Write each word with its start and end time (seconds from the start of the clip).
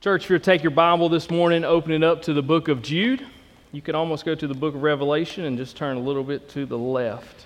Church, 0.00 0.24
if 0.24 0.30
you'll 0.30 0.40
take 0.40 0.62
your 0.62 0.70
Bible 0.70 1.10
this 1.10 1.28
morning, 1.28 1.62
open 1.62 1.92
it 1.92 2.02
up 2.02 2.22
to 2.22 2.32
the 2.32 2.40
book 2.40 2.68
of 2.68 2.80
Jude. 2.80 3.26
You 3.70 3.82
could 3.82 3.94
almost 3.94 4.24
go 4.24 4.34
to 4.34 4.46
the 4.46 4.54
book 4.54 4.74
of 4.74 4.82
Revelation 4.82 5.44
and 5.44 5.58
just 5.58 5.76
turn 5.76 5.98
a 5.98 6.00
little 6.00 6.24
bit 6.24 6.48
to 6.50 6.64
the 6.64 6.78
left. 6.78 7.44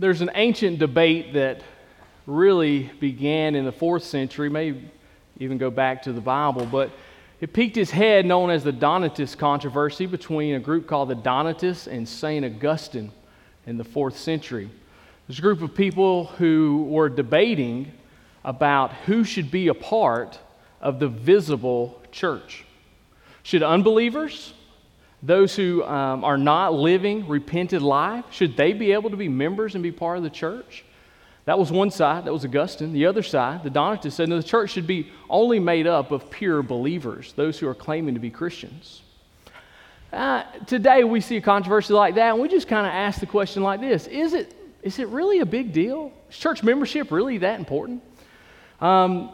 There's 0.00 0.22
an 0.22 0.30
ancient 0.34 0.80
debate 0.80 1.34
that 1.34 1.62
really 2.26 2.90
began 2.98 3.54
in 3.54 3.64
the 3.64 3.70
fourth 3.70 4.02
century, 4.02 4.50
maybe 4.50 4.90
even 5.38 5.56
go 5.56 5.70
back 5.70 6.02
to 6.02 6.12
the 6.12 6.20
Bible, 6.20 6.66
but 6.66 6.90
it 7.40 7.52
peaked 7.52 7.76
its 7.76 7.92
head 7.92 8.26
known 8.26 8.50
as 8.50 8.64
the 8.64 8.72
Donatist 8.72 9.38
controversy 9.38 10.06
between 10.06 10.56
a 10.56 10.60
group 10.60 10.88
called 10.88 11.10
the 11.10 11.14
Donatists 11.14 11.86
and 11.86 12.08
St. 12.08 12.44
Augustine 12.44 13.12
in 13.68 13.78
the 13.78 13.84
fourth 13.84 14.18
century. 14.18 14.68
A 15.28 15.40
group 15.40 15.62
of 15.62 15.76
people 15.76 16.24
who 16.24 16.88
were 16.90 17.08
debating 17.08 17.92
about 18.44 18.92
who 19.06 19.22
should 19.22 19.52
be 19.52 19.68
a 19.68 19.74
part 19.74 20.40
of 20.80 20.98
the 20.98 21.08
visible 21.08 22.00
church. 22.10 22.64
Should 23.42 23.62
unbelievers, 23.62 24.52
those 25.22 25.54
who 25.54 25.84
um, 25.84 26.24
are 26.24 26.38
not 26.38 26.74
living 26.74 27.28
repented 27.28 27.82
life, 27.82 28.24
should 28.30 28.56
they 28.56 28.72
be 28.72 28.92
able 28.92 29.10
to 29.10 29.16
be 29.16 29.28
members 29.28 29.74
and 29.74 29.82
be 29.82 29.92
part 29.92 30.16
of 30.16 30.22
the 30.22 30.30
church? 30.30 30.84
That 31.46 31.58
was 31.58 31.72
one 31.72 31.90
side, 31.90 32.26
that 32.26 32.32
was 32.32 32.44
Augustine. 32.44 32.92
The 32.92 33.06
other 33.06 33.22
side, 33.22 33.62
the 33.62 33.70
Donatists 33.70 34.16
said 34.16 34.28
no, 34.28 34.36
the 34.36 34.42
church 34.42 34.70
should 34.70 34.86
be 34.86 35.10
only 35.28 35.58
made 35.58 35.86
up 35.86 36.10
of 36.10 36.30
pure 36.30 36.62
believers, 36.62 37.32
those 37.34 37.58
who 37.58 37.66
are 37.66 37.74
claiming 37.74 38.14
to 38.14 38.20
be 38.20 38.30
Christians. 38.30 39.02
Uh, 40.12 40.42
today 40.66 41.04
we 41.04 41.20
see 41.20 41.36
a 41.36 41.40
controversy 41.40 41.92
like 41.92 42.14
that, 42.16 42.32
and 42.32 42.40
we 42.40 42.48
just 42.48 42.68
kind 42.68 42.86
of 42.86 42.92
ask 42.92 43.20
the 43.20 43.26
question 43.26 43.62
like 43.62 43.80
this 43.80 44.06
Is 44.06 44.32
it, 44.32 44.54
is 44.82 44.98
it 44.98 45.08
really 45.08 45.40
a 45.40 45.46
big 45.46 45.72
deal? 45.72 46.12
Is 46.30 46.36
church 46.36 46.62
membership 46.62 47.10
really 47.10 47.38
that 47.38 47.58
important? 47.58 48.02
Um, 48.80 49.30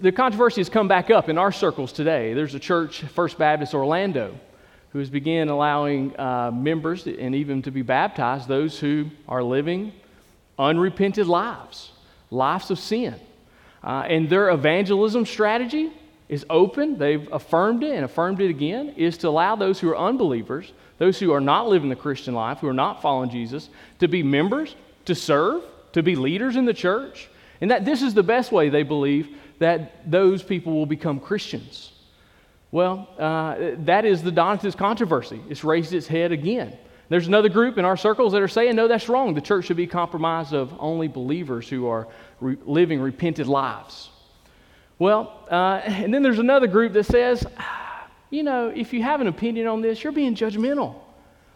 the 0.00 0.12
controversy 0.12 0.60
has 0.60 0.70
come 0.70 0.88
back 0.88 1.10
up 1.10 1.28
in 1.28 1.36
our 1.36 1.52
circles 1.52 1.92
today. 1.92 2.32
There's 2.32 2.54
a 2.54 2.58
church, 2.58 3.02
First 3.02 3.36
Baptist 3.36 3.74
Orlando, 3.74 4.34
who 4.92 4.98
has 4.98 5.10
begun 5.10 5.48
allowing 5.48 6.18
uh, 6.18 6.50
members 6.50 7.06
and 7.06 7.34
even 7.34 7.60
to 7.62 7.70
be 7.70 7.82
baptized 7.82 8.48
those 8.48 8.78
who 8.78 9.10
are 9.28 9.42
living 9.42 9.92
unrepented 10.58 11.26
lives, 11.26 11.90
lives 12.30 12.70
of 12.70 12.78
sin. 12.78 13.14
Uh, 13.84 14.04
and 14.08 14.30
their 14.30 14.50
evangelism 14.50 15.26
strategy 15.26 15.92
is 16.30 16.46
open. 16.48 16.98
They've 16.98 17.28
affirmed 17.30 17.84
it 17.84 17.94
and 17.94 18.04
affirmed 18.04 18.40
it 18.40 18.48
again, 18.48 18.94
is 18.96 19.18
to 19.18 19.28
allow 19.28 19.54
those 19.54 19.78
who 19.78 19.90
are 19.90 19.98
unbelievers, 19.98 20.72
those 20.96 21.18
who 21.18 21.32
are 21.32 21.40
not 21.40 21.68
living 21.68 21.90
the 21.90 21.96
Christian 21.96 22.34
life, 22.34 22.58
who 22.58 22.68
are 22.68 22.74
not 22.74 23.02
following 23.02 23.30
Jesus, 23.30 23.68
to 23.98 24.08
be 24.08 24.22
members, 24.22 24.74
to 25.04 25.14
serve, 25.14 25.62
to 25.92 26.02
be 26.02 26.16
leaders 26.16 26.56
in 26.56 26.64
the 26.64 26.74
church 26.74 27.28
and 27.60 27.70
that 27.70 27.84
this 27.84 28.02
is 28.02 28.14
the 28.14 28.22
best 28.22 28.52
way, 28.52 28.68
they 28.68 28.82
believe, 28.82 29.36
that 29.58 30.10
those 30.10 30.42
people 30.42 30.72
will 30.72 30.86
become 30.86 31.20
Christians. 31.20 31.92
Well, 32.70 33.08
uh, 33.18 33.76
that 33.84 34.04
is 34.04 34.22
the 34.22 34.30
Donatist 34.30 34.76
controversy. 34.76 35.40
It's 35.48 35.64
raised 35.64 35.92
its 35.92 36.06
head 36.06 36.32
again. 36.32 36.76
There's 37.08 37.26
another 37.26 37.48
group 37.48 37.78
in 37.78 37.86
our 37.86 37.96
circles 37.96 38.32
that 38.32 38.42
are 38.42 38.48
saying, 38.48 38.76
no, 38.76 38.86
that's 38.86 39.08
wrong. 39.08 39.32
The 39.32 39.40
church 39.40 39.64
should 39.64 39.78
be 39.78 39.86
comprised 39.86 40.52
of 40.52 40.74
only 40.78 41.08
believers 41.08 41.68
who 41.68 41.86
are 41.86 42.06
re- 42.40 42.58
living 42.66 43.00
repented 43.00 43.46
lives. 43.46 44.10
Well, 44.98 45.46
uh, 45.50 45.80
and 45.84 46.12
then 46.12 46.22
there's 46.22 46.38
another 46.38 46.66
group 46.66 46.92
that 46.92 47.06
says, 47.06 47.46
you 48.30 48.42
know, 48.42 48.68
if 48.68 48.92
you 48.92 49.02
have 49.02 49.22
an 49.22 49.26
opinion 49.26 49.66
on 49.66 49.80
this, 49.80 50.04
you're 50.04 50.12
being 50.12 50.34
judgmental. 50.34 50.96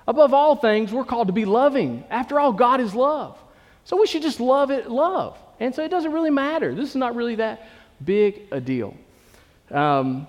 Above 0.09 0.33
all 0.33 0.57
things, 0.57 0.93
we're 0.93 1.05
called 1.05 1.27
to 1.27 1.33
be 1.33 1.45
loving. 1.45 2.05
After 2.09 2.41
all, 2.41 2.53
God 2.53 2.81
is 2.81 2.95
love. 2.95 3.39
So 3.85 4.01
we 4.01 4.07
should 4.07 4.23
just 4.23 4.41
love 4.41 4.71
it, 4.71 4.91
love. 4.91 5.37
And 5.63 5.73
so 5.73 5.85
it 5.85 5.93
doesn't 5.93 6.11
really 6.11 6.31
matter. 6.31 6.75
This 6.75 6.89
is 6.89 6.97
not 6.97 7.15
really 7.15 7.37
that 7.37 7.69
big 8.05 8.49
a 8.51 8.61
deal. 8.61 8.97
Um, 9.71 10.27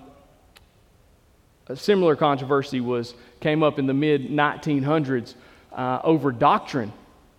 a 1.66 1.74
similar 1.74 2.14
controversy 2.14 2.80
was 2.80 3.14
came 3.40 3.64
up 3.64 3.80
in 3.80 3.88
the 3.88 3.94
mid 3.94 4.28
1900s 4.28 5.34
uh, 5.72 5.98
over 6.04 6.30
doctrine. 6.30 6.92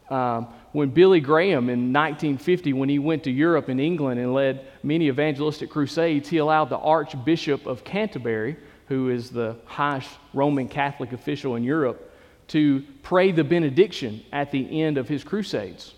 Um, 0.10 0.48
when 0.74 0.90
Billy 0.90 1.22
Graham 1.22 1.70
in 1.70 1.94
1950, 1.94 2.74
when 2.74 2.90
he 2.90 3.00
went 3.00 3.24
to 3.24 3.32
Europe 3.32 3.70
and 3.70 3.80
England 3.80 4.20
and 4.20 4.34
led 4.34 4.68
many 4.84 5.08
evangelistic 5.08 5.70
crusades, 5.70 6.28
he 6.28 6.40
allowed 6.40 6.68
the 6.68 6.78
Archbishop 6.78 7.66
of 7.66 7.86
Canterbury, 7.86 8.58
who 8.90 9.10
is 9.10 9.30
the 9.30 9.56
highest 9.64 10.10
Roman 10.34 10.68
Catholic 10.68 11.14
official 11.14 11.56
in 11.56 11.64
Europe, 11.64 12.14
to 12.50 12.84
pray 13.04 13.32
the 13.32 13.46
benediction 13.46 14.22
at 14.34 14.52
the 14.52 14.82
end 14.82 14.98
of 14.98 15.08
his 15.08 15.24
crusades. 15.24 15.94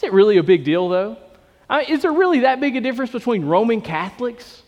Is 0.00 0.04
it 0.04 0.14
really 0.14 0.38
a 0.38 0.42
big 0.42 0.64
deal, 0.64 0.88
though? 0.88 1.18
I 1.68 1.82
mean, 1.82 1.90
is 1.90 2.00
there 2.00 2.12
really 2.12 2.40
that 2.40 2.58
big 2.58 2.74
a 2.74 2.80
difference 2.80 3.12
between 3.12 3.44
Roman 3.44 3.82
Catholics 3.82 4.62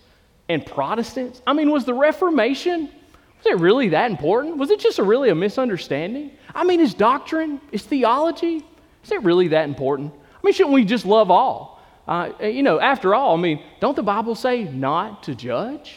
and 0.50 0.65
Protestants? 0.65 1.41
I 1.47 1.54
mean, 1.54 1.70
was 1.70 1.87
the 1.87 1.94
Reformation, 1.94 2.82
was 2.82 3.47
it 3.47 3.59
really 3.59 3.88
that 3.88 4.10
important? 4.10 4.59
Was 4.59 4.70
it 4.70 4.78
just 4.78 4.98
a 4.98 5.03
really 5.03 5.31
a 5.31 5.34
misunderstanding? 5.34 6.32
I 6.54 6.65
mean, 6.65 6.81
is 6.81 6.93
doctrine, 6.93 7.62
is 7.72 7.82
theology, 7.82 8.62
is 9.03 9.10
it 9.10 9.22
really 9.22 9.48
that 9.48 9.66
important? 9.66 10.12
I 10.12 10.38
mean, 10.44 10.53
shouldn't 10.53 10.75
we 10.75 10.84
just 10.84 11.06
love 11.06 11.31
all? 11.31 11.82
Uh, 12.06 12.32
you 12.43 12.62
know, 12.62 12.78
after 12.78 13.14
all, 13.14 13.34
I 13.34 13.41
mean, 13.41 13.62
don't 13.81 13.97
the 13.97 14.03
Bible 14.03 14.34
say 14.34 14.64
not 14.64 15.22
to 15.22 15.34
judge? 15.34 15.94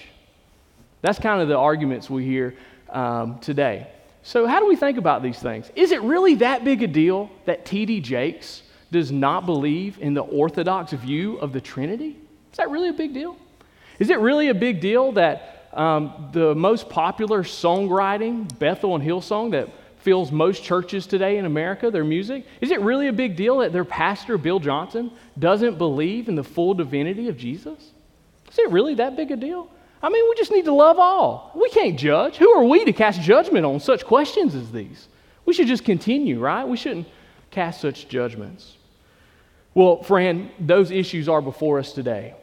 That's 1.02 1.20
kind 1.20 1.42
of 1.42 1.50
the 1.50 1.58
arguments 1.58 2.10
we 2.10 2.24
hear 2.24 2.56
um, 2.90 3.40
today. 3.40 3.88
So, 4.24 4.48
how 4.48 4.62
do 4.62 4.66
we 4.66 4.78
think 4.78 4.98
about 4.98 5.22
these 5.22 5.40
things? 5.40 5.70
Is 5.76 5.92
it 5.92 6.02
really 6.04 6.36
that 6.36 6.64
big 6.64 6.82
a 6.84 6.88
deal 6.88 7.30
that 7.44 7.66
T.D. 7.66 8.00
Jakes 8.00 8.62
does 8.96 9.12
not 9.12 9.46
believe 9.46 10.00
in 10.00 10.14
the 10.14 10.22
orthodox 10.22 10.94
view 10.94 11.36
of 11.40 11.52
the 11.52 11.60
Trinity? 11.60 12.16
Is 12.52 12.58
that 12.58 12.70
really 12.70 12.88
a 12.88 12.94
big 12.94 13.14
deal? 13.14 13.36
Is 14.00 14.10
it 14.10 14.20
really 14.20 14.48
a 14.48 14.54
big 14.54 14.80
deal 14.80 15.12
that 15.12 15.68
um, 15.74 16.30
the 16.32 16.56
most 16.56 16.88
popular 16.88 17.44
songwriting, 17.44 18.58
Bethel 18.58 18.96
and 18.96 19.04
Hillsong, 19.04 19.52
that 19.52 19.68
fills 19.98 20.32
most 20.32 20.64
churches 20.64 21.06
today 21.08 21.38
in 21.38 21.44
America, 21.44 21.92
their 21.92 22.06
music, 22.06 22.46
is 22.62 22.72
it 22.72 22.80
really 22.80 23.10
a 23.10 23.14
big 23.14 23.36
deal 23.36 23.58
that 23.58 23.74
their 23.74 23.84
pastor, 23.84 24.38
Bill 24.38 24.62
Johnson, 24.62 25.12
doesn't 25.38 25.78
believe 25.78 26.30
in 26.30 26.36
the 26.36 26.44
full 26.44 26.74
divinity 26.74 27.28
of 27.28 27.36
Jesus? 27.36 27.92
Is 28.50 28.58
it 28.60 28.72
really 28.72 28.96
that 28.96 29.18
big 29.18 29.30
a 29.32 29.36
deal? 29.36 29.70
I 30.02 30.08
mean, 30.08 30.24
we 30.30 30.36
just 30.38 30.52
need 30.52 30.64
to 30.66 30.74
love 30.74 31.00
all. 31.00 31.52
We 31.54 31.70
can't 31.70 32.00
judge. 32.00 32.38
Who 32.38 32.50
are 32.54 32.64
we 32.64 32.86
to 32.86 32.94
cast 32.94 33.20
judgment 33.20 33.66
on 33.66 33.82
such 33.82 34.06
questions 34.06 34.56
as 34.56 34.72
these? 34.72 35.10
We 35.46 35.54
should 35.54 35.68
just 35.68 35.84
continue, 35.84 36.40
right? 36.40 36.64
We 36.66 36.78
shouldn't 36.78 37.08
cast 37.52 37.82
such 37.82 38.08
judgments. 38.08 38.75
Well, 39.76 40.04
friend, 40.04 40.52
those 40.58 40.90
issues 40.90 41.28
are 41.28 41.42
before 41.42 41.80
us 41.80 41.92
today. 41.92 42.34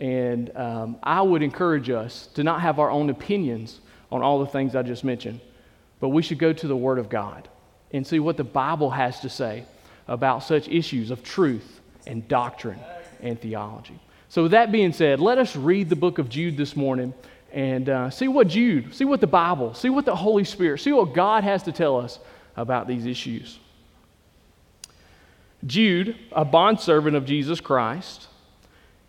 And 0.00 0.54
um, 0.54 0.96
I 1.02 1.22
would 1.22 1.42
encourage 1.42 1.88
us 1.88 2.26
to 2.34 2.44
not 2.44 2.60
have 2.60 2.78
our 2.78 2.90
own 2.90 3.08
opinions 3.08 3.80
on 4.12 4.22
all 4.22 4.40
the 4.40 4.46
things 4.46 4.76
I 4.76 4.82
just 4.82 5.02
mentioned, 5.02 5.40
but 5.98 6.10
we 6.10 6.22
should 6.22 6.38
go 6.38 6.52
to 6.52 6.68
the 6.68 6.76
Word 6.76 6.98
of 6.98 7.08
God 7.08 7.48
and 7.92 8.06
see 8.06 8.20
what 8.20 8.36
the 8.36 8.44
Bible 8.44 8.90
has 8.90 9.20
to 9.20 9.30
say 9.30 9.64
about 10.08 10.42
such 10.42 10.68
issues 10.68 11.10
of 11.10 11.22
truth 11.22 11.80
and 12.06 12.28
doctrine 12.28 12.78
and 13.22 13.40
theology. 13.40 13.98
So, 14.28 14.42
with 14.42 14.52
that 14.52 14.70
being 14.70 14.92
said, 14.92 15.20
let 15.20 15.38
us 15.38 15.56
read 15.56 15.88
the 15.88 15.96
book 15.96 16.18
of 16.18 16.28
Jude 16.28 16.58
this 16.58 16.76
morning 16.76 17.14
and 17.50 17.88
uh, 17.88 18.10
see 18.10 18.28
what 18.28 18.48
Jude, 18.48 18.94
see 18.94 19.06
what 19.06 19.22
the 19.22 19.26
Bible, 19.26 19.72
see 19.72 19.88
what 19.88 20.04
the 20.04 20.16
Holy 20.16 20.44
Spirit, 20.44 20.80
see 20.80 20.92
what 20.92 21.14
God 21.14 21.44
has 21.44 21.62
to 21.62 21.72
tell 21.72 21.98
us 21.98 22.18
about 22.56 22.86
these 22.86 23.06
issues. 23.06 23.58
Jude, 25.66 26.16
a 26.32 26.44
bondservant 26.44 27.16
of 27.16 27.24
Jesus 27.24 27.60
Christ 27.60 28.28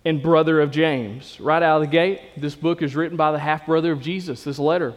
and 0.06 0.22
brother 0.22 0.62
of 0.62 0.72
James. 0.72 1.40
Right 1.40 1.62
out 1.62 1.78
of 1.78 1.82
the 1.82 1.92
gate, 1.92 2.22
this 2.38 2.56
book 2.56 2.82
is 2.82 2.96
written 2.96 3.18
by 3.18 3.32
the 3.32 3.40
half 3.40 3.66
brother 3.66 3.92
of 3.92 4.02
Jesus, 4.02 4.44
this 4.44 4.60
letter. 4.60 4.94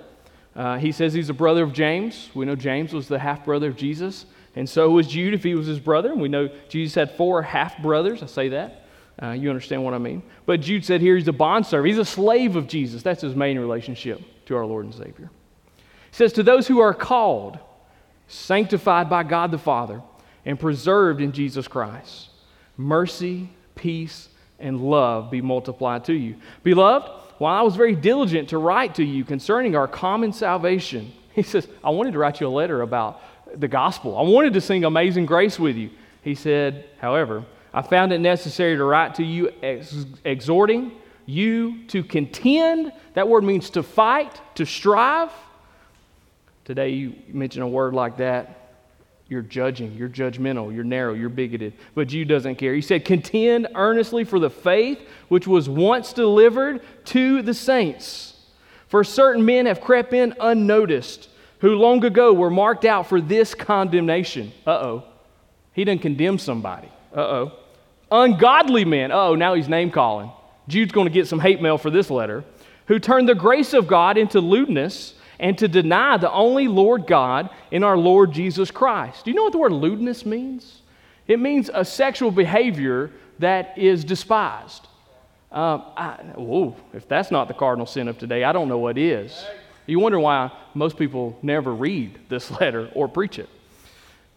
Uh, 0.54 0.76
he 0.78 0.92
says 0.92 1.14
he's 1.14 1.30
a 1.30 1.34
brother 1.34 1.62
of 1.62 1.72
James. 1.72 2.30
We 2.34 2.44
know 2.44 2.54
James 2.54 2.92
was 2.92 3.08
the 3.08 3.18
half 3.18 3.44
brother 3.44 3.68
of 3.68 3.76
Jesus, 3.76 4.26
and 4.54 4.68
so 4.68 4.90
was 4.90 5.06
Jude 5.06 5.34
if 5.34 5.42
he 5.42 5.54
was 5.54 5.66
his 5.66 5.80
brother. 5.80 6.12
And 6.12 6.20
we 6.20 6.28
know 6.28 6.48
Jesus 6.68 6.94
had 6.94 7.12
four 7.12 7.42
half 7.42 7.80
brothers. 7.80 8.22
I 8.22 8.26
say 8.26 8.48
that. 8.50 8.84
Uh, 9.20 9.30
you 9.30 9.48
understand 9.48 9.82
what 9.82 9.94
I 9.94 9.98
mean. 9.98 10.22
But 10.46 10.60
Jude 10.60 10.84
said 10.84 11.00
here 11.00 11.16
he's 11.16 11.26
a 11.26 11.32
bondservant, 11.32 11.88
he's 11.88 11.98
a 11.98 12.04
slave 12.04 12.54
of 12.54 12.68
Jesus. 12.68 13.02
That's 13.02 13.22
his 13.22 13.34
main 13.34 13.58
relationship 13.58 14.20
to 14.46 14.56
our 14.56 14.64
Lord 14.64 14.84
and 14.84 14.94
Savior. 14.94 15.30
He 15.76 16.16
says, 16.16 16.32
To 16.34 16.42
those 16.42 16.68
who 16.68 16.80
are 16.80 16.94
called, 16.94 17.58
sanctified 18.28 19.10
by 19.10 19.24
God 19.24 19.50
the 19.50 19.58
Father, 19.58 20.02
and 20.48 20.58
preserved 20.58 21.20
in 21.20 21.30
Jesus 21.30 21.68
Christ. 21.68 22.30
Mercy, 22.78 23.50
peace, 23.74 24.30
and 24.58 24.80
love 24.80 25.30
be 25.30 25.42
multiplied 25.42 26.06
to 26.06 26.14
you. 26.14 26.36
Beloved, 26.62 27.06
while 27.36 27.54
I 27.54 27.60
was 27.60 27.76
very 27.76 27.94
diligent 27.94 28.48
to 28.48 28.56
write 28.56 28.94
to 28.94 29.04
you 29.04 29.26
concerning 29.26 29.76
our 29.76 29.86
common 29.86 30.32
salvation, 30.32 31.12
he 31.34 31.42
says, 31.42 31.68
I 31.84 31.90
wanted 31.90 32.12
to 32.12 32.18
write 32.18 32.40
you 32.40 32.46
a 32.46 32.48
letter 32.48 32.80
about 32.80 33.20
the 33.60 33.68
gospel. 33.68 34.16
I 34.16 34.22
wanted 34.22 34.54
to 34.54 34.62
sing 34.62 34.84
Amazing 34.84 35.26
Grace 35.26 35.58
with 35.58 35.76
you. 35.76 35.90
He 36.22 36.34
said, 36.34 36.86
however, 36.98 37.44
I 37.74 37.82
found 37.82 38.14
it 38.14 38.18
necessary 38.18 38.74
to 38.74 38.84
write 38.84 39.16
to 39.16 39.24
you 39.24 39.52
ex- 39.62 40.06
exhorting 40.24 40.92
you 41.26 41.84
to 41.88 42.02
contend. 42.02 42.90
That 43.12 43.28
word 43.28 43.44
means 43.44 43.68
to 43.70 43.82
fight, 43.82 44.40
to 44.54 44.64
strive. 44.64 45.30
Today 46.64 46.88
you 46.88 47.16
mention 47.28 47.60
a 47.60 47.68
word 47.68 47.92
like 47.92 48.16
that 48.16 48.57
You're 49.28 49.42
judging, 49.42 49.92
you're 49.92 50.08
judgmental, 50.08 50.74
you're 50.74 50.84
narrow, 50.84 51.12
you're 51.12 51.28
bigoted. 51.28 51.74
But 51.94 52.08
Jude 52.08 52.28
doesn't 52.28 52.56
care. 52.56 52.74
He 52.74 52.80
said, 52.80 53.04
Contend 53.04 53.68
earnestly 53.74 54.24
for 54.24 54.38
the 54.38 54.48
faith 54.48 55.00
which 55.28 55.46
was 55.46 55.68
once 55.68 56.14
delivered 56.14 56.80
to 57.06 57.42
the 57.42 57.52
saints. 57.52 58.34
For 58.88 59.04
certain 59.04 59.44
men 59.44 59.66
have 59.66 59.82
crept 59.82 60.14
in 60.14 60.34
unnoticed, 60.40 61.28
who 61.58 61.74
long 61.74 62.02
ago 62.04 62.32
were 62.32 62.48
marked 62.48 62.86
out 62.86 63.06
for 63.06 63.20
this 63.20 63.54
condemnation. 63.54 64.52
Uh 64.66 64.70
oh. 64.70 65.04
He 65.74 65.84
didn't 65.84 66.02
condemn 66.02 66.38
somebody. 66.38 66.88
Uh 67.14 67.20
oh. 67.20 67.52
Ungodly 68.10 68.86
men. 68.86 69.12
Oh, 69.12 69.34
now 69.34 69.52
he's 69.52 69.68
name 69.68 69.90
calling. 69.90 70.32
Jude's 70.68 70.92
going 70.92 71.06
to 71.06 71.12
get 71.12 71.26
some 71.26 71.40
hate 71.40 71.60
mail 71.60 71.76
for 71.76 71.90
this 71.90 72.10
letter. 72.10 72.44
Who 72.86 72.98
turned 72.98 73.28
the 73.28 73.34
grace 73.34 73.74
of 73.74 73.86
God 73.86 74.16
into 74.16 74.40
lewdness 74.40 75.12
and 75.38 75.56
to 75.58 75.68
deny 75.68 76.16
the 76.16 76.30
only 76.32 76.68
Lord 76.68 77.06
God 77.06 77.50
in 77.70 77.84
our 77.84 77.96
Lord 77.96 78.32
Jesus 78.32 78.70
Christ. 78.70 79.24
Do 79.24 79.30
you 79.30 79.36
know 79.36 79.44
what 79.44 79.52
the 79.52 79.58
word 79.58 79.72
lewdness 79.72 80.26
means? 80.26 80.82
It 81.26 81.38
means 81.38 81.70
a 81.72 81.84
sexual 81.84 82.30
behavior 82.30 83.10
that 83.38 83.78
is 83.78 84.04
despised. 84.04 84.88
Um, 85.52 85.84
I, 85.96 86.14
whoa, 86.36 86.76
if 86.92 87.08
that's 87.08 87.30
not 87.30 87.48
the 87.48 87.54
cardinal 87.54 87.86
sin 87.86 88.08
of 88.08 88.18
today, 88.18 88.44
I 88.44 88.52
don't 88.52 88.68
know 88.68 88.78
what 88.78 88.98
is. 88.98 89.46
You 89.86 89.98
wonder 90.00 90.20
why 90.20 90.52
most 90.74 90.98
people 90.98 91.38
never 91.42 91.74
read 91.74 92.18
this 92.28 92.50
letter 92.60 92.90
or 92.94 93.08
preach 93.08 93.38
it. 93.38 93.48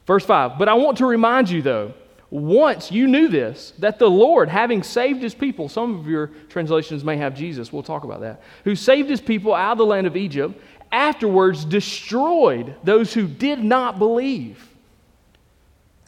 Verse 0.05 0.25
5 0.25 0.57
But 0.57 0.69
I 0.69 0.73
want 0.75 0.97
to 0.99 1.05
remind 1.05 1.49
you, 1.49 1.61
though, 1.61 1.93
once 2.29 2.93
you 2.93 3.07
knew 3.07 3.27
this, 3.27 3.73
that 3.79 3.99
the 3.99 4.09
Lord, 4.09 4.47
having 4.47 4.83
saved 4.83 5.21
his 5.21 5.35
people, 5.35 5.67
some 5.67 5.99
of 5.99 6.07
your 6.07 6.27
translations 6.47 7.03
may 7.03 7.17
have 7.17 7.35
Jesus, 7.35 7.73
we'll 7.73 7.83
talk 7.83 8.05
about 8.05 8.21
that, 8.21 8.41
who 8.63 8.73
saved 8.73 9.09
his 9.09 9.19
people 9.19 9.53
out 9.53 9.73
of 9.73 9.77
the 9.79 9.85
land 9.85 10.07
of 10.07 10.15
Egypt, 10.15 10.57
afterwards 10.91 11.65
destroyed 11.65 12.75
those 12.83 13.13
who 13.13 13.27
did 13.27 13.63
not 13.63 13.97
believe. 13.97 14.67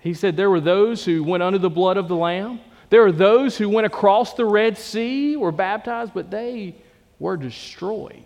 He 0.02 0.14
said 0.14 0.36
there 0.36 0.50
were 0.50 0.60
those 0.60 1.06
who 1.06 1.24
went 1.24 1.44
under 1.44 1.60
the 1.60 1.70
blood 1.70 1.98
of 1.98 2.08
the 2.08 2.16
Lamb. 2.16 2.60
There 2.90 3.06
are 3.06 3.12
those 3.12 3.58
who 3.58 3.70
went 3.70 3.88
across 3.88 4.34
the 4.34 4.46
Red 4.46 4.78
Sea, 4.78 5.38
were 5.38 5.52
baptized, 5.52 6.14
but 6.14 6.30
they 6.30 6.76
were 7.20 7.38
destroyed. 7.38 8.26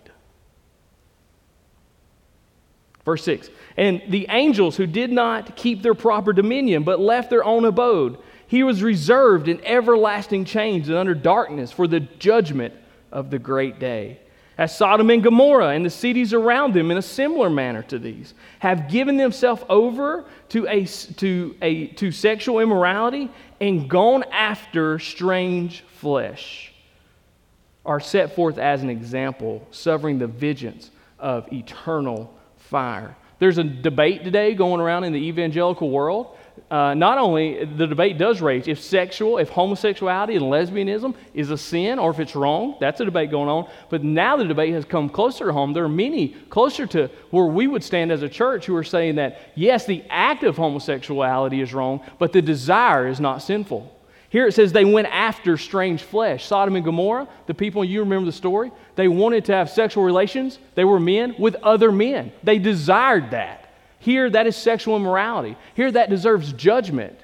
Verse 3.04 3.22
6 3.24 3.48
And 3.76 4.02
the 4.08 4.26
angels 4.28 4.76
who 4.76 4.86
did 4.86 5.12
not 5.12 5.56
keep 5.56 5.82
their 5.82 5.94
proper 5.94 6.32
dominion, 6.32 6.82
but 6.82 6.98
left 6.98 7.30
their 7.30 7.44
own 7.44 7.64
abode, 7.64 8.18
he 8.48 8.64
was 8.64 8.82
reserved 8.82 9.46
in 9.46 9.64
everlasting 9.64 10.44
chains 10.44 10.88
and 10.88 10.96
under 10.96 11.14
darkness 11.14 11.70
for 11.70 11.86
the 11.86 12.00
judgment 12.00 12.74
of 13.12 13.30
the 13.30 13.38
great 13.38 13.78
day 13.78 14.18
as 14.58 14.76
Sodom 14.76 15.08
and 15.10 15.22
Gomorrah 15.22 15.68
and 15.68 15.86
the 15.86 15.90
cities 15.90 16.34
around 16.34 16.74
them 16.74 16.90
in 16.90 16.98
a 16.98 17.02
similar 17.02 17.48
manner 17.48 17.82
to 17.84 17.98
these, 17.98 18.34
have 18.58 18.90
given 18.90 19.16
themselves 19.16 19.62
over 19.68 20.24
to, 20.48 20.66
a, 20.66 20.84
to, 20.84 21.56
a, 21.62 21.86
to 21.86 22.10
sexual 22.10 22.58
immorality 22.58 23.30
and 23.60 23.88
gone 23.88 24.24
after 24.32 24.98
strange 24.98 25.82
flesh, 26.00 26.72
are 27.86 28.00
set 28.00 28.34
forth 28.34 28.58
as 28.58 28.82
an 28.82 28.90
example, 28.90 29.66
suffering 29.70 30.18
the 30.18 30.26
vengeance 30.26 30.90
of 31.20 31.50
eternal 31.52 32.34
fire. 32.56 33.16
There's 33.38 33.58
a 33.58 33.64
debate 33.64 34.24
today 34.24 34.54
going 34.54 34.80
around 34.80 35.04
in 35.04 35.12
the 35.12 35.20
evangelical 35.20 35.88
world 35.88 36.36
uh, 36.70 36.92
not 36.92 37.16
only 37.16 37.64
the 37.64 37.86
debate 37.86 38.18
does 38.18 38.42
rage 38.42 38.68
if 38.68 38.80
sexual, 38.80 39.38
if 39.38 39.48
homosexuality 39.48 40.36
and 40.36 40.44
lesbianism 40.44 41.14
is 41.32 41.50
a 41.50 41.56
sin 41.56 41.98
or 41.98 42.10
if 42.10 42.20
it's 42.20 42.36
wrong, 42.36 42.76
that's 42.78 43.00
a 43.00 43.06
debate 43.06 43.30
going 43.30 43.48
on. 43.48 43.70
But 43.88 44.04
now 44.04 44.36
the 44.36 44.44
debate 44.44 44.74
has 44.74 44.84
come 44.84 45.08
closer 45.08 45.46
to 45.46 45.52
home. 45.52 45.72
There 45.72 45.84
are 45.84 45.88
many 45.88 46.28
closer 46.50 46.86
to 46.88 47.08
where 47.30 47.46
we 47.46 47.66
would 47.66 47.82
stand 47.82 48.12
as 48.12 48.22
a 48.22 48.28
church 48.28 48.66
who 48.66 48.76
are 48.76 48.84
saying 48.84 49.14
that 49.14 49.40
yes, 49.54 49.86
the 49.86 50.04
act 50.10 50.44
of 50.44 50.56
homosexuality 50.56 51.62
is 51.62 51.72
wrong, 51.72 52.02
but 52.18 52.32
the 52.32 52.42
desire 52.42 53.08
is 53.08 53.18
not 53.18 53.38
sinful. 53.42 53.94
Here 54.30 54.46
it 54.46 54.52
says 54.52 54.72
they 54.72 54.84
went 54.84 55.08
after 55.08 55.56
strange 55.56 56.02
flesh. 56.02 56.44
Sodom 56.44 56.76
and 56.76 56.84
Gomorrah, 56.84 57.28
the 57.46 57.54
people, 57.54 57.82
you 57.82 58.00
remember 58.00 58.26
the 58.26 58.32
story, 58.32 58.70
they 58.94 59.08
wanted 59.08 59.46
to 59.46 59.54
have 59.54 59.70
sexual 59.70 60.04
relations. 60.04 60.58
They 60.74 60.84
were 60.84 61.00
men 61.00 61.34
with 61.38 61.54
other 61.56 61.90
men, 61.90 62.32
they 62.42 62.58
desired 62.58 63.30
that. 63.30 63.67
Here, 63.98 64.30
that 64.30 64.46
is 64.46 64.56
sexual 64.56 64.96
immorality. 64.96 65.56
Here, 65.74 65.90
that 65.92 66.10
deserves 66.10 66.52
judgment. 66.52 67.18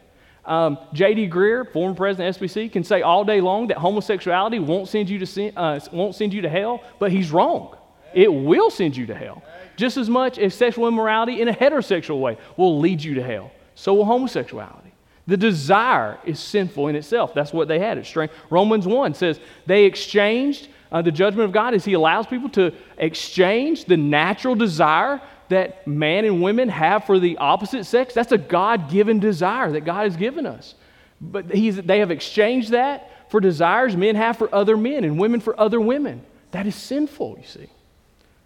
Um, 0.45 0.79
J.D. 0.93 1.29
Greear, 1.29 1.71
former 1.73 1.95
president 1.95 2.37
of 2.37 2.43
SBC, 2.43 2.71
can 2.73 2.85
say 2.85 3.03
all 3.03 3.25
day 3.25 3.41
long 3.41 3.69
that 3.69 3.79
homosexuality 3.79 4.59
won't 4.59 4.89
send 4.89 5.09
you 5.09 5.19
to, 5.21 5.27
sin, 5.27 5.57
uh, 5.57 5.81
won't 5.93 6.15
send 6.15 6.35
you 6.35 6.43
to 6.43 6.49
hell, 6.49 6.83
but 6.99 7.11
he's 7.11 7.31
wrong. 7.31 7.77
It 8.13 8.33
will 8.33 8.71
send 8.71 8.97
you 8.97 9.07
to 9.07 9.15
hell. 9.15 9.43
Just 9.77 9.97
as 9.97 10.09
much 10.09 10.39
as 10.39 10.55
sexual 10.55 10.87
immorality 10.87 11.41
in 11.41 11.49
a 11.49 11.53
heterosexual 11.53 12.21
way 12.21 12.37
will 12.57 12.79
lead 12.79 13.03
you 13.03 13.15
to 13.15 13.23
hell. 13.23 13.51
So 13.75 13.95
will 13.95 14.05
homosexuality. 14.05 14.93
The 15.27 15.37
desire 15.37 16.19
is 16.25 16.39
sinful 16.39 16.89
in 16.89 16.97
itself. 16.97 17.33
That's 17.35 17.53
what 17.53 17.67
they 17.67 17.79
had. 17.79 17.97
It's 17.97 18.09
strange. 18.09 18.31
Romans 18.51 18.87
1 18.87 19.15
says 19.15 19.41
they 19.67 19.85
exchanged 19.85 20.69
uh, 20.93 21.03
the 21.03 21.11
judgment 21.11 21.47
of 21.47 21.53
God 21.53 21.75
is 21.75 21.85
He 21.85 21.95
allows 21.95 22.27
people 22.27 22.49
to 22.51 22.73
exchange 22.99 23.87
the 23.87 23.97
natural 23.97 24.55
desire 24.55 25.21
that 25.55 25.87
man 25.87 26.25
and 26.25 26.43
women 26.43 26.69
have 26.69 27.05
for 27.05 27.19
the 27.19 27.39
opposite 27.39 27.85
sex, 27.85 28.15
that's 28.15 28.33
a 28.33 28.39
God 28.39 28.91
given 28.91 29.19
desire 29.19 29.73
that 29.73 29.85
God 29.85 30.05
has 30.05 30.17
given 30.17 30.47
us. 30.47 30.75
But 31.21 31.49
they 31.49 31.99
have 31.99 32.11
exchanged 32.11 32.71
that 32.71 33.11
for 33.31 33.41
desires 33.41 33.97
men 33.97 34.15
have 34.15 34.37
for 34.37 34.55
other 34.55 34.77
men 34.77 35.05
and 35.05 35.19
women 35.19 35.41
for 35.41 35.59
other 35.59 35.81
women. 35.81 36.23
That 36.53 36.67
is 36.67 36.75
sinful, 36.75 37.39
you 37.41 37.47
see. 37.47 37.69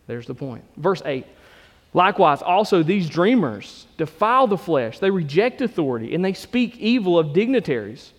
There's 0.06 0.26
the 0.26 0.34
point. 0.34 0.64
Verse 0.76 1.02
8. 1.04 1.26
Likewise, 1.94 2.42
also 2.42 2.82
these 2.82 3.08
dreamers 3.08 3.86
defile 3.96 4.46
the 4.46 4.58
flesh, 4.58 4.98
they 4.98 5.10
reject 5.10 5.60
authority, 5.60 6.14
and 6.14 6.24
they 6.24 6.32
speak 6.32 6.76
evil 6.76 7.18
of 7.18 7.32
dignitaries. 7.32 8.12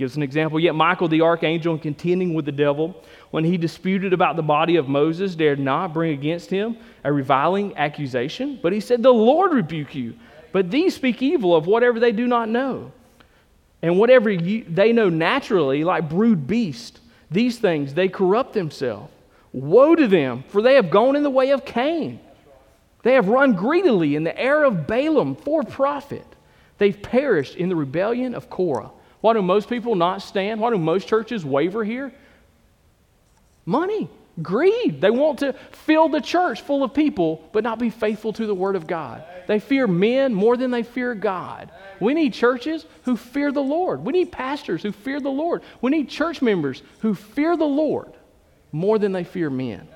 Gives 0.00 0.16
an 0.16 0.22
example. 0.22 0.58
Yet 0.58 0.74
Michael 0.74 1.08
the 1.08 1.20
archangel, 1.20 1.74
in 1.74 1.78
contending 1.78 2.32
with 2.32 2.46
the 2.46 2.52
devil, 2.52 3.04
when 3.32 3.44
he 3.44 3.58
disputed 3.58 4.14
about 4.14 4.34
the 4.34 4.42
body 4.42 4.76
of 4.76 4.88
Moses, 4.88 5.34
dared 5.34 5.60
not 5.60 5.92
bring 5.92 6.12
against 6.12 6.48
him 6.48 6.78
a 7.04 7.12
reviling 7.12 7.76
accusation, 7.76 8.58
but 8.62 8.72
he 8.72 8.80
said, 8.80 9.02
The 9.02 9.12
Lord 9.12 9.52
rebuke 9.52 9.94
you. 9.94 10.14
But 10.52 10.70
these 10.70 10.94
speak 10.94 11.20
evil 11.20 11.54
of 11.54 11.66
whatever 11.66 12.00
they 12.00 12.12
do 12.12 12.26
not 12.26 12.48
know. 12.48 12.92
And 13.82 13.98
whatever 13.98 14.30
you, 14.30 14.64
they 14.66 14.94
know 14.94 15.10
naturally, 15.10 15.84
like 15.84 16.08
brood 16.08 16.46
beasts, 16.46 16.98
these 17.30 17.58
things 17.58 17.92
they 17.92 18.08
corrupt 18.08 18.54
themselves. 18.54 19.12
Woe 19.52 19.94
to 19.96 20.08
them, 20.08 20.44
for 20.48 20.62
they 20.62 20.76
have 20.76 20.88
gone 20.88 21.14
in 21.14 21.22
the 21.22 21.28
way 21.28 21.50
of 21.50 21.66
Cain. 21.66 22.20
They 23.02 23.12
have 23.12 23.28
run 23.28 23.52
greedily 23.52 24.16
in 24.16 24.24
the 24.24 24.40
error 24.40 24.64
of 24.64 24.86
Balaam 24.86 25.36
for 25.36 25.62
profit. 25.62 26.24
They've 26.78 27.02
perished 27.02 27.56
in 27.56 27.68
the 27.68 27.76
rebellion 27.76 28.34
of 28.34 28.48
Korah. 28.48 28.92
Why 29.20 29.34
do 29.34 29.42
most 29.42 29.68
people 29.68 29.94
not 29.94 30.22
stand? 30.22 30.60
Why 30.60 30.70
do 30.70 30.78
most 30.78 31.06
churches 31.06 31.44
waver 31.44 31.84
here? 31.84 32.12
Money, 33.66 34.08
greed. 34.42 35.00
They 35.00 35.10
want 35.10 35.40
to 35.40 35.52
fill 35.72 36.08
the 36.08 36.20
church 36.20 36.62
full 36.62 36.82
of 36.82 36.94
people, 36.94 37.42
but 37.52 37.62
not 37.62 37.78
be 37.78 37.90
faithful 37.90 38.32
to 38.34 38.46
the 38.46 38.54
Word 38.54 38.76
of 38.76 38.86
God. 38.86 39.24
They 39.46 39.58
fear 39.58 39.86
men 39.86 40.32
more 40.32 40.56
than 40.56 40.70
they 40.70 40.82
fear 40.82 41.14
God. 41.14 41.70
We 42.00 42.14
need 42.14 42.32
churches 42.32 42.86
who 43.02 43.16
fear 43.16 43.52
the 43.52 43.62
Lord. 43.62 44.04
We 44.04 44.12
need 44.12 44.32
pastors 44.32 44.82
who 44.82 44.92
fear 44.92 45.20
the 45.20 45.28
Lord. 45.28 45.62
We 45.82 45.90
need 45.90 46.08
church 46.08 46.40
members 46.40 46.82
who 47.00 47.14
fear 47.14 47.56
the 47.56 47.64
Lord 47.64 48.12
more 48.72 48.98
than 48.98 49.12
they 49.12 49.24
fear 49.24 49.50
men. 49.50 49.86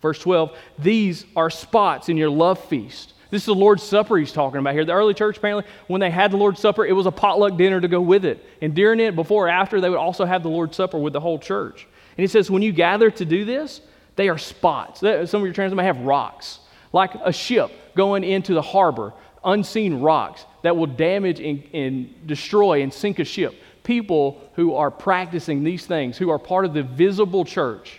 Verse 0.00 0.18
12, 0.18 0.56
these 0.78 1.24
are 1.34 1.48
spots 1.48 2.08
in 2.10 2.16
your 2.16 2.28
love 2.30 2.62
feast 2.64 3.13
this 3.34 3.42
is 3.42 3.46
the 3.46 3.54
Lord's 3.54 3.82
Supper 3.82 4.16
he's 4.16 4.30
talking 4.30 4.60
about 4.60 4.74
here. 4.74 4.84
The 4.84 4.92
early 4.92 5.12
church, 5.12 5.38
apparently, 5.38 5.68
when 5.88 6.00
they 6.00 6.08
had 6.08 6.30
the 6.30 6.36
Lord's 6.36 6.60
Supper, 6.60 6.86
it 6.86 6.92
was 6.92 7.06
a 7.06 7.10
potluck 7.10 7.56
dinner 7.56 7.80
to 7.80 7.88
go 7.88 8.00
with 8.00 8.24
it. 8.24 8.46
And 8.62 8.76
during 8.76 9.00
it, 9.00 9.16
before 9.16 9.46
or 9.46 9.48
after, 9.48 9.80
they 9.80 9.90
would 9.90 9.98
also 9.98 10.24
have 10.24 10.44
the 10.44 10.48
Lord's 10.48 10.76
Supper 10.76 10.98
with 10.98 11.12
the 11.12 11.18
whole 11.18 11.40
church. 11.40 11.84
And 12.16 12.22
he 12.22 12.28
says, 12.28 12.48
when 12.48 12.62
you 12.62 12.70
gather 12.70 13.10
to 13.10 13.24
do 13.24 13.44
this, 13.44 13.80
they 14.14 14.28
are 14.28 14.38
spots. 14.38 15.00
Some 15.00 15.16
of 15.16 15.32
your 15.32 15.52
translations 15.52 15.74
may 15.74 15.82
have 15.82 15.98
rocks, 15.98 16.60
like 16.92 17.12
a 17.24 17.32
ship 17.32 17.72
going 17.96 18.22
into 18.22 18.54
the 18.54 18.62
harbor, 18.62 19.12
unseen 19.44 20.00
rocks 20.00 20.44
that 20.62 20.76
will 20.76 20.86
damage 20.86 21.40
and, 21.40 21.64
and 21.72 22.28
destroy 22.28 22.82
and 22.82 22.94
sink 22.94 23.18
a 23.18 23.24
ship. 23.24 23.52
People 23.82 24.40
who 24.54 24.76
are 24.76 24.92
practicing 24.92 25.64
these 25.64 25.86
things, 25.86 26.16
who 26.16 26.30
are 26.30 26.38
part 26.38 26.66
of 26.66 26.72
the 26.72 26.84
visible 26.84 27.44
church. 27.44 27.98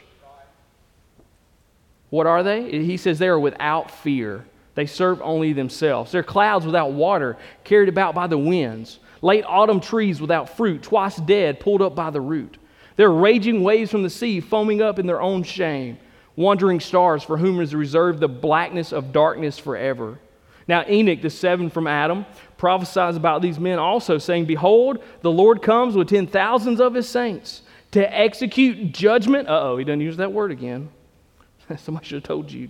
What 2.09 2.25
are 2.25 2.41
they? 2.41 2.71
He 2.71 2.95
says 2.95 3.19
they 3.19 3.27
are 3.27 3.37
without 3.37 3.91
fear 3.91 4.45
they 4.75 4.85
serve 4.85 5.21
only 5.21 5.53
themselves. 5.53 6.11
They're 6.11 6.23
clouds 6.23 6.65
without 6.65 6.91
water, 6.91 7.37
carried 7.63 7.89
about 7.89 8.13
by 8.13 8.27
the 8.27 8.37
winds. 8.37 8.99
Late 9.21 9.45
autumn 9.47 9.79
trees 9.79 10.21
without 10.21 10.55
fruit, 10.55 10.83
twice 10.83 11.15
dead, 11.15 11.59
pulled 11.59 11.81
up 11.81 11.95
by 11.95 12.09
the 12.09 12.21
root. 12.21 12.57
They're 12.97 13.11
raging 13.11 13.63
waves 13.63 13.89
from 13.89 14.03
the 14.03 14.09
sea, 14.09 14.41
foaming 14.41 14.81
up 14.81 14.99
in 14.99 15.07
their 15.07 15.21
own 15.21 15.43
shame. 15.43 15.97
Wandering 16.35 16.81
stars 16.81 17.23
for 17.23 17.37
whom 17.37 17.61
is 17.61 17.73
reserved 17.73 18.19
the 18.19 18.27
blackness 18.27 18.91
of 18.91 19.13
darkness 19.13 19.57
forever. 19.57 20.19
Now, 20.67 20.83
Enoch, 20.87 21.21
the 21.21 21.29
seven 21.29 21.69
from 21.69 21.87
Adam, 21.87 22.25
prophesies 22.57 23.15
about 23.15 23.41
these 23.41 23.59
men 23.59 23.79
also, 23.79 24.17
saying, 24.17 24.45
Behold, 24.45 25.01
the 25.21 25.31
Lord 25.31 25.61
comes 25.61 25.95
with 25.95 26.09
ten 26.09 26.27
thousands 26.27 26.81
of 26.81 26.93
his 26.93 27.07
saints 27.07 27.61
to 27.91 28.13
execute 28.17 28.91
judgment. 28.91 29.47
Uh 29.47 29.61
oh, 29.61 29.77
he 29.77 29.85
doesn't 29.85 30.01
use 30.01 30.17
that 30.17 30.33
word 30.33 30.51
again. 30.51 30.89
Somebody 31.77 32.07
should 32.07 32.15
have 32.15 32.23
told 32.23 32.51
you 32.51 32.69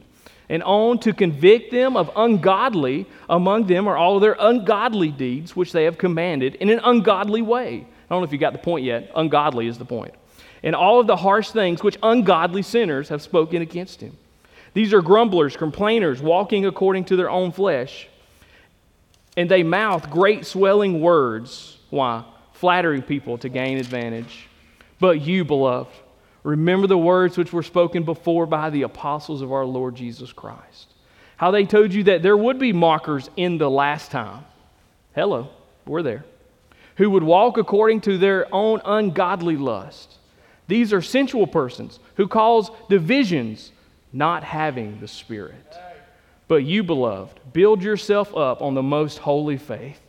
and 0.50 0.62
on 0.64 1.00
to 1.00 1.14
convict 1.14 1.72
them 1.72 1.98
of 1.98 2.12
ungodly 2.16 3.08
among 3.30 3.68
them 3.68 3.88
are 3.88 3.98
all 3.98 4.20
their 4.20 4.36
ungodly 4.40 5.10
deeds 5.10 5.56
which 5.56 5.72
they 5.72 5.86
have 5.86 5.98
commanded 5.98 6.56
in 6.56 6.70
an 6.70 6.80
ungodly 6.84 7.42
way. 7.42 7.86
I 8.10 8.14
don't 8.14 8.22
know 8.22 8.25
if 8.25 8.32
you 8.32 8.38
got 8.38 8.54
the 8.54 8.60
point 8.60 8.86
yet. 8.86 9.12
Ungodly 9.16 9.68
is 9.68 9.78
the 9.78 9.86
point. 9.86 10.14
And 10.64 10.75
all 10.75 11.00
of 11.00 11.08
the 11.08 11.16
harsh 11.16 11.50
things 11.50 11.84
which 11.84 11.98
ungodly 12.04 12.62
sinners 12.62 13.10
have 13.10 13.22
spoken 13.22 13.62
against 13.62 14.02
him. 14.02 14.16
These 14.74 14.94
are 14.94 15.02
grumblers, 15.02 15.56
complainers, 15.56 16.22
walking 16.22 16.66
according 16.66 17.06
to 17.06 17.16
their 17.16 17.30
own 17.30 17.52
flesh. 17.52 18.08
And 19.38 19.50
they 19.50 19.64
mouth 19.64 20.10
great 20.10 20.46
swelling 20.46 21.02
words. 21.02 21.78
Why? 21.90 22.24
Flattering 22.54 23.02
people 23.02 23.38
to 23.40 23.50
gain 23.50 23.78
advantage. 23.78 24.48
But 25.00 25.22
you, 25.22 25.46
beloved, 25.46 25.92
Remember 26.46 26.86
the 26.86 26.96
words 26.96 27.40
which 27.40 27.52
were 27.52 27.64
spoken 27.64 28.04
before 28.04 28.46
by 28.46 28.70
the 28.70 28.84
apostles 28.84 29.42
of 29.42 29.52
our 29.52 29.66
Lord 29.66 29.96
Jesus 29.96 30.32
Christ. 30.32 30.94
How 31.38 31.50
they 31.50 31.66
told 31.66 31.92
you 31.92 32.04
that 32.04 32.22
there 32.22 32.38
would 32.38 32.60
be 32.60 32.72
mockers 32.72 33.32
in 33.36 33.58
the 33.58 33.70
last 33.70 34.12
time. 34.12 34.46
Hello, 35.16 35.50
we're 35.88 36.04
there. 36.04 36.24
Who 36.98 37.10
would 37.10 37.24
walk 37.24 37.58
according 37.58 38.02
to 38.02 38.20
their 38.20 38.46
own 38.54 38.80
ungodly 38.86 39.58
lust. 39.58 40.20
These 40.68 40.94
are 40.94 41.02
sensual 41.02 41.48
persons 41.48 42.00
who 42.14 42.28
cause 42.28 42.70
divisions, 42.90 43.72
not 44.14 44.44
having 44.44 45.00
the 45.00 45.08
Spirit. 45.08 45.75
But 46.48 46.64
you, 46.64 46.84
beloved, 46.84 47.40
build 47.54 47.82
yourself 47.82 48.38
up 48.38 48.62
on 48.62 48.75
the 48.75 48.84
most 48.84 49.18
holy 49.18 49.58
faith 49.58 50.00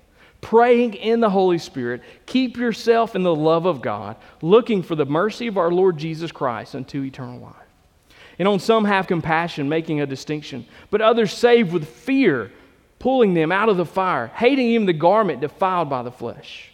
praying 0.47 0.95
in 0.95 1.19
the 1.19 1.29
Holy 1.29 1.59
Spirit, 1.59 2.01
keep 2.25 2.57
yourself 2.57 3.17
in 3.17 3.25
the 3.25 3.35
love 3.35 3.67
of 3.67 3.83
God, 3.83 4.15
looking 4.41 4.81
for 4.81 4.95
the 4.95 5.05
mercy 5.05 5.49
of 5.49 5.59
our 5.59 5.73
Lord 5.73 5.99
Jesus 5.99 6.31
Christ 6.31 6.77
unto 6.77 7.03
eternal 7.03 7.41
life. 7.41 7.57
And 8.39 8.47
on 8.47 8.61
some 8.61 8.85
have 8.85 9.09
compassion, 9.09 9.69
making 9.69 10.01
a 10.01 10.07
distinction, 10.07 10.65
but 10.89 11.01
others 11.01 11.33
save 11.33 11.73
with 11.73 11.89
fear, 11.89 12.53
pulling 13.01 13.35
them 13.35 13.51
out 13.51 13.69
of 13.69 13.77
the 13.77 13.85
fire, 13.85 14.29
hating 14.29 14.69
even 14.69 14.87
the 14.87 14.93
garment 14.93 15.41
defiled 15.41 15.91
by 15.91 16.05
the 16.05 16.13
flesh. 16.13 16.71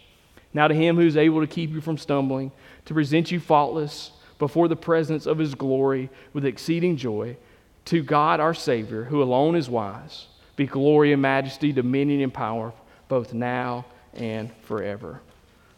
Now 0.53 0.67
to 0.67 0.75
him 0.75 0.95
who's 0.95 1.17
able 1.17 1.41
to 1.41 1.47
keep 1.47 1.71
you 1.71 1.81
from 1.81 1.97
stumbling, 1.97 2.51
to 2.85 2.93
present 2.93 3.31
you 3.31 3.39
faultless 3.39 4.11
before 4.37 4.67
the 4.67 4.75
presence 4.75 5.25
of 5.25 5.39
his 5.39 5.55
glory 5.55 6.11
with 6.31 6.45
exceeding 6.45 6.95
joy, 6.95 7.37
to 7.85 8.03
God 8.03 8.39
our 8.39 8.53
Savior, 8.53 9.05
who 9.05 9.23
alone 9.23 9.55
is 9.55 9.67
wise, 9.67 10.27
be 10.57 10.67
glory 10.67 11.11
and 11.11 11.23
majesty, 11.23 11.71
dominion 11.71 12.21
and 12.21 12.31
power 12.31 12.71
both 13.13 13.31
now 13.31 13.85
and 14.15 14.51
forever. 14.63 15.21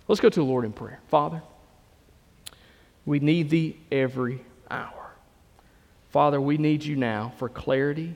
Let's 0.07 0.21
go 0.21 0.29
to 0.29 0.39
the 0.39 0.45
Lord 0.45 0.63
in 0.63 0.71
prayer. 0.71 1.01
Father, 1.09 1.41
we 3.05 3.19
need 3.19 3.49
thee 3.49 3.75
every 3.91 4.39
hour. 4.71 5.11
Father, 6.11 6.39
we 6.39 6.57
need 6.57 6.85
you 6.85 6.95
now 6.95 7.33
for 7.37 7.49
clarity. 7.49 8.15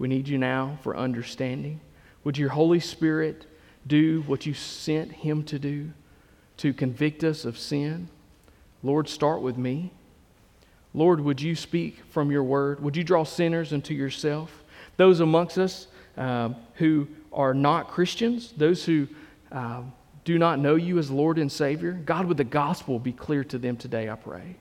We 0.00 0.08
need 0.08 0.26
you 0.26 0.38
now 0.38 0.76
for 0.82 0.96
understanding. 0.96 1.78
Would 2.24 2.36
your 2.36 2.48
Holy 2.48 2.80
Spirit 2.80 3.46
do 3.86 4.22
what 4.22 4.44
you 4.44 4.54
sent 4.54 5.12
him 5.12 5.44
to 5.44 5.60
do 5.60 5.92
to 6.56 6.72
convict 6.72 7.22
us 7.22 7.44
of 7.44 7.56
sin? 7.56 8.08
Lord, 8.82 9.08
start 9.08 9.40
with 9.40 9.56
me. 9.56 9.92
Lord, 10.94 11.20
would 11.20 11.40
you 11.40 11.54
speak 11.54 12.00
from 12.10 12.32
your 12.32 12.42
word? 12.42 12.82
Would 12.82 12.96
you 12.96 13.04
draw 13.04 13.22
sinners 13.22 13.72
unto 13.72 13.94
yourself? 13.94 14.64
Those 14.96 15.20
amongst 15.20 15.58
us 15.58 15.86
uh, 16.16 16.54
who 16.74 17.06
are 17.38 17.54
not 17.54 17.88
Christians, 17.88 18.52
those 18.56 18.84
who 18.84 19.06
uh, 19.52 19.82
do 20.24 20.38
not 20.38 20.58
know 20.58 20.74
you 20.74 20.98
as 20.98 21.10
Lord 21.10 21.38
and 21.38 21.50
Savior, 21.50 21.92
God, 21.92 22.26
would 22.26 22.36
the 22.36 22.44
gospel 22.44 22.98
be 22.98 23.12
clear 23.12 23.44
to 23.44 23.58
them 23.58 23.76
today, 23.76 24.10
I 24.10 24.16
pray. 24.16 24.56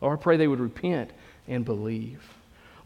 Lord, 0.00 0.18
I 0.18 0.22
pray 0.22 0.36
they 0.36 0.48
would 0.48 0.60
repent 0.60 1.10
and 1.48 1.64
believe. 1.64 2.22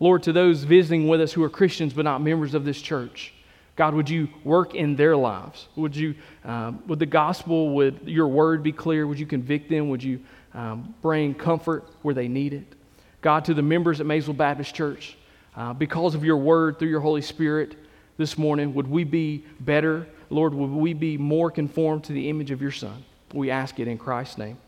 Lord, 0.01 0.23
to 0.25 0.33
those 0.33 0.65
visiting 0.65 1.07
with 1.07 1.21
us 1.21 1.33
who 1.35 1.43
are 1.45 1.51
Christians 1.51 1.93
but 1.93 2.03
not 2.03 2.23
members 2.23 2.55
of 2.55 2.65
this 2.65 2.81
church, 2.81 3.35
God, 3.77 3.93
would 3.95 4.09
you 4.09 4.29
work 4.43 4.75
in 4.75 4.97
their 4.97 5.15
lives? 5.15 5.69
Would 5.77 5.95
you, 5.95 6.15
um, 6.45 6.83
would 6.87 6.99
the 6.99 7.07
gospel, 7.07 7.75
would 7.75 8.01
your 8.07 8.29
word 8.29 8.63
be 8.63 8.73
clear? 8.73 9.07
Would 9.07 9.21
you 9.21 9.27
convict 9.27 9.69
them? 9.69 9.91
Would 9.91 10.03
you 10.03 10.21
um, 10.55 10.95
bring 11.03 11.35
comfort 11.35 11.85
where 12.01 12.15
they 12.15 12.27
need 12.27 12.55
it? 12.55 12.75
God, 13.21 13.45
to 13.45 13.55
the 13.55 13.63
members 13.63 14.01
at 14.01 14.07
Maysville 14.07 14.35
Baptist 14.35 14.75
Church, 14.75 15.19
uh, 15.55 15.75
because 15.75 16.15
of 16.15 16.25
your 16.25 16.39
word 16.39 16.79
through 16.79 16.89
your 16.89 17.01
Holy 17.01 17.21
Spirit, 17.21 17.77
this 18.17 18.39
morning, 18.39 18.75
would 18.75 18.89
we 18.89 19.05
be 19.05 19.45
better? 19.61 20.07
Lord, 20.31 20.55
would 20.55 20.71
we 20.71 20.95
be 20.95 21.19
more 21.19 21.51
conformed 21.51 22.05
to 22.05 22.13
the 22.13 22.29
image 22.29 22.51
of 22.51 22.61
your 22.61 22.73
Son? 22.73 23.05
We 23.33 23.51
ask 23.51 23.79
it 23.79 23.89
in 23.89 23.99
Christ's 23.99 24.39
name. 24.39 24.59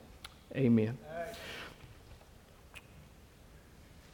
Amen. 0.55 0.97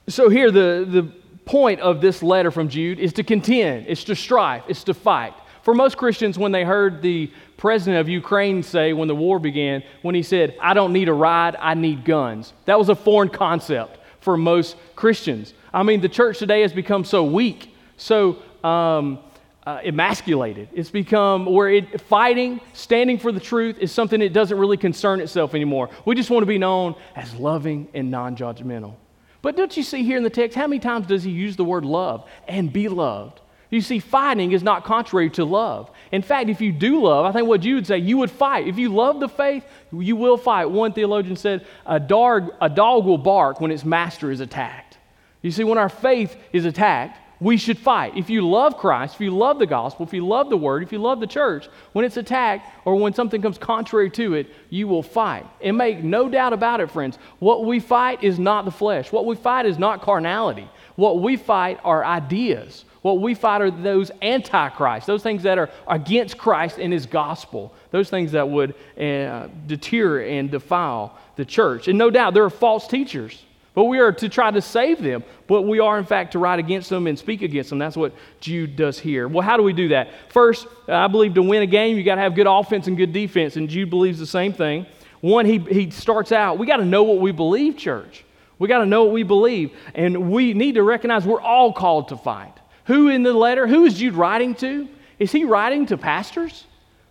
So, 0.06 0.28
here, 0.28 0.50
the, 0.50 0.86
the 0.88 1.10
point 1.46 1.80
of 1.80 2.00
this 2.00 2.22
letter 2.22 2.50
from 2.50 2.68
Jude 2.68 2.98
is 2.98 3.12
to 3.14 3.22
contend, 3.22 3.86
it's 3.88 4.04
to 4.04 4.14
strive, 4.14 4.62
it's 4.68 4.84
to 4.84 4.94
fight. 4.94 5.34
For 5.62 5.74
most 5.74 5.96
Christians, 5.96 6.38
when 6.38 6.52
they 6.52 6.62
heard 6.62 7.00
the 7.00 7.30
president 7.56 8.00
of 8.00 8.08
Ukraine 8.08 8.62
say 8.62 8.92
when 8.92 9.08
the 9.08 9.14
war 9.14 9.38
began, 9.38 9.82
when 10.02 10.14
he 10.14 10.22
said, 10.22 10.56
I 10.60 10.74
don't 10.74 10.92
need 10.92 11.08
a 11.08 11.12
ride, 11.14 11.56
I 11.58 11.72
need 11.72 12.04
guns, 12.04 12.52
that 12.66 12.78
was 12.78 12.90
a 12.90 12.94
foreign 12.94 13.30
concept 13.30 13.98
for 14.20 14.36
most 14.36 14.76
Christians. 14.94 15.54
I 15.72 15.82
mean, 15.82 16.00
the 16.00 16.08
church 16.08 16.38
today 16.38 16.60
has 16.60 16.72
become 16.72 17.04
so 17.04 17.24
weak, 17.24 17.74
so 17.96 18.38
um, 18.64 19.18
uh, 19.66 19.80
emasculated. 19.84 20.68
It's 20.72 20.90
become 20.90 21.46
where 21.46 21.68
it, 21.68 22.00
fighting, 22.00 22.60
standing 22.72 23.18
for 23.18 23.32
the 23.32 23.40
truth 23.40 23.78
is 23.78 23.92
something 23.92 24.20
that 24.20 24.32
doesn't 24.32 24.58
really 24.58 24.76
concern 24.76 25.20
itself 25.20 25.54
anymore. 25.54 25.90
We 26.04 26.14
just 26.14 26.30
want 26.30 26.42
to 26.42 26.46
be 26.46 26.58
known 26.58 26.96
as 27.14 27.34
loving 27.34 27.88
and 27.94 28.10
non 28.10 28.36
judgmental. 28.36 28.94
But 29.42 29.56
don't 29.56 29.76
you 29.76 29.82
see 29.82 30.02
here 30.02 30.16
in 30.16 30.22
the 30.22 30.30
text, 30.30 30.56
how 30.56 30.66
many 30.66 30.80
times 30.80 31.06
does 31.06 31.22
he 31.22 31.30
use 31.30 31.56
the 31.56 31.64
word 31.64 31.84
love 31.84 32.28
and 32.48 32.72
be 32.72 32.88
loved? 32.88 33.40
You 33.70 33.80
see, 33.80 33.98
fighting 33.98 34.52
is 34.52 34.62
not 34.62 34.84
contrary 34.84 35.30
to 35.30 35.44
love. 35.44 35.90
In 36.12 36.22
fact, 36.22 36.48
if 36.48 36.60
you 36.60 36.70
do 36.70 37.02
love, 37.02 37.26
I 37.26 37.32
think 37.32 37.48
what 37.48 37.64
you 37.64 37.74
would 37.74 37.86
say, 37.86 37.98
you 37.98 38.18
would 38.18 38.30
fight. 38.30 38.68
If 38.68 38.78
you 38.78 38.88
love 38.88 39.20
the 39.20 39.28
faith, 39.28 39.64
you 39.92 40.16
will 40.16 40.36
fight. 40.36 40.66
One 40.66 40.92
theologian 40.92 41.36
said, 41.36 41.66
a 41.84 41.98
dog, 41.98 42.52
a 42.60 42.70
dog 42.70 43.04
will 43.04 43.18
bark 43.18 43.60
when 43.60 43.70
its 43.70 43.84
master 43.84 44.30
is 44.30 44.40
attacked. 44.40 44.98
You 45.42 45.50
see, 45.50 45.64
when 45.64 45.76
our 45.76 45.88
faith 45.88 46.36
is 46.52 46.64
attacked, 46.66 47.18
we 47.40 47.56
should 47.56 47.78
fight. 47.78 48.16
If 48.16 48.30
you 48.30 48.48
love 48.48 48.76
Christ, 48.76 49.16
if 49.16 49.20
you 49.20 49.30
love 49.30 49.58
the 49.58 49.66
gospel, 49.66 50.06
if 50.06 50.12
you 50.12 50.26
love 50.26 50.50
the 50.50 50.56
word, 50.56 50.82
if 50.82 50.92
you 50.92 50.98
love 50.98 51.20
the 51.20 51.26
church, 51.26 51.68
when 51.92 52.04
it's 52.04 52.16
attacked 52.16 52.68
or 52.84 52.96
when 52.96 53.12
something 53.12 53.42
comes 53.42 53.58
contrary 53.58 54.10
to 54.10 54.34
it, 54.34 54.48
you 54.70 54.88
will 54.88 55.02
fight. 55.02 55.46
And 55.60 55.76
make 55.76 56.02
no 56.02 56.28
doubt 56.28 56.52
about 56.52 56.80
it, 56.80 56.90
friends, 56.90 57.18
what 57.40 57.64
we 57.64 57.80
fight 57.80 58.22
is 58.22 58.38
not 58.38 58.64
the 58.64 58.70
flesh. 58.70 59.10
What 59.12 59.26
we 59.26 59.36
fight 59.36 59.66
is 59.66 59.78
not 59.78 60.02
carnality. 60.02 60.68
What 60.96 61.20
we 61.20 61.36
fight 61.36 61.80
are 61.82 62.04
ideas. 62.04 62.84
What 63.02 63.20
we 63.20 63.34
fight 63.34 63.60
are 63.60 63.70
those 63.70 64.10
antichrist, 64.22 65.06
those 65.06 65.22
things 65.22 65.42
that 65.42 65.58
are 65.58 65.68
against 65.86 66.38
Christ 66.38 66.78
and 66.78 66.90
his 66.90 67.04
gospel, 67.04 67.74
those 67.90 68.08
things 68.08 68.32
that 68.32 68.48
would 68.48 68.74
uh, 68.98 69.48
deter 69.66 70.24
and 70.24 70.50
defile 70.50 71.18
the 71.36 71.44
church. 71.44 71.88
And 71.88 71.98
no 71.98 72.08
doubt 72.08 72.32
there 72.32 72.44
are 72.44 72.50
false 72.50 72.86
teachers. 72.86 73.44
But 73.74 73.84
we 73.84 73.98
are 73.98 74.12
to 74.12 74.28
try 74.28 74.50
to 74.52 74.62
save 74.62 75.02
them. 75.02 75.24
But 75.48 75.62
we 75.62 75.80
are, 75.80 75.98
in 75.98 76.04
fact, 76.04 76.32
to 76.32 76.38
write 76.38 76.60
against 76.60 76.90
them 76.90 77.06
and 77.06 77.18
speak 77.18 77.42
against 77.42 77.70
them. 77.70 77.78
That's 77.80 77.96
what 77.96 78.14
Jude 78.40 78.76
does 78.76 78.98
here. 78.98 79.26
Well, 79.26 79.42
how 79.42 79.56
do 79.56 79.64
we 79.64 79.72
do 79.72 79.88
that? 79.88 80.08
First, 80.30 80.66
uh, 80.88 80.94
I 80.94 81.08
believe 81.08 81.34
to 81.34 81.42
win 81.42 81.62
a 81.62 81.66
game, 81.66 81.96
you 81.96 82.04
got 82.04 82.14
to 82.14 82.20
have 82.20 82.34
good 82.36 82.46
offense 82.46 82.86
and 82.86 82.96
good 82.96 83.12
defense. 83.12 83.56
And 83.56 83.68
Jude 83.68 83.90
believes 83.90 84.18
the 84.20 84.26
same 84.26 84.52
thing. 84.52 84.86
One, 85.20 85.44
he, 85.44 85.58
he 85.58 85.90
starts 85.90 86.32
out, 86.32 86.58
we 86.58 86.66
got 86.66 86.76
to 86.76 86.84
know 86.84 87.02
what 87.02 87.18
we 87.18 87.32
believe, 87.32 87.76
church. 87.76 88.24
We 88.58 88.68
got 88.68 88.78
to 88.78 88.86
know 88.86 89.04
what 89.04 89.12
we 89.12 89.24
believe. 89.24 89.72
And 89.94 90.30
we 90.30 90.54
need 90.54 90.76
to 90.76 90.82
recognize 90.82 91.24
we're 91.24 91.40
all 91.40 91.72
called 91.72 92.08
to 92.08 92.16
fight. 92.16 92.52
Who 92.84 93.08
in 93.08 93.22
the 93.22 93.32
letter, 93.32 93.66
who 93.66 93.86
is 93.86 93.94
Jude 93.94 94.14
writing 94.14 94.54
to? 94.56 94.88
Is 95.18 95.32
he 95.32 95.44
writing 95.44 95.86
to 95.86 95.96
pastors? 95.96 96.66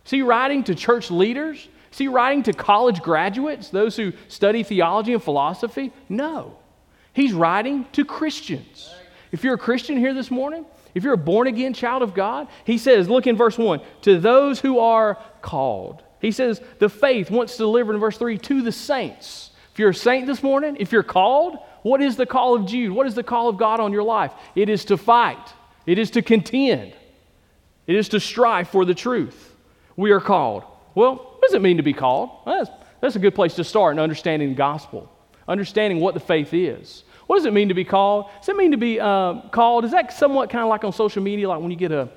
Is 0.06 0.12
he 0.12 0.22
writing 0.22 0.64
to 0.66 0.76
church 0.76 1.10
leaders? 1.12 1.68
Is 1.94 2.00
he 2.00 2.08
writing 2.08 2.42
to 2.44 2.54
college 2.54 3.04
graduates, 3.04 3.70
those 3.70 3.96
who 3.96 4.14
study 4.28 4.64
theology 4.64 5.14
and 5.14 5.22
philosophy? 5.22 5.94
No. 6.10 6.58
He's 7.14 7.34
writing 7.34 7.86
to 7.92 8.04
Christians. 8.04 8.92
If 9.32 9.44
you're 9.44 9.54
a 9.54 9.60
Christian 9.60 9.98
here 9.98 10.16
this 10.16 10.32
morning, 10.32 10.66
if 10.96 11.04
you're 11.04 11.14
a 11.14 11.18
born 11.18 11.46
again 11.46 11.72
child 11.76 12.02
of 12.02 12.16
God, 12.16 12.48
he 12.66 12.80
says, 12.80 13.08
look 13.08 13.28
in 13.28 13.38
verse 13.38 13.60
1, 13.60 13.80
to 14.02 14.20
those 14.20 14.60
who 14.60 14.80
are 14.80 15.20
called. 15.44 16.02
He 16.20 16.32
says, 16.32 16.64
the 16.80 16.90
faith 16.90 17.30
once 17.30 17.58
delivered 17.58 17.94
in 17.94 18.00
verse 18.00 18.18
3 18.18 18.40
to 18.40 18.64
the 18.64 18.72
saints. 18.72 19.52
If 19.72 19.78
you're 19.78 19.92
a 19.92 19.94
saint 19.94 20.26
this 20.26 20.42
morning, 20.42 20.78
if 20.80 20.92
you're 20.92 21.04
called, 21.04 21.60
what 21.84 22.02
is 22.02 22.16
the 22.16 22.26
call 22.26 22.56
of 22.56 22.66
Jude? 22.66 22.92
What 22.92 23.06
is 23.06 23.14
the 23.14 23.22
call 23.22 23.50
of 23.50 23.58
God 23.58 23.80
on 23.80 23.94
your 23.94 24.02
life? 24.02 24.32
It 24.56 24.68
is 24.68 24.84
to 24.86 24.98
fight, 24.98 25.54
it 25.86 26.00
is 26.00 26.10
to 26.12 26.24
contend, 26.24 26.96
it 27.86 27.96
is 27.96 28.10
to 28.10 28.20
strive 28.20 28.70
for 28.70 28.84
the 28.84 28.96
truth. 28.96 29.56
We 29.96 30.10
are 30.10 30.22
called. 30.22 30.64
Well, 30.96 31.16
what 31.16 31.42
does 31.42 31.54
it 31.54 31.62
mean 31.62 31.78
to 31.78 31.84
be 31.84 31.94
called? 31.94 32.30
Well, 32.46 32.64
that's, 32.64 32.72
that's 33.02 33.16
a 33.16 33.20
good 33.20 33.36
place 33.36 33.56
to 33.56 33.64
start 33.64 33.96
in 33.96 34.00
understanding 34.00 34.50
the 34.50 34.56
gospel, 34.56 35.12
understanding 35.48 36.00
what 36.00 36.14
the 36.14 36.20
faith 36.20 36.54
is. 36.54 37.04
What 37.28 37.38
does 37.38 37.46
it 37.46 37.54
mean 37.54 37.70
to 37.70 37.74
be 37.74 37.86
called? 37.86 38.26
Does 38.40 38.50
it 38.50 38.58
mean 38.58 38.72
to 38.72 38.78
be 38.78 39.00
uh, 39.00 39.42
called? 39.50 39.86
Is 39.86 39.92
that 39.92 40.14
somewhat 40.14 40.50
kind 40.50 40.64
of 40.64 40.70
like 40.70 40.84
on 40.84 40.94
social 40.94 41.24
media, 41.24 41.48
like 41.50 41.62
when 41.62 41.72
you 41.72 41.78
get 41.78 41.92
a, 41.92 42.10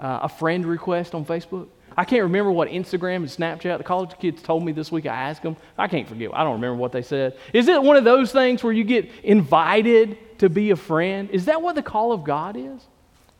uh, 0.00 0.20
a 0.22 0.28
friend 0.28 0.64
request 0.64 1.14
on 1.14 1.24
Facebook? 1.24 1.68
I 1.96 2.04
can't 2.04 2.22
remember 2.22 2.50
what 2.50 2.68
Instagram 2.68 3.16
and 3.16 3.26
Snapchat, 3.26 3.78
the 3.78 3.84
college 3.84 4.18
kids 4.18 4.42
told 4.42 4.64
me 4.64 4.72
this 4.72 4.90
week. 4.90 5.06
I 5.06 5.14
asked 5.14 5.42
them. 5.42 5.56
I 5.78 5.86
can't 5.86 6.08
forget. 6.08 6.30
I 6.34 6.42
don't 6.42 6.54
remember 6.54 6.76
what 6.76 6.92
they 6.92 7.02
said. 7.02 7.38
Is 7.52 7.68
it 7.68 7.80
one 7.80 7.96
of 7.96 8.04
those 8.04 8.32
things 8.32 8.64
where 8.64 8.72
you 8.72 8.84
get 8.84 9.10
invited 9.22 10.38
to 10.38 10.48
be 10.48 10.70
a 10.70 10.76
friend? 10.76 11.30
Is 11.30 11.44
that 11.44 11.62
what 11.62 11.76
the 11.76 11.82
call 11.82 12.12
of 12.12 12.24
God 12.24 12.56
is? 12.56 12.82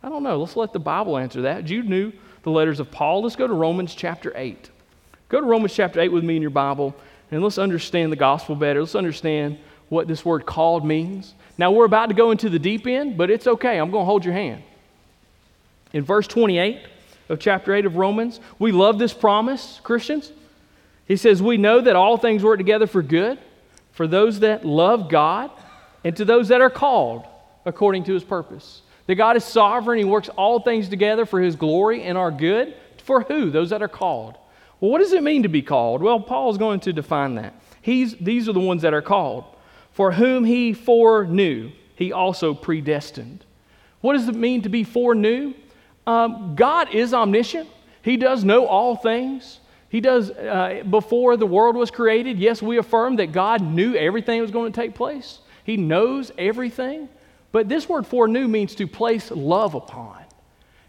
I 0.02 0.08
don't 0.08 0.22
know. 0.22 0.38
Let's 0.38 0.56
let 0.56 0.72
the 0.72 0.78
Bible 0.78 1.16
answer 1.16 1.42
that. 1.42 1.64
Jude 1.64 1.88
knew 1.88 2.12
the 2.42 2.50
letters 2.50 2.78
of 2.78 2.90
Paul. 2.90 3.22
Let's 3.22 3.36
go 3.36 3.46
to 3.46 3.54
Romans 3.54 3.94
chapter 3.94 4.32
8. 4.36 4.70
Go 5.34 5.40
to 5.40 5.46
Romans 5.48 5.74
chapter 5.74 5.98
8 6.00 6.12
with 6.12 6.22
me 6.22 6.36
in 6.36 6.42
your 6.42 6.52
Bible, 6.52 6.94
and 7.32 7.42
let's 7.42 7.58
understand 7.58 8.12
the 8.12 8.16
gospel 8.16 8.54
better. 8.54 8.78
Let's 8.78 8.94
understand 8.94 9.58
what 9.88 10.06
this 10.06 10.24
word 10.24 10.46
called 10.46 10.86
means. 10.86 11.34
Now, 11.58 11.72
we're 11.72 11.86
about 11.86 12.10
to 12.10 12.14
go 12.14 12.30
into 12.30 12.48
the 12.48 12.60
deep 12.60 12.86
end, 12.86 13.16
but 13.16 13.32
it's 13.32 13.48
okay. 13.48 13.80
I'm 13.80 13.90
going 13.90 14.02
to 14.02 14.06
hold 14.06 14.24
your 14.24 14.32
hand. 14.32 14.62
In 15.92 16.04
verse 16.04 16.28
28 16.28 16.82
of 17.30 17.40
chapter 17.40 17.74
8 17.74 17.84
of 17.84 17.96
Romans, 17.96 18.38
we 18.60 18.70
love 18.70 19.00
this 19.00 19.12
promise, 19.12 19.80
Christians. 19.82 20.30
He 21.08 21.16
says, 21.16 21.42
We 21.42 21.56
know 21.56 21.80
that 21.80 21.96
all 21.96 22.16
things 22.16 22.44
work 22.44 22.58
together 22.58 22.86
for 22.86 23.02
good 23.02 23.36
for 23.90 24.06
those 24.06 24.38
that 24.38 24.64
love 24.64 25.08
God 25.08 25.50
and 26.04 26.16
to 26.16 26.24
those 26.24 26.46
that 26.46 26.60
are 26.60 26.70
called 26.70 27.24
according 27.66 28.04
to 28.04 28.14
his 28.14 28.22
purpose. 28.22 28.82
That 29.08 29.16
God 29.16 29.36
is 29.36 29.44
sovereign, 29.44 29.98
he 29.98 30.04
works 30.04 30.28
all 30.28 30.60
things 30.60 30.88
together 30.88 31.26
for 31.26 31.40
his 31.40 31.56
glory 31.56 32.04
and 32.04 32.16
our 32.16 32.30
good. 32.30 32.76
For 32.98 33.22
who? 33.22 33.50
Those 33.50 33.70
that 33.70 33.82
are 33.82 33.88
called. 33.88 34.38
Well, 34.84 34.90
what 34.90 34.98
does 34.98 35.14
it 35.14 35.22
mean 35.22 35.44
to 35.44 35.48
be 35.48 35.62
called? 35.62 36.02
Well, 36.02 36.20
Paul 36.20 36.50
is 36.50 36.58
going 36.58 36.80
to 36.80 36.92
define 36.92 37.36
that. 37.36 37.54
He's, 37.80 38.14
these 38.16 38.50
are 38.50 38.52
the 38.52 38.60
ones 38.60 38.82
that 38.82 38.92
are 38.92 39.00
called. 39.00 39.46
For 39.92 40.12
whom 40.12 40.44
he 40.44 40.74
foreknew, 40.74 41.72
he 41.96 42.12
also 42.12 42.52
predestined. 42.52 43.46
What 44.02 44.12
does 44.12 44.28
it 44.28 44.34
mean 44.34 44.60
to 44.60 44.68
be 44.68 44.84
foreknew? 44.84 45.54
Um, 46.06 46.54
God 46.54 46.94
is 46.94 47.14
omniscient, 47.14 47.66
he 48.02 48.18
does 48.18 48.44
know 48.44 48.66
all 48.66 48.94
things. 48.94 49.60
He 49.88 50.02
does, 50.02 50.30
uh, 50.30 50.82
before 50.90 51.38
the 51.38 51.46
world 51.46 51.76
was 51.76 51.90
created, 51.90 52.38
yes, 52.38 52.60
we 52.60 52.76
affirm 52.76 53.16
that 53.16 53.32
God 53.32 53.62
knew 53.62 53.94
everything 53.94 54.42
was 54.42 54.50
going 54.50 54.70
to 54.70 54.78
take 54.78 54.94
place. 54.94 55.38
He 55.64 55.78
knows 55.78 56.30
everything. 56.36 57.08
But 57.52 57.70
this 57.70 57.88
word 57.88 58.06
foreknew 58.06 58.48
means 58.48 58.74
to 58.74 58.86
place 58.86 59.30
love 59.30 59.74
upon. 59.74 60.23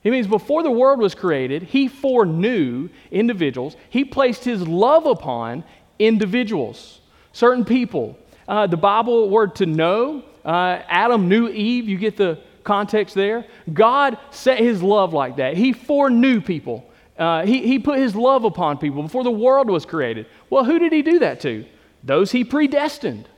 It 0.05 0.11
means 0.11 0.27
before 0.27 0.63
the 0.63 0.71
world 0.71 0.99
was 0.99 1.15
created, 1.15 1.63
He 1.63 1.89
foreknew 1.89 2.89
individuals. 3.11 3.75
He 3.89 4.05
placed 4.05 4.45
His 4.45 4.65
love 4.65 5.05
upon 5.05 5.65
individuals, 5.99 7.01
certain 7.33 7.65
people. 7.65 8.17
Uh, 8.47 8.67
the 8.67 8.77
Bible 8.77 9.29
word 9.29 9.55
to 9.55 9.65
know, 9.65 10.23
uh, 10.45 10.79
Adam 10.87 11.27
knew 11.27 11.49
Eve. 11.49 11.89
You 11.89 11.97
get 11.97 12.15
the 12.15 12.39
context 12.63 13.15
there. 13.15 13.45
God 13.73 14.19
set 14.29 14.59
His 14.59 14.83
love 14.83 15.11
like 15.11 15.37
that. 15.37 15.57
He 15.57 15.73
foreknew 15.73 16.39
people. 16.39 16.87
Uh, 17.17 17.45
he, 17.45 17.65
he 17.65 17.79
put 17.79 17.97
his 17.97 18.13
love 18.13 18.43
upon 18.43 18.77
people 18.77 19.01
before 19.01 19.23
the 19.23 19.31
world 19.31 19.69
was 19.69 19.85
created. 19.85 20.25
Well, 20.49 20.65
who 20.65 20.79
did 20.79 20.91
he 20.91 21.01
do 21.01 21.19
that 21.19 21.39
to? 21.41 21.65
Those 22.03 22.31
he 22.31 22.43
predestined. 22.43 23.29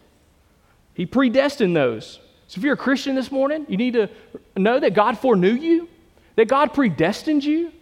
He 0.95 1.05
predestined 1.05 1.75
those. 1.75 2.19
So 2.47 2.57
if 2.57 2.63
you're 2.63 2.73
a 2.73 2.77
Christian 2.77 3.13
this 3.13 3.31
morning, 3.31 3.67
you 3.69 3.77
need 3.77 3.93
to 3.93 4.09
know 4.55 4.79
that 4.79 4.95
God 4.95 5.19
foreknew 5.19 5.53
you, 5.53 5.87
that 6.37 6.47
God 6.47 6.73
predestined 6.73 7.43
you. 7.43 7.73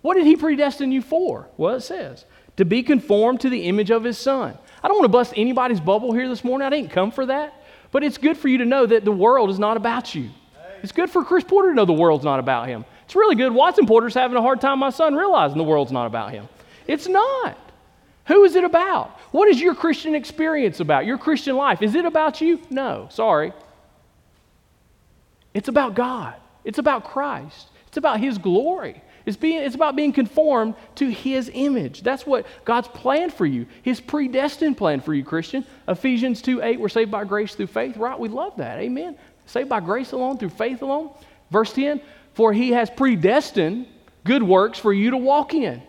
What 0.00 0.14
did 0.14 0.26
he 0.26 0.36
predestine 0.36 0.90
you 0.90 1.02
for? 1.02 1.48
Well, 1.58 1.74
it 1.74 1.82
says, 1.82 2.24
to 2.56 2.64
be 2.64 2.82
conformed 2.82 3.40
to 3.40 3.50
the 3.50 3.64
image 3.64 3.90
of 3.90 4.04
his 4.04 4.16
son. 4.16 4.56
I 4.82 4.88
don't 4.88 4.96
want 4.96 5.04
to 5.04 5.16
bust 5.16 5.34
anybody's 5.36 5.80
bubble 5.80 6.12
here 6.12 6.28
this 6.28 6.42
morning. 6.42 6.66
I 6.66 6.70
didn't 6.70 6.90
come 6.90 7.10
for 7.10 7.26
that. 7.26 7.62
But 7.90 8.02
it's 8.02 8.18
good 8.18 8.36
for 8.36 8.48
you 8.48 8.58
to 8.58 8.64
know 8.64 8.86
that 8.86 9.04
the 9.04 9.12
world 9.12 9.50
is 9.50 9.58
not 9.58 9.76
about 9.76 10.14
you. 10.14 10.30
It's 10.82 10.92
good 10.92 11.10
for 11.10 11.24
Chris 11.24 11.44
Porter 11.44 11.70
to 11.70 11.74
know 11.74 11.84
the 11.84 11.92
world's 11.92 12.24
not 12.24 12.40
about 12.40 12.68
him. 12.68 12.84
It's 13.04 13.16
really 13.16 13.36
good. 13.36 13.52
Watson 13.52 13.86
Porter's 13.86 14.14
having 14.14 14.36
a 14.36 14.42
hard 14.42 14.60
time, 14.60 14.78
my 14.78 14.90
son, 14.90 15.14
realizing 15.14 15.58
the 15.58 15.64
world's 15.64 15.92
not 15.92 16.06
about 16.06 16.30
him. 16.30 16.48
It's 16.86 17.06
not. 17.06 17.56
Who 18.26 18.44
is 18.44 18.54
it 18.54 18.64
about? 18.64 19.10
What 19.30 19.48
is 19.48 19.60
your 19.60 19.74
Christian 19.74 20.14
experience 20.14 20.80
about? 20.80 21.06
Your 21.06 21.18
Christian 21.18 21.56
life? 21.56 21.82
Is 21.82 21.94
it 21.94 22.04
about 22.04 22.40
you? 22.40 22.60
No, 22.70 23.08
sorry. 23.10 23.52
It's 25.52 25.68
about 25.68 25.94
God. 25.94 26.34
It's 26.64 26.78
about 26.78 27.04
Christ. 27.04 27.68
It's 27.94 27.98
about 27.98 28.18
His 28.18 28.38
glory. 28.38 29.00
It's, 29.24 29.36
being, 29.36 29.62
it's 29.62 29.76
about 29.76 29.94
being 29.94 30.12
conformed 30.12 30.74
to 30.96 31.08
His 31.08 31.48
image. 31.54 32.02
That's 32.02 32.26
what 32.26 32.44
God's 32.64 32.88
plan 32.88 33.30
for 33.30 33.46
you, 33.46 33.66
His 33.82 34.00
predestined 34.00 34.76
plan 34.76 35.00
for 35.00 35.14
you, 35.14 35.22
Christian. 35.22 35.64
Ephesians 35.86 36.42
2 36.42 36.60
8, 36.60 36.80
we're 36.80 36.88
saved 36.88 37.12
by 37.12 37.22
grace 37.22 37.54
through 37.54 37.68
faith, 37.68 37.96
right? 37.96 38.18
We 38.18 38.28
love 38.28 38.56
that. 38.56 38.80
Amen. 38.80 39.16
Saved 39.46 39.68
by 39.68 39.78
grace 39.78 40.10
alone, 40.10 40.38
through 40.38 40.48
faith 40.48 40.82
alone. 40.82 41.10
Verse 41.52 41.72
10, 41.72 42.00
for 42.32 42.52
he 42.52 42.72
has 42.72 42.90
predestined 42.90 43.86
good 44.24 44.42
works 44.42 44.76
for 44.76 44.92
you 44.92 45.10
to 45.10 45.16
walk 45.16 45.54
in. 45.54 45.80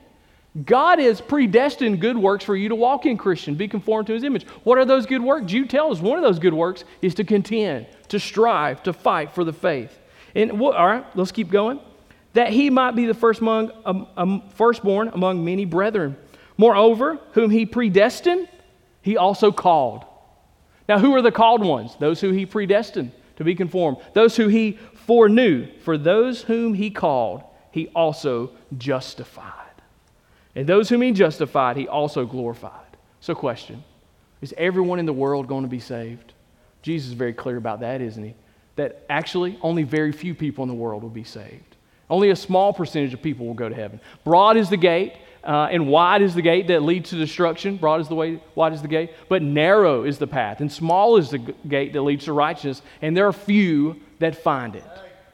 God 0.64 1.00
has 1.00 1.22
predestined 1.22 2.02
good 2.02 2.20
works 2.20 2.46
for 2.46 2.56
you 2.56 2.70
to 2.70 2.76
walk 2.76 3.08
in, 3.08 3.18
Christian. 3.18 3.56
Be 3.56 3.68
conformed 3.68 4.06
to 4.08 4.14
his 4.14 4.24
image. 4.24 4.46
What 4.64 4.78
are 4.78 4.86
those 4.86 5.08
good 5.08 5.24
works? 5.24 5.48
Jude 5.48 5.72
tells 5.72 5.98
us 5.98 6.04
one 6.04 6.20
of 6.20 6.24
those 6.24 6.38
good 6.38 6.54
works 6.54 6.84
is 7.02 7.16
to 7.16 7.24
contend, 7.24 7.88
to 8.10 8.20
strive, 8.20 8.84
to 8.84 8.94
fight 8.94 9.32
for 9.32 9.44
the 9.44 9.54
faith. 9.54 9.98
And 10.36 10.52
all 10.62 10.72
right, 10.72 11.04
let's 11.16 11.32
keep 11.32 11.50
going. 11.50 11.80
That 12.36 12.50
he 12.50 12.70
might 12.70 12.96
be 12.96 13.06
the 13.06 13.14
first 13.14 13.42
among, 13.42 13.72
um, 13.86 14.08
um, 14.18 14.44
firstborn 14.56 15.10
among 15.10 15.44
many 15.44 15.66
brethren. 15.66 16.18
Moreover, 16.58 17.20
whom 17.32 17.50
he 17.50 17.66
predestined, 17.66 18.48
he 19.02 19.18
also 19.18 19.52
called. 19.52 20.06
Now, 20.88 21.00
who 21.00 21.16
are 21.16 21.22
the 21.22 21.32
called 21.32 21.66
ones? 21.66 21.96
Those 22.00 22.20
who 22.20 22.32
he 22.32 22.46
predestined 22.46 23.12
to 23.38 23.44
be 23.44 23.56
conformed. 23.56 23.98
Those 24.14 24.36
who 24.36 24.50
he 24.50 24.74
foreknew, 24.94 25.68
for 25.80 25.98
those 25.98 26.42
whom 26.42 26.74
he 26.74 26.90
called, 26.90 27.44
he 27.72 27.88
also 27.90 28.52
justified. 28.78 29.54
And 30.56 30.68
those 30.68 30.90
whom 30.90 31.02
he 31.02 31.12
justified, 31.12 31.78
he 31.78 31.88
also 31.88 32.26
glorified. 32.26 32.98
So, 33.22 33.34
question 33.34 33.84
Is 34.42 34.54
everyone 34.58 35.00
in 35.00 35.06
the 35.06 35.14
world 35.14 35.48
going 35.48 35.64
to 35.64 35.70
be 35.70 35.80
saved? 35.80 36.34
Jesus 36.82 37.10
is 37.10 37.14
very 37.14 37.34
clear 37.34 37.58
about 37.58 37.80
that, 37.80 38.02
isn't 38.02 38.24
he? 38.24 38.36
That 38.76 39.06
actually 39.10 39.58
only 39.62 39.84
very 39.84 40.12
few 40.12 40.36
people 40.36 40.64
in 40.64 40.68
the 40.68 40.76
world 40.76 41.02
will 41.02 41.10
be 41.10 41.24
saved. 41.24 41.75
Only 42.10 42.30
a 42.30 42.36
small 42.36 42.74
percentage 42.74 43.14
of 43.14 43.22
people 43.22 43.48
will 43.48 43.54
go 43.54 43.70
to 43.70 43.76
heaven. 43.76 44.00
Broad 44.24 44.58
is 44.58 44.70
the 44.70 44.78
gate, 44.78 45.14
uh, 45.44 45.70
and 45.72 45.88
wide 45.88 46.22
is 46.22 46.36
the 46.36 46.42
gate 46.42 46.68
that 46.68 46.84
leads 46.84 47.10
to 47.10 47.16
destruction. 47.16 47.78
Broad 47.78 48.02
is 48.02 48.08
the 48.08 48.16
way, 48.16 48.40
wide 48.54 48.74
is 48.74 48.82
the 48.82 48.88
gate. 48.88 49.12
But 49.28 49.42
narrow 49.42 50.04
is 50.04 50.18
the 50.18 50.28
path, 50.28 50.62
and 50.62 50.72
small 50.72 51.18
is 51.18 51.32
the 51.32 51.40
g- 51.40 51.54
gate 51.68 51.94
that 51.94 52.02
leads 52.02 52.26
to 52.26 52.34
righteousness, 52.34 52.82
and 53.02 53.16
there 53.16 53.28
are 53.28 53.34
few 53.34 54.00
that 54.20 54.36
find 54.36 54.76
it. 54.76 54.84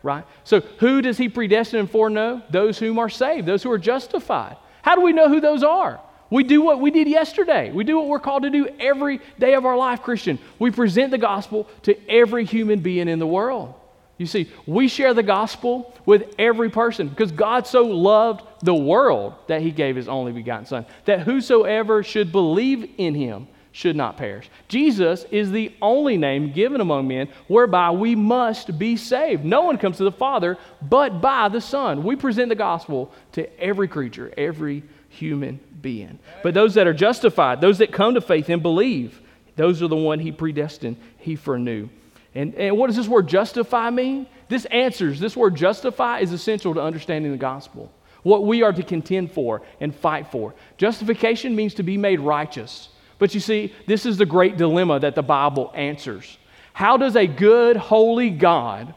Right? 0.03 0.25
So, 0.43 0.61
who 0.79 1.01
does 1.01 1.17
he 1.17 1.29
predestine 1.29 1.79
and 1.79 1.91
foreknow? 1.91 2.41
Those 2.49 2.79
whom 2.79 2.97
are 2.97 3.09
saved, 3.09 3.45
those 3.45 3.61
who 3.61 3.71
are 3.71 3.77
justified. 3.77 4.57
How 4.81 4.95
do 4.95 5.01
we 5.01 5.13
know 5.13 5.29
who 5.29 5.39
those 5.39 5.63
are? 5.63 5.99
We 6.31 6.43
do 6.43 6.61
what 6.61 6.79
we 6.79 6.91
did 6.91 7.07
yesterday. 7.07 7.71
We 7.71 7.83
do 7.83 7.97
what 7.97 8.07
we're 8.07 8.19
called 8.19 8.43
to 8.43 8.49
do 8.49 8.67
every 8.79 9.19
day 9.37 9.53
of 9.53 9.65
our 9.65 9.77
life, 9.77 10.01
Christian. 10.01 10.39
We 10.57 10.71
present 10.71 11.11
the 11.11 11.17
gospel 11.17 11.67
to 11.83 11.95
every 12.09 12.45
human 12.45 12.79
being 12.79 13.09
in 13.09 13.19
the 13.19 13.27
world. 13.27 13.75
You 14.21 14.27
see, 14.27 14.51
we 14.67 14.87
share 14.87 15.15
the 15.15 15.23
gospel 15.23 15.95
with 16.05 16.35
every 16.37 16.69
person 16.69 17.09
because 17.09 17.31
God 17.31 17.65
so 17.65 17.81
loved 17.81 18.43
the 18.61 18.75
world 18.75 19.33
that 19.47 19.63
he 19.63 19.71
gave 19.71 19.95
his 19.95 20.07
only 20.07 20.31
begotten 20.31 20.67
Son, 20.67 20.85
that 21.05 21.21
whosoever 21.21 22.03
should 22.03 22.31
believe 22.31 22.87
in 22.99 23.15
him 23.15 23.47
should 23.71 23.95
not 23.95 24.17
perish. 24.17 24.47
Jesus 24.67 25.25
is 25.31 25.49
the 25.49 25.73
only 25.81 26.17
name 26.17 26.51
given 26.51 26.81
among 26.81 27.07
men 27.07 27.29
whereby 27.47 27.89
we 27.89 28.13
must 28.13 28.77
be 28.77 28.95
saved. 28.95 29.43
No 29.43 29.63
one 29.63 29.79
comes 29.79 29.97
to 29.97 30.03
the 30.03 30.11
Father 30.11 30.59
but 30.83 31.19
by 31.19 31.49
the 31.49 31.59
Son. 31.59 32.03
We 32.03 32.15
present 32.15 32.49
the 32.49 32.55
gospel 32.55 33.11
to 33.31 33.59
every 33.59 33.87
creature, 33.87 34.31
every 34.37 34.83
human 35.09 35.59
being. 35.81 36.19
But 36.43 36.53
those 36.53 36.75
that 36.75 36.85
are 36.85 36.93
justified, 36.93 37.59
those 37.59 37.79
that 37.79 37.91
come 37.91 38.13
to 38.13 38.21
faith 38.21 38.49
and 38.49 38.61
believe, 38.61 39.19
those 39.55 39.81
are 39.81 39.87
the 39.87 39.95
one 39.95 40.19
he 40.19 40.31
predestined, 40.31 40.97
he 41.17 41.35
foreknew. 41.35 41.89
And, 42.33 42.55
and 42.55 42.77
what 42.77 42.87
does 42.87 42.95
this 42.95 43.07
word 43.07 43.27
justify 43.27 43.89
mean? 43.89 44.27
This 44.47 44.65
answers, 44.65 45.19
this 45.19 45.35
word 45.35 45.55
justify 45.55 46.19
is 46.19 46.31
essential 46.31 46.73
to 46.73 46.81
understanding 46.81 47.31
the 47.31 47.37
gospel. 47.37 47.91
What 48.23 48.45
we 48.45 48.63
are 48.63 48.73
to 48.73 48.83
contend 48.83 49.31
for 49.31 49.63
and 49.79 49.93
fight 49.95 50.27
for. 50.31 50.53
Justification 50.77 51.55
means 51.55 51.73
to 51.75 51.83
be 51.83 51.97
made 51.97 52.19
righteous. 52.19 52.89
But 53.19 53.33
you 53.33 53.39
see, 53.39 53.73
this 53.87 54.05
is 54.05 54.17
the 54.17 54.25
great 54.25 54.57
dilemma 54.57 54.99
that 54.99 55.15
the 55.15 55.23
Bible 55.23 55.71
answers. 55.75 56.37
How 56.73 56.97
does 56.97 57.15
a 57.15 57.27
good, 57.27 57.75
holy 57.75 58.29
God 58.29 58.93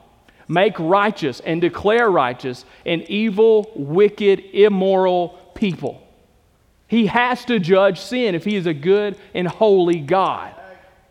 make 0.47 0.79
righteous 0.79 1.41
and 1.41 1.61
declare 1.61 2.11
righteous 2.11 2.65
an 2.85 3.03
evil, 3.09 3.71
wicked, 3.75 4.41
immoral 4.53 5.31
people? 5.55 6.07
He 6.87 7.07
has 7.07 7.45
to 7.47 7.59
judge 7.59 8.01
sin 8.01 8.35
if 8.35 8.45
he 8.45 8.57
is 8.57 8.67
a 8.67 8.75
good 8.75 9.17
and 9.35 9.49
holy 9.49 10.01
God. 10.01 10.55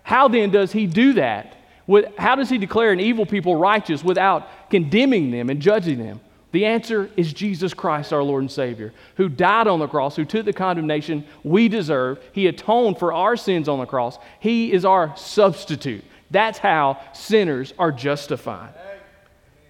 How 0.03 0.27
then 0.27 0.51
does 0.51 0.71
he 0.71 0.85
do 0.87 1.13
that? 1.13 1.57
With, 1.85 2.17
how 2.17 2.35
does 2.35 2.49
he 2.49 2.57
declare 2.57 2.91
an 2.91 2.99
evil 2.99 3.25
people 3.25 3.55
righteous 3.55 4.03
without 4.03 4.69
condemning 4.69 5.31
them 5.31 5.49
and 5.49 5.61
judging 5.61 5.99
them? 5.99 6.21
The 6.51 6.65
answer 6.65 7.09
is 7.17 7.33
Jesus 7.33 7.73
Christ, 7.73 8.13
our 8.13 8.21
Lord 8.21 8.43
and 8.43 8.51
Savior, 8.51 8.93
who 9.15 9.27
died 9.27 9.67
on 9.67 9.79
the 9.79 9.87
cross, 9.87 10.15
who 10.15 10.23
took 10.23 10.45
the 10.45 10.53
condemnation 10.53 11.25
we 11.43 11.67
deserve. 11.67 12.19
He 12.31 12.45
atoned 12.47 12.99
for 12.99 13.11
our 13.11 13.35
sins 13.35 13.67
on 13.67 13.79
the 13.79 13.87
cross. 13.87 14.19
He 14.39 14.71
is 14.71 14.85
our 14.85 15.17
substitute. 15.17 16.05
That's 16.29 16.59
how 16.59 17.01
sinners 17.13 17.73
are 17.79 17.91
justified. 17.91 18.73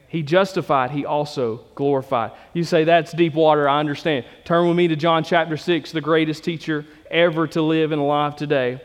He 0.10 0.22
justified, 0.22 0.92
he 0.92 1.06
also 1.06 1.62
glorified. 1.74 2.34
You 2.54 2.64
say, 2.64 2.84
that's 2.84 3.14
deep 3.14 3.34
water, 3.34 3.68
I 3.68 3.80
understand. 3.80 4.26
Turn 4.46 4.68
with 4.68 4.78
me 4.78 4.88
to 4.90 4.96
John 4.96 5.24
chapter 5.24 5.58
6, 5.58 5.92
the 5.92 6.02
greatest 6.02 6.44
teacher 6.44 6.86
ever 7.10 7.48
to 7.48 7.62
live 7.64 7.92
and 7.92 8.00
alive 8.00 8.36
today, 8.36 8.80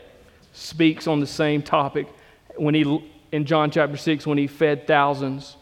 speaks 0.53 1.05
on 1.05 1.19
the 1.19 1.27
same 1.27 1.61
topic 1.61 2.07
when 2.55 2.73
he 2.73 2.83
in 3.31 3.45
John 3.45 3.71
chapter 3.71 3.97
6 3.97 4.25
when 4.25 4.37
he 4.37 4.47
fed 4.47 4.87
thousands. 4.87 5.55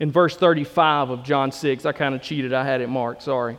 In 0.00 0.10
verse 0.10 0.36
35 0.36 1.10
of 1.10 1.22
John 1.24 1.52
6, 1.52 1.86
I 1.86 1.92
kind 1.92 2.14
of 2.14 2.22
cheated. 2.22 2.52
I 2.52 2.64
had 2.64 2.80
it 2.80 2.88
marked, 2.88 3.22
sorry. 3.22 3.58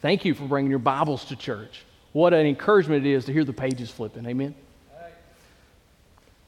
Thank 0.00 0.24
you 0.24 0.34
for 0.34 0.44
bringing 0.44 0.70
your 0.70 0.78
Bibles 0.78 1.26
to 1.26 1.36
church. 1.36 1.84
What 2.12 2.32
an 2.32 2.46
encouragement 2.46 3.06
it 3.06 3.12
is 3.12 3.26
to 3.26 3.32
hear 3.32 3.44
the 3.44 3.52
pages 3.52 3.90
flipping. 3.90 4.26
Amen. 4.26 4.54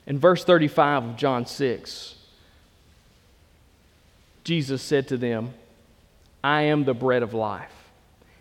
In 0.07 0.18
verse 0.18 0.42
35 0.42 1.05
of 1.05 1.16
John 1.16 1.46
6, 1.46 2.16
Jesus 4.42 4.83
said 4.83 5.09
to 5.09 5.16
them, 5.16 5.55
I 6.42 6.62
am 6.62 6.85
the 6.85 6.94
bread 6.94 7.22
of 7.22 7.35
life. 7.35 7.70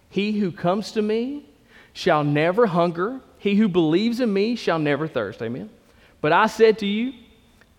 He 0.09 0.39
who 0.39 0.51
comes 0.51 0.91
to 0.93 1.01
me 1.01 1.45
shall 1.93 2.23
never 2.23 2.65
hunger. 2.65 3.21
He 3.41 3.55
who 3.55 3.67
believes 3.67 4.19
in 4.19 4.31
me 4.31 4.55
shall 4.55 4.77
never 4.77 5.07
thirst. 5.07 5.41
Amen. 5.41 5.71
But 6.21 6.31
I 6.31 6.45
said 6.45 6.77
to 6.77 6.85
you, 6.85 7.13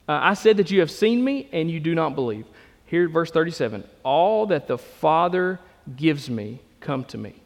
uh, 0.09 0.19
I 0.21 0.35
said 0.35 0.57
that 0.57 0.73
you 0.73 0.81
have 0.81 0.91
seen 0.91 1.23
me 1.23 1.49
and 1.53 1.71
you 1.71 1.79
do 1.79 1.95
not 1.95 2.17
believe. 2.17 2.47
Here, 2.87 3.09
verse 3.09 3.31
37 3.31 3.85
All 4.03 4.47
that 4.47 4.67
the 4.67 4.77
Father 4.77 5.61
gives 5.95 6.29
me 6.29 6.61
come 6.81 7.05
to 7.05 7.17
me. 7.17 7.37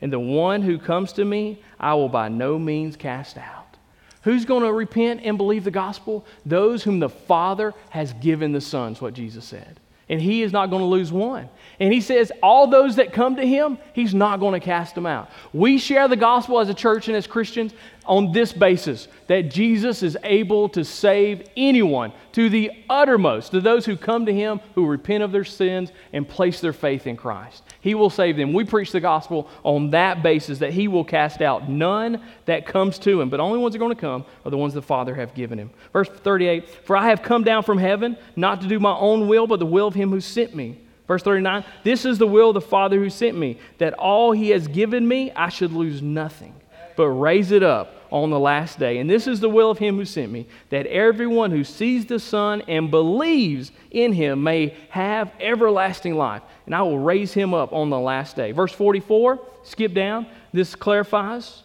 And 0.00 0.12
the 0.12 0.18
one 0.18 0.62
who 0.62 0.76
comes 0.76 1.12
to 1.12 1.24
me, 1.24 1.62
I 1.78 1.94
will 1.94 2.08
by 2.08 2.28
no 2.28 2.58
means 2.58 2.96
cast 2.96 3.38
out. 3.38 3.76
Who's 4.22 4.44
going 4.44 4.64
to 4.64 4.72
repent 4.72 5.20
and 5.22 5.38
believe 5.38 5.62
the 5.62 5.70
gospel? 5.70 6.26
Those 6.44 6.82
whom 6.82 6.98
the 6.98 7.08
Father 7.08 7.74
has 7.90 8.12
given 8.14 8.50
the 8.50 8.60
Son, 8.60 8.90
is 8.94 9.00
what 9.00 9.14
Jesus 9.14 9.44
said 9.44 9.78
and 10.08 10.20
he 10.20 10.42
is 10.42 10.52
not 10.52 10.70
going 10.70 10.82
to 10.82 10.86
lose 10.86 11.12
one. 11.12 11.48
And 11.80 11.92
he 11.92 12.00
says, 12.00 12.30
all 12.42 12.66
those 12.66 12.96
that 12.96 13.12
come 13.12 13.36
to 13.36 13.46
him, 13.46 13.78
he's 13.92 14.14
not 14.14 14.40
going 14.40 14.58
to 14.58 14.64
cast 14.64 14.94
them 14.94 15.06
out. 15.06 15.30
We 15.52 15.78
share 15.78 16.08
the 16.08 16.16
gospel 16.16 16.60
as 16.60 16.68
a 16.68 16.74
church 16.74 17.08
and 17.08 17.16
as 17.16 17.26
Christians 17.26 17.72
on 18.04 18.32
this 18.32 18.52
basis 18.52 19.08
that 19.28 19.50
Jesus 19.50 20.02
is 20.02 20.16
able 20.24 20.68
to 20.70 20.84
save 20.84 21.48
anyone 21.56 22.12
to 22.32 22.48
the 22.48 22.70
uttermost, 22.90 23.52
to 23.52 23.60
those 23.60 23.86
who 23.86 23.96
come 23.96 24.26
to 24.26 24.32
him, 24.32 24.60
who 24.74 24.86
repent 24.86 25.22
of 25.22 25.32
their 25.32 25.44
sins 25.44 25.92
and 26.12 26.28
place 26.28 26.60
their 26.60 26.72
faith 26.72 27.06
in 27.06 27.16
Christ. 27.16 27.62
He 27.82 27.96
will 27.96 28.10
save 28.10 28.36
them. 28.36 28.52
We 28.52 28.62
preach 28.62 28.92
the 28.92 29.00
gospel 29.00 29.48
on 29.64 29.90
that 29.90 30.22
basis 30.22 30.60
that 30.60 30.72
he 30.72 30.86
will 30.86 31.02
cast 31.02 31.42
out 31.42 31.68
none 31.68 32.22
that 32.44 32.64
comes 32.64 32.96
to 33.00 33.20
him, 33.20 33.28
but 33.28 33.40
only 33.40 33.58
ones 33.58 33.72
that 33.72 33.78
are 33.78 33.84
going 33.84 33.94
to 33.94 34.00
come 34.00 34.24
are 34.44 34.50
the 34.52 34.56
ones 34.56 34.72
the 34.72 34.80
Father 34.80 35.16
have 35.16 35.34
given 35.34 35.58
him. 35.58 35.70
Verse 35.92 36.08
38 36.08 36.68
For 36.86 36.96
I 36.96 37.08
have 37.08 37.22
come 37.22 37.42
down 37.42 37.64
from 37.64 37.78
heaven 37.78 38.16
not 38.36 38.60
to 38.60 38.68
do 38.68 38.78
my 38.78 38.96
own 38.96 39.26
will, 39.26 39.48
but 39.48 39.58
the 39.58 39.66
will 39.66 39.88
of 39.88 39.94
him 39.94 40.10
who 40.10 40.20
sent 40.20 40.54
me. 40.54 40.78
Verse 41.08 41.24
39 41.24 41.64
This 41.82 42.04
is 42.04 42.18
the 42.18 42.26
will 42.26 42.50
of 42.50 42.54
the 42.54 42.60
Father 42.60 43.00
who 43.00 43.10
sent 43.10 43.36
me, 43.36 43.58
that 43.78 43.94
all 43.94 44.30
he 44.30 44.50
has 44.50 44.68
given 44.68 45.06
me 45.06 45.32
I 45.32 45.48
should 45.48 45.72
lose 45.72 46.00
nothing, 46.00 46.54
but 46.96 47.08
raise 47.08 47.50
it 47.50 47.64
up 47.64 48.01
on 48.12 48.28
the 48.30 48.38
last 48.38 48.78
day. 48.78 48.98
And 48.98 49.08
this 49.08 49.26
is 49.26 49.40
the 49.40 49.48
will 49.48 49.70
of 49.70 49.78
him 49.78 49.96
who 49.96 50.04
sent 50.04 50.30
me, 50.30 50.46
that 50.68 50.86
everyone 50.86 51.50
who 51.50 51.64
sees 51.64 52.04
the 52.04 52.20
Son 52.20 52.62
and 52.68 52.90
believes 52.90 53.72
in 53.90 54.12
him 54.12 54.42
may 54.42 54.76
have 54.90 55.32
everlasting 55.40 56.14
life. 56.14 56.42
And 56.66 56.74
I 56.74 56.82
will 56.82 56.98
raise 56.98 57.32
him 57.32 57.54
up 57.54 57.72
on 57.72 57.88
the 57.88 57.98
last 57.98 58.36
day. 58.36 58.52
Verse 58.52 58.72
44, 58.72 59.40
skip 59.64 59.94
down. 59.94 60.26
This 60.52 60.74
clarifies 60.74 61.62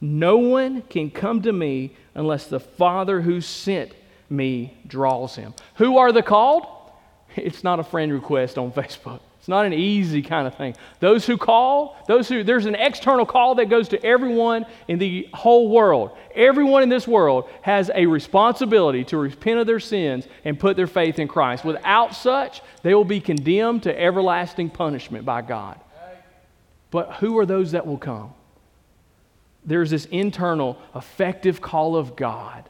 no 0.00 0.38
one 0.38 0.82
can 0.82 1.10
come 1.10 1.42
to 1.42 1.52
me 1.52 1.96
unless 2.14 2.46
the 2.46 2.60
Father 2.60 3.20
who 3.20 3.40
sent 3.40 3.92
me 4.30 4.78
draws 4.86 5.34
him. 5.34 5.52
Who 5.76 5.98
are 5.98 6.12
the 6.12 6.22
called? 6.22 6.66
It's 7.36 7.62
not 7.62 7.78
a 7.78 7.84
friend 7.84 8.12
request 8.12 8.56
on 8.58 8.72
Facebook. 8.72 9.20
It's 9.48 9.50
not 9.50 9.64
an 9.64 9.72
easy 9.72 10.20
kind 10.20 10.46
of 10.46 10.56
thing. 10.56 10.76
Those 11.00 11.24
who 11.24 11.38
call, 11.38 11.96
those 12.06 12.28
who, 12.28 12.44
there's 12.44 12.66
an 12.66 12.74
external 12.74 13.24
call 13.24 13.54
that 13.54 13.70
goes 13.70 13.88
to 13.88 14.04
everyone 14.04 14.66
in 14.88 14.98
the 14.98 15.26
whole 15.32 15.70
world. 15.70 16.10
Everyone 16.34 16.82
in 16.82 16.90
this 16.90 17.08
world 17.08 17.48
has 17.62 17.90
a 17.94 18.04
responsibility 18.04 19.04
to 19.04 19.16
repent 19.16 19.58
of 19.58 19.66
their 19.66 19.80
sins 19.80 20.26
and 20.44 20.60
put 20.60 20.76
their 20.76 20.86
faith 20.86 21.18
in 21.18 21.28
Christ. 21.28 21.64
Without 21.64 22.14
such, 22.14 22.60
they 22.82 22.92
will 22.92 23.06
be 23.06 23.22
condemned 23.22 23.84
to 23.84 23.98
everlasting 23.98 24.68
punishment 24.68 25.24
by 25.24 25.40
God. 25.40 25.80
But 26.90 27.14
who 27.14 27.38
are 27.38 27.46
those 27.46 27.72
that 27.72 27.86
will 27.86 27.96
come? 27.96 28.34
There's 29.64 29.88
this 29.88 30.04
internal, 30.04 30.76
effective 30.94 31.62
call 31.62 31.96
of 31.96 32.16
God. 32.16 32.68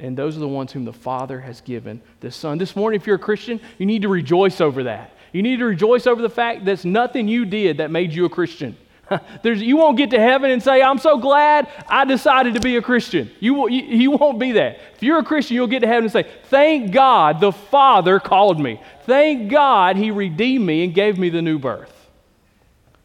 And 0.00 0.18
those 0.18 0.36
are 0.36 0.40
the 0.40 0.48
ones 0.48 0.72
whom 0.72 0.84
the 0.84 0.92
Father 0.92 1.40
has 1.40 1.60
given 1.60 2.00
the 2.18 2.32
Son. 2.32 2.58
This 2.58 2.74
morning, 2.74 3.00
if 3.00 3.06
you're 3.06 3.16
a 3.16 3.20
Christian, 3.20 3.60
you 3.78 3.86
need 3.86 4.02
to 4.02 4.08
rejoice 4.08 4.60
over 4.60 4.82
that. 4.82 5.12
You 5.32 5.42
need 5.42 5.58
to 5.58 5.64
rejoice 5.64 6.06
over 6.06 6.22
the 6.22 6.30
fact 6.30 6.64
that's 6.64 6.84
nothing 6.84 7.28
you 7.28 7.44
did 7.44 7.78
that 7.78 7.90
made 7.90 8.12
you 8.12 8.24
a 8.24 8.28
Christian. 8.28 8.76
There's, 9.42 9.62
you 9.62 9.76
won't 9.76 9.96
get 9.96 10.10
to 10.10 10.20
heaven 10.20 10.50
and 10.50 10.62
say, 10.62 10.82
I'm 10.82 10.98
so 10.98 11.18
glad 11.18 11.68
I 11.88 12.04
decided 12.04 12.54
to 12.54 12.60
be 12.60 12.76
a 12.76 12.82
Christian. 12.82 13.30
You, 13.40 13.68
you, 13.68 13.82
you 13.82 14.10
won't 14.12 14.38
be 14.38 14.52
that. 14.52 14.78
If 14.94 15.02
you're 15.02 15.18
a 15.18 15.24
Christian, 15.24 15.54
you'll 15.54 15.66
get 15.66 15.80
to 15.80 15.86
heaven 15.86 16.04
and 16.04 16.12
say, 16.12 16.26
Thank 16.44 16.92
God 16.92 17.40
the 17.40 17.52
Father 17.52 18.20
called 18.20 18.60
me. 18.60 18.80
Thank 19.04 19.50
God 19.50 19.96
He 19.96 20.10
redeemed 20.10 20.66
me 20.66 20.84
and 20.84 20.94
gave 20.94 21.18
me 21.18 21.30
the 21.30 21.42
new 21.42 21.58
birth. 21.58 21.94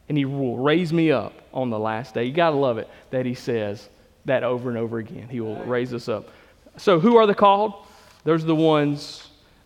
And 0.10 0.18
He 0.18 0.26
will 0.26 0.58
raise 0.58 0.92
me 0.92 1.12
up 1.12 1.34
on 1.54 1.70
the 1.70 1.80
last 1.80 2.14
day. 2.14 2.26
You 2.26 2.34
got 2.34 2.52
to 2.52 2.58
love 2.58 2.78
it 2.78 2.90
that 3.12 3.26
He 3.26 3.34
says 3.34 3.90
that 4.26 4.44
over 4.44 4.70
and 4.70 4.78
over 4.78 4.98
again. 4.98 5.28
He 5.30 5.40
will 5.40 5.64
raise 5.64 5.94
us 5.94 6.10
up. 6.10 6.30
So, 6.78 7.00
who 7.00 7.18
are 7.18 7.28
the 7.28 7.36
called? 7.36 7.76
Those 8.24 8.44
are 8.44 8.48
the 8.48 8.56
ones 8.56 9.23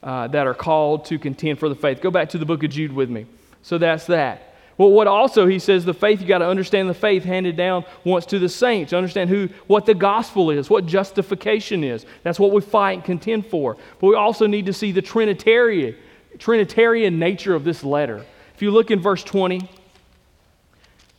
uh, 0.07 0.25
that 0.25 0.47
are 0.47 0.53
called 0.53 1.03
to 1.03 1.19
contend 1.19 1.59
for 1.59 1.67
the 1.67 1.75
faith. 1.75 1.99
Go 1.99 2.09
back 2.09 2.29
to 2.29 2.37
the 2.37 2.45
book 2.45 2.63
of 2.63 2.69
Jude 2.69 2.93
with 2.93 3.09
me. 3.09 3.25
So 3.61 3.77
that's 3.77 4.05
that. 4.05 4.53
Well, 4.77 4.89
what 4.89 5.05
also 5.05 5.47
he 5.47 5.59
says 5.59 5.83
the 5.83 5.93
faith 5.93 6.21
you 6.21 6.27
got 6.27 6.37
to 6.37 6.47
understand 6.47 6.89
the 6.89 6.93
faith 6.93 7.25
handed 7.25 7.57
down 7.57 7.83
once 8.05 8.25
to 8.27 8.39
the 8.39 8.47
saints. 8.47 8.93
Understand 8.93 9.29
who 9.29 9.49
what 9.65 9.85
the 9.85 9.93
gospel 9.93 10.49
is, 10.49 10.69
what 10.69 10.85
justification 10.85 11.83
is. 11.83 12.05
That's 12.23 12.39
what 12.39 12.53
we 12.53 12.61
fight 12.61 12.93
and 12.93 13.03
contend 13.03 13.47
for. 13.47 13.75
But 13.99 14.07
we 14.07 14.15
also 14.15 14.47
need 14.47 14.67
to 14.67 14.73
see 14.73 14.93
the 14.93 15.01
Trinitarian 15.01 15.93
Trinitarian 16.39 17.19
nature 17.19 17.53
of 17.53 17.65
this 17.65 17.83
letter. 17.83 18.23
If 18.55 18.61
you 18.61 18.71
look 18.71 18.91
in 18.91 19.01
verse 19.01 19.25
20, 19.25 19.69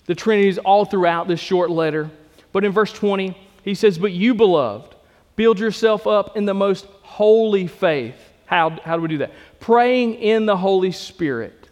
the 0.06 0.14
Trinity 0.14 0.48
is 0.48 0.56
all 0.56 0.86
throughout 0.86 1.28
this 1.28 1.40
short 1.40 1.68
letter. 1.70 2.10
But 2.52 2.64
in 2.64 2.72
verse 2.72 2.92
20, 2.92 3.36
he 3.64 3.74
says, 3.74 3.98
But 3.98 4.12
you, 4.12 4.34
beloved, 4.34 4.94
build 5.36 5.58
yourself 5.58 6.06
up 6.06 6.38
in 6.38 6.46
the 6.46 6.54
most 6.54 6.86
holy 7.02 7.66
faith 7.66 8.27
how, 8.48 8.70
how 8.82 8.96
do 8.96 9.02
we 9.02 9.08
do 9.08 9.18
that? 9.18 9.32
Praying 9.60 10.14
in 10.14 10.46
the 10.46 10.56
Holy 10.56 10.90
Spirit. 10.90 11.68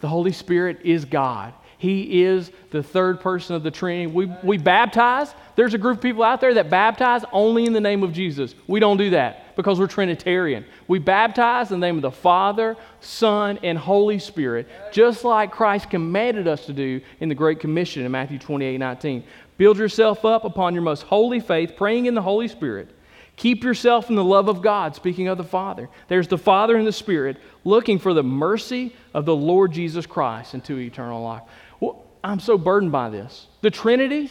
The 0.00 0.08
Holy 0.08 0.32
Spirit 0.32 0.80
is 0.84 1.06
God. 1.06 1.54
He 1.78 2.22
is 2.22 2.50
the 2.70 2.82
third 2.82 3.20
person 3.20 3.56
of 3.56 3.62
the 3.62 3.70
Trinity. 3.70 4.06
We, 4.06 4.30
we 4.42 4.58
baptize. 4.58 5.34
There's 5.56 5.72
a 5.72 5.78
group 5.78 5.96
of 5.96 6.02
people 6.02 6.22
out 6.22 6.42
there 6.42 6.52
that 6.54 6.68
baptize 6.68 7.24
only 7.32 7.64
in 7.64 7.72
the 7.72 7.80
name 7.80 8.02
of 8.02 8.12
Jesus. 8.12 8.54
We 8.66 8.80
don't 8.80 8.98
do 8.98 9.10
that 9.10 9.56
because 9.56 9.80
we're 9.80 9.86
Trinitarian. 9.86 10.66
We 10.88 10.98
baptize 10.98 11.72
in 11.72 11.80
the 11.80 11.86
name 11.86 11.96
of 11.96 12.02
the 12.02 12.10
Father, 12.10 12.76
Son, 13.00 13.58
and 13.62 13.78
Holy 13.78 14.18
Spirit, 14.18 14.68
just 14.92 15.24
like 15.24 15.52
Christ 15.52 15.88
commanded 15.88 16.46
us 16.46 16.66
to 16.66 16.74
do 16.74 17.00
in 17.20 17.30
the 17.30 17.34
Great 17.34 17.60
Commission 17.60 18.04
in 18.04 18.12
Matthew 18.12 18.38
28 18.38 18.76
19. 18.76 19.24
Build 19.56 19.78
yourself 19.78 20.26
up 20.26 20.44
upon 20.44 20.74
your 20.74 20.82
most 20.82 21.04
holy 21.04 21.40
faith, 21.40 21.76
praying 21.76 22.06
in 22.06 22.14
the 22.14 22.22
Holy 22.22 22.48
Spirit. 22.48 22.90
Keep 23.36 23.64
yourself 23.64 24.10
in 24.10 24.16
the 24.16 24.24
love 24.24 24.48
of 24.48 24.62
God, 24.62 24.94
speaking 24.94 25.28
of 25.28 25.38
the 25.38 25.44
Father. 25.44 25.88
There's 26.08 26.28
the 26.28 26.38
Father 26.38 26.76
and 26.76 26.86
the 26.86 26.92
Spirit 26.92 27.36
looking 27.64 27.98
for 27.98 28.14
the 28.14 28.22
mercy 28.22 28.94
of 29.12 29.24
the 29.24 29.34
Lord 29.34 29.72
Jesus 29.72 30.06
Christ 30.06 30.54
into 30.54 30.78
eternal 30.78 31.22
life. 31.22 31.42
Well, 31.80 32.04
I'm 32.22 32.40
so 32.40 32.56
burdened 32.56 32.92
by 32.92 33.10
this. 33.10 33.48
The 33.60 33.70
Trinity, 33.70 34.30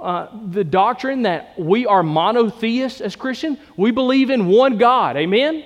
uh, 0.00 0.28
the 0.50 0.64
doctrine 0.64 1.22
that 1.22 1.58
we 1.58 1.86
are 1.86 2.02
monotheists 2.02 3.00
as 3.00 3.14
Christians, 3.14 3.58
we 3.76 3.92
believe 3.92 4.30
in 4.30 4.46
one 4.46 4.78
God. 4.78 5.16
Amen? 5.16 5.64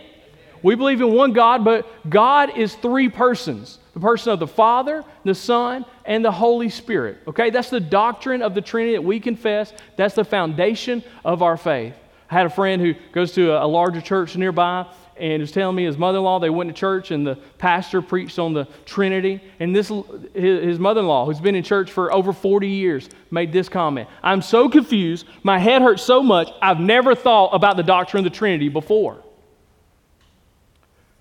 We 0.63 0.75
believe 0.75 1.01
in 1.01 1.13
one 1.13 1.33
God, 1.33 1.65
but 1.65 1.87
God 2.09 2.57
is 2.57 2.75
three 2.75 3.09
persons 3.09 3.79
the 3.95 4.01
person 4.01 4.33
of 4.33 4.41
the 4.41 4.47
Father, 4.47 5.05
the 5.23 5.37
Son, 5.37 5.87
and 6.05 6.25
the 6.25 6.33
Holy 6.33 6.69
Spirit. 6.69 7.19
Okay? 7.29 7.51
That's 7.51 7.71
the 7.71 7.81
doctrine 7.81 8.43
of 8.43 8.53
the 8.53 8.61
Trinity 8.61 8.95
that 8.95 9.03
we 9.03 9.21
confess. 9.21 9.73
That's 9.97 10.17
the 10.17 10.25
foundation 10.25 11.05
of 11.25 11.43
our 11.43 11.57
faith. 11.57 11.95
I 12.35 12.39
had 12.39 12.47
a 12.47 12.51
friend 12.51 12.83
who 12.83 12.95
goes 13.13 13.31
to 13.33 13.53
a, 13.53 13.65
a 13.65 13.69
larger 13.69 14.01
church 14.01 14.37
nearby 14.37 14.87
and 15.17 15.41
was 15.41 15.53
telling 15.53 15.77
me 15.77 15.85
his 15.85 15.97
mother-in-law 15.97 16.41
they 16.41 16.51
went 16.51 16.69
to 16.69 16.75
church 16.75 17.13
and 17.13 17.25
the 17.25 17.37
pastor 17.59 18.03
preached 18.03 18.41
on 18.41 18.53
the 18.53 18.67
trinity. 18.85 19.41
And 19.61 19.75
this 19.75 19.93
his, 20.35 20.81
mother-in-law 20.81 21.27
who's 21.27 21.41
been 21.41 21.55
in 21.55 21.63
church 21.63 21.93
for 21.93 22.13
over 22.13 22.33
40 22.33 22.67
years 22.67 23.09
made 23.31 23.53
this 23.53 23.69
comment. 23.69 24.09
I'm 24.21 24.43
so 24.43 24.69
confused. 24.69 25.27
My 25.45 25.59
head 25.61 25.81
hurts 25.81 26.03
so 26.03 26.25
much. 26.25 26.51
I've 26.61 26.81
never 26.81 27.15
thought 27.15 27.51
about 27.55 27.77
the 27.77 27.85
doctrine 27.85 28.27
of 28.27 28.33
the 28.33 28.37
trinity 28.37 28.69
before. 28.69 29.23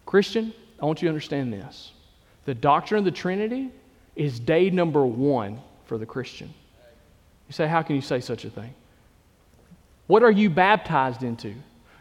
Christian 0.05 0.53
i 0.81 0.85
want 0.85 1.01
you 1.01 1.05
to 1.05 1.09
understand 1.09 1.53
this. 1.53 1.91
The 2.45 2.55
doctrine 2.55 2.99
of 2.99 3.05
the 3.05 3.11
trinity 3.11 3.69
is 4.15 4.39
day 4.39 4.69
number 4.69 5.05
one 5.05 5.61
for 5.85 5.99
the 5.99 6.05
christian. 6.07 6.53
You 7.47 7.53
say 7.53 7.67
how 7.67 7.83
can 7.83 7.95
you 7.95 8.01
say 8.01 8.19
such 8.19 8.45
a 8.45 8.49
thing 8.49 8.73
what 10.07 10.23
are 10.23 10.31
you 10.31 10.49
baptized 10.49 11.23
into? 11.23 11.55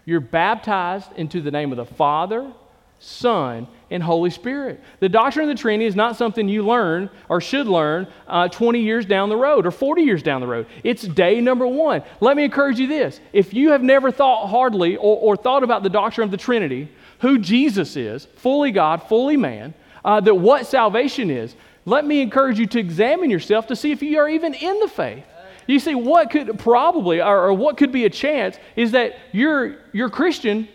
You're 0.04 0.20
baptized 0.20 1.12
into 1.16 1.40
the 1.40 1.50
name 1.50 1.70
of 1.70 1.76
the 1.76 1.84
Father, 1.84 2.52
Son, 2.98 3.66
and 3.90 4.02
Holy 4.02 4.30
Spirit. 4.30 4.80
The 5.00 5.08
doctrine 5.08 5.48
of 5.48 5.56
the 5.56 5.60
Trinity 5.60 5.86
is 5.86 5.96
not 5.96 6.16
something 6.16 6.48
you 6.48 6.64
learn 6.64 7.10
or 7.28 7.40
should 7.40 7.66
learn 7.66 8.06
uh, 8.26 8.48
20 8.48 8.80
years 8.80 9.06
down 9.06 9.28
the 9.28 9.36
road 9.36 9.66
or 9.66 9.70
40 9.70 10.02
years 10.02 10.22
down 10.22 10.40
the 10.40 10.46
road. 10.46 10.66
It's 10.82 11.02
day 11.02 11.40
number 11.40 11.66
one. 11.66 12.02
Let 12.20 12.36
me 12.36 12.44
encourage 12.44 12.78
you 12.78 12.86
this 12.86 13.20
if 13.32 13.54
you 13.54 13.70
have 13.70 13.82
never 13.82 14.10
thought 14.10 14.48
hardly 14.48 14.96
or, 14.96 15.18
or 15.18 15.36
thought 15.36 15.62
about 15.62 15.82
the 15.82 15.90
doctrine 15.90 16.24
of 16.24 16.30
the 16.30 16.36
Trinity, 16.36 16.88
who 17.20 17.38
Jesus 17.38 17.96
is, 17.96 18.26
fully 18.36 18.70
God, 18.72 19.02
fully 19.04 19.36
man, 19.36 19.74
uh, 20.04 20.20
that 20.20 20.34
what 20.34 20.66
salvation 20.66 21.30
is, 21.30 21.54
let 21.84 22.04
me 22.04 22.20
encourage 22.20 22.58
you 22.58 22.66
to 22.66 22.78
examine 22.78 23.30
yourself 23.30 23.66
to 23.68 23.76
see 23.76 23.90
if 23.90 24.02
you 24.02 24.18
are 24.18 24.28
even 24.28 24.54
in 24.54 24.78
the 24.80 24.88
faith. 24.88 25.24
You 25.66 25.78
see, 25.78 25.94
what 25.94 26.30
could 26.30 26.58
probably, 26.58 27.20
or, 27.20 27.46
or 27.48 27.52
what 27.52 27.76
could 27.76 27.92
be 27.92 28.04
a 28.04 28.10
chance, 28.10 28.56
is 28.76 28.92
that 28.92 29.16
you're, 29.32 29.76
you're 29.92 30.10
Christian 30.10 30.68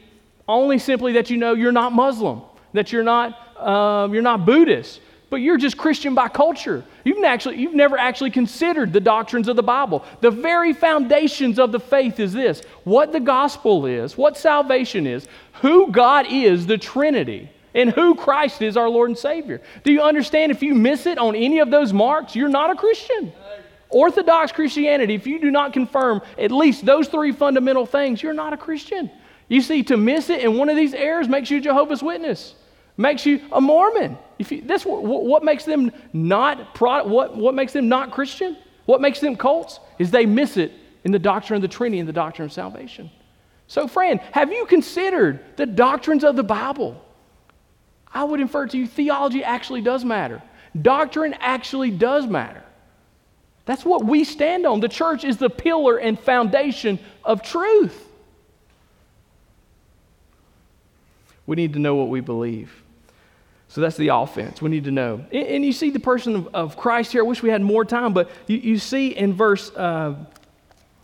only 0.48 0.80
simply 0.80 1.14
that 1.14 1.30
you 1.30 1.38
know 1.38 1.54
you're 1.54 1.72
not 1.72 1.94
Muslim, 1.94 2.42
that 2.74 2.92
you're 2.92 3.04
not, 3.04 3.60
um, 3.60 4.14
you're 4.14 4.24
not 4.24 4.46
Buddhist, 4.46 5.02
but 5.30 5.38
you're 5.38 5.58
just 5.58 5.78
Christian 5.78 6.16
by 6.16 6.30
culture. 6.30 6.86
You've, 7.04 7.24
actually, 7.24 7.58
you've 7.58 7.74
never 7.74 7.98
actually 7.98 8.32
considered 8.32 8.94
the 8.94 9.02
doctrines 9.02 9.50
of 9.50 9.56
the 9.58 9.64
Bible. 9.64 10.06
The 10.22 10.32
very 10.32 10.74
foundations 10.74 11.60
of 11.60 11.72
the 11.72 11.80
faith 11.80 12.20
is 12.20 12.32
this 12.32 12.62
what 12.86 13.12
the 13.12 13.20
gospel 13.20 13.86
is, 13.86 14.18
what 14.18 14.38
salvation 14.38 15.06
is, 15.06 15.28
who 15.62 15.92
God 15.92 16.28
is, 16.30 16.66
the 16.66 16.78
Trinity, 16.78 17.50
and 17.74 17.90
who 17.90 18.16
Christ 18.16 18.62
is, 18.62 18.78
our 18.78 18.90
Lord 18.90 19.10
and 19.10 19.18
Savior. 19.18 19.62
Do 19.84 19.92
you 19.92 20.02
understand 20.02 20.52
if 20.52 20.64
you 20.64 20.74
miss 20.74 21.06
it 21.06 21.18
on 21.18 21.36
any 21.36 21.60
of 21.60 21.72
those 21.72 21.92
marks, 21.92 22.36
you're 22.36 22.48
not 22.48 22.70
a 22.70 22.76
Christian? 22.76 23.34
Orthodox 23.90 24.52
Christianity, 24.52 25.16
if 25.16 25.26
you 25.26 25.40
do 25.40 25.52
not 25.52 25.74
confirm 25.74 26.22
at 26.38 26.52
least 26.52 26.86
those 26.86 27.08
three 27.08 27.32
fundamental 27.32 27.86
things, 27.86 28.22
you're 28.22 28.34
not 28.34 28.54
a 28.54 28.58
Christian. 28.58 29.10
You 29.48 29.62
see, 29.62 29.84
to 29.84 29.98
miss 29.98 30.30
it 30.30 30.42
in 30.42 30.58
one 30.58 30.70
of 30.70 30.76
these 30.76 30.94
errors 30.94 31.28
makes 31.28 31.50
you 31.50 31.62
Jehovah's 31.62 32.04
Witness, 32.04 32.56
makes 32.98 33.26
you 33.26 33.42
a 33.52 33.62
Mormon. 33.62 34.18
If 34.40 34.52
you, 34.52 34.62
that's 34.62 34.86
what, 34.86 35.04
what 35.04 35.44
makes 35.44 35.64
them 35.64 35.92
not 36.12 36.76
pro, 36.76 37.06
what, 37.06 37.36
what 37.36 37.56
makes 37.56 37.74
them 37.74 37.88
not 37.88 38.12
Christian, 38.12 38.58
what 38.86 39.00
makes 39.00 39.20
them 39.20 39.36
cults, 39.36 39.80
is 40.00 40.12
they 40.12 40.26
miss 40.26 40.58
it 40.58 40.74
in 41.04 41.12
the 41.12 41.20
doctrine 41.20 41.56
of 41.56 41.62
the 41.62 41.68
Trinity 41.68 42.00
and 42.00 42.10
the 42.10 42.14
doctrine 42.14 42.46
of 42.46 42.52
salvation. 42.52 43.10
So, 43.68 43.88
friend, 43.88 44.20
have 44.32 44.52
you 44.52 44.66
considered 44.66 45.40
the 45.56 45.66
doctrines 45.66 46.24
of 46.24 46.36
the 46.36 46.44
Bible? 46.44 47.04
I 48.14 48.24
would 48.24 48.40
infer 48.40 48.68
to 48.68 48.78
you 48.78 48.88
theology 48.88 49.44
actually 49.44 49.82
does 49.82 50.04
matter. 50.04 50.42
Doctrine 50.82 51.34
actually 51.40 51.92
does 51.92 52.28
matter. 52.28 52.64
That's 53.68 53.84
what 53.84 54.06
we 54.06 54.24
stand 54.24 54.66
on. 54.66 54.80
The 54.80 54.88
church 54.88 55.26
is 55.26 55.38
the 55.38 55.50
pillar 55.50 55.98
and 55.98 56.18
foundation 56.18 57.00
of 57.24 57.44
truth. 57.44 58.08
We 61.46 61.58
need 61.58 61.74
to 61.74 61.80
know 61.80 61.96
what 61.96 62.08
we 62.08 62.22
believe. 62.22 62.84
So 63.68 63.82
that's 63.82 63.98
the 63.98 64.08
offense. 64.08 64.62
We 64.62 64.70
need 64.70 64.86
to 64.86 64.92
know. 64.92 65.26
And, 65.34 65.66
you 65.66 65.74
see 65.74 65.90
the 65.90 66.00
person 66.00 66.48
of, 66.54 66.78
Christ 66.78 67.12
here. 67.12 67.24
I 67.24 67.28
wish 67.28 67.44
we 67.44 67.50
had 67.50 67.62
more 67.62 67.84
time, 67.84 68.14
but 68.14 68.32
you, 68.48 68.56
you 68.58 68.80
see 68.80 69.10
in 69.10 69.34
verse, 69.34 69.70
uh, 69.76 70.16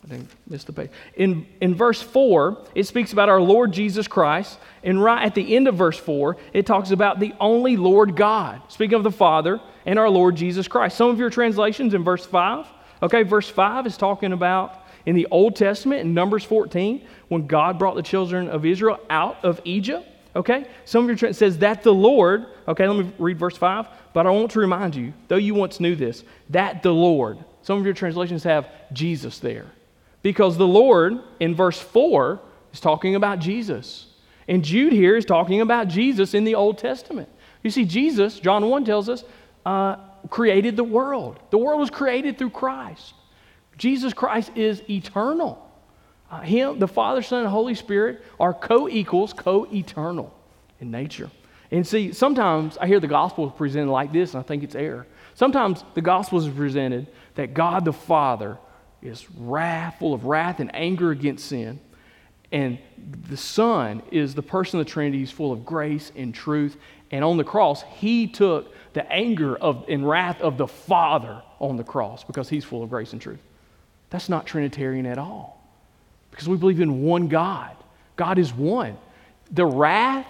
I 0.04 0.08
didn't 0.08 0.30
miss 0.48 0.64
the 0.66 0.74
page. 0.74 0.90
In, 1.16 1.46
in 1.62 1.76
verse 1.76 2.02
4, 2.02 2.58
it 2.76 2.84
speaks 2.84 3.14
about 3.14 3.30
our 3.30 3.40
Lord 3.40 3.72
Jesus 3.72 4.08
Christ. 4.08 4.60
And 4.84 5.02
right 5.02 5.24
at 5.24 5.34
the 5.34 5.56
end 5.56 5.68
of 5.68 5.76
verse 5.76 5.98
4, 5.98 6.36
it 6.52 6.66
talks 6.66 6.92
about 6.92 7.20
the 7.20 7.34
only 7.40 7.78
Lord 7.78 8.16
God, 8.16 8.62
speaking 8.68 8.96
of 8.96 9.04
the 9.04 9.12
Father 9.12 9.62
and 9.86 9.98
our 9.98 10.10
Lord 10.10 10.36
Jesus 10.36 10.68
Christ. 10.68 10.98
Some 10.98 11.10
of 11.10 11.20
your 11.20 11.30
translations 11.30 11.94
in 11.94 12.04
verse 12.04 12.26
5, 12.26 12.68
okay, 13.04 13.24
verse 13.24 13.48
5 13.48 13.88
is 13.88 13.98
talking 13.98 14.34
about 14.34 14.82
in 15.06 15.16
the 15.16 15.28
Old 15.32 15.56
Testament, 15.56 16.02
in 16.02 16.14
Numbers 16.14 16.44
14, 16.44 17.06
when 17.30 17.48
God 17.48 17.80
brought 17.80 17.96
the 17.96 18.04
children 18.04 18.50
of 18.50 18.66
Israel 18.66 19.00
out 19.10 19.44
of 19.44 19.62
Egypt. 19.64 20.08
Okay? 20.36 20.66
Some 20.86 21.04
of 21.04 21.10
your 21.10 21.18
trans 21.18 21.38
says 21.38 21.60
that 21.60 21.84
the 21.84 21.94
Lord, 21.94 22.48
okay, 22.68 22.88
let 22.88 23.06
me 23.06 23.12
read 23.20 23.38
verse 23.38 23.58
5. 23.58 23.88
But 24.14 24.26
I 24.28 24.32
want 24.32 24.52
to 24.52 24.60
remind 24.60 24.96
you, 24.96 25.14
though 25.28 25.38
you 25.38 25.54
once 25.54 25.80
knew 25.80 25.96
this, 25.96 26.24
that 26.50 26.84
the 26.84 26.94
Lord. 26.94 27.38
Some 27.62 27.78
of 27.78 27.86
your 27.86 27.94
translations 27.94 28.44
have 28.44 28.68
Jesus 28.92 29.40
there. 29.40 29.66
Because 30.24 30.58
the 30.58 30.68
Lord 30.68 31.20
in 31.40 31.54
verse 31.54 31.80
4 31.80 32.42
is 32.72 32.80
talking 32.80 33.14
about 33.16 33.40
Jesus. 33.40 34.08
And 34.48 34.64
Jude 34.64 34.94
here 34.94 35.16
is 35.16 35.26
talking 35.26 35.62
about 35.62 35.88
Jesus 35.88 36.34
in 36.34 36.44
the 36.44 36.56
Old 36.56 36.80
Testament. 36.80 37.30
You 37.62 37.70
see, 37.70 37.86
Jesus, 37.86 38.40
John 38.40 38.68
1 38.68 38.86
tells 38.86 39.08
us, 39.08 39.24
uh, 39.66 39.98
created 40.30 40.76
the 40.76 40.84
world. 40.84 41.40
The 41.52 41.58
world 41.58 41.80
was 41.80 41.90
created 41.90 42.38
through 42.38 42.50
Christ. 42.50 43.14
Jesus 43.78 44.14
Christ 44.14 44.52
is 44.56 44.82
eternal. 44.90 45.60
Uh, 46.32 46.42
him, 46.42 46.80
the 46.80 46.88
Father, 46.88 47.22
Son, 47.22 47.42
and 47.42 47.50
Holy 47.50 47.76
Spirit 47.76 48.24
are 48.40 48.54
co 48.54 48.90
equals, 48.90 49.34
co 49.34 49.68
eternal 49.72 50.34
in 50.80 50.92
nature. 50.92 51.30
And 51.72 51.86
see, 51.86 52.12
sometimes 52.12 52.78
I 52.78 52.88
hear 52.88 53.00
the 53.00 53.08
gospel 53.08 53.50
presented 53.50 53.92
like 53.92 54.12
this, 54.12 54.34
and 54.34 54.44
I 54.44 54.48
think 54.48 54.64
it's 54.64 54.76
error. 54.76 55.08
Sometimes 55.34 55.84
the 55.96 56.02
gospel 56.02 56.40
is 56.40 56.48
presented 56.48 57.08
that 57.36 57.54
God 57.54 57.86
the 57.86 57.94
Father 57.94 58.58
is 59.04 59.28
wrath, 59.38 59.98
full 60.00 60.14
of 60.14 60.26
wrath 60.26 60.60
and 60.60 60.74
anger 60.76 61.12
against 61.12 61.46
sin. 61.48 61.80
And 62.52 62.78
the 63.30 63.38
Son 63.38 64.04
is 64.12 64.36
the 64.36 64.44
person 64.44 64.80
of 64.80 64.86
the 64.86 64.92
Trinity 64.92 65.20
who's 65.20 65.32
full 65.32 65.52
of 65.52 65.66
grace 65.66 66.12
and 66.16 66.34
truth. 66.34 66.78
And 67.12 67.24
on 67.24 67.38
the 67.38 67.44
cross, 67.44 67.84
he 67.98 68.28
took 68.28 68.74
the 68.94 69.12
anger 69.12 69.56
of, 69.56 69.86
and 69.90 70.08
wrath 70.08 70.40
of 70.42 70.58
the 70.58 70.68
Father 70.68 71.42
on 71.60 71.78
the 71.78 71.84
cross 71.84 72.24
because 72.24 72.50
he's 72.50 72.64
full 72.64 72.84
of 72.84 72.90
grace 72.90 73.12
and 73.12 73.22
truth. 73.22 73.42
That's 74.10 74.30
not 74.30 74.46
Trinitarian 74.46 75.06
at 75.06 75.18
all 75.18 75.60
because 76.30 76.48
we 76.48 76.58
believe 76.58 76.80
in 76.80 77.04
one 77.04 77.28
God. 77.28 77.76
God 78.16 78.38
is 78.38 78.54
one. 78.54 78.98
The 79.52 79.66
wrath 79.66 80.28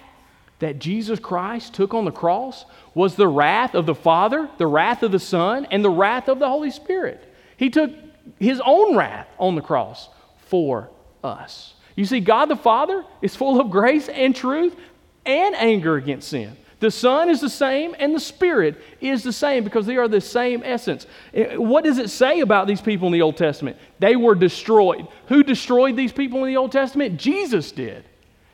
that 0.58 0.78
Jesus 0.78 1.18
Christ 1.18 1.74
took 1.74 1.92
on 1.92 2.04
the 2.04 2.10
cross 2.10 2.64
was 2.94 3.16
the 3.16 3.28
wrath 3.28 3.74
of 3.74 3.86
the 3.86 3.94
Father, 3.94 4.48
the 4.58 4.66
wrath 4.66 5.02
of 5.02 5.12
the 5.12 5.18
Son, 5.18 5.66
and 5.70 5.84
the 5.84 5.90
wrath 5.90 6.28
of 6.28 6.38
the 6.38 6.48
Holy 6.48 6.70
Spirit. 6.70 7.30
He 7.56 7.70
took 7.70 7.90
his 8.38 8.60
own 8.64 8.96
wrath 8.96 9.28
on 9.38 9.54
the 9.54 9.60
cross 9.60 10.08
for 10.46 10.90
us. 11.22 11.74
You 11.96 12.04
see, 12.04 12.20
God 12.20 12.46
the 12.46 12.56
Father 12.56 13.04
is 13.22 13.36
full 13.36 13.60
of 13.60 13.70
grace 13.70 14.08
and 14.08 14.34
truth 14.34 14.76
and 15.24 15.54
anger 15.54 15.96
against 15.96 16.28
sin. 16.28 16.56
The 16.80 16.90
Son 16.90 17.30
is 17.30 17.40
the 17.40 17.48
same, 17.48 17.94
and 17.98 18.14
the 18.14 18.20
Spirit 18.20 18.78
is 19.00 19.22
the 19.22 19.32
same 19.32 19.64
because 19.64 19.86
they 19.86 19.96
are 19.96 20.08
the 20.08 20.20
same 20.20 20.62
essence. 20.64 21.06
Eh, 21.32 21.56
what 21.56 21.84
does 21.84 21.98
it 21.98 22.10
say 22.10 22.40
about 22.40 22.66
these 22.66 22.80
people 22.80 23.06
in 23.06 23.12
the 23.12 23.22
Old 23.22 23.36
Testament? 23.36 23.78
They 24.00 24.16
were 24.16 24.34
destroyed. 24.34 25.06
Who 25.28 25.42
destroyed 25.42 25.96
these 25.96 26.12
people 26.12 26.44
in 26.44 26.52
the 26.52 26.58
Old 26.58 26.72
Testament? 26.72 27.18
Jesus 27.18 27.72
did. 27.72 28.04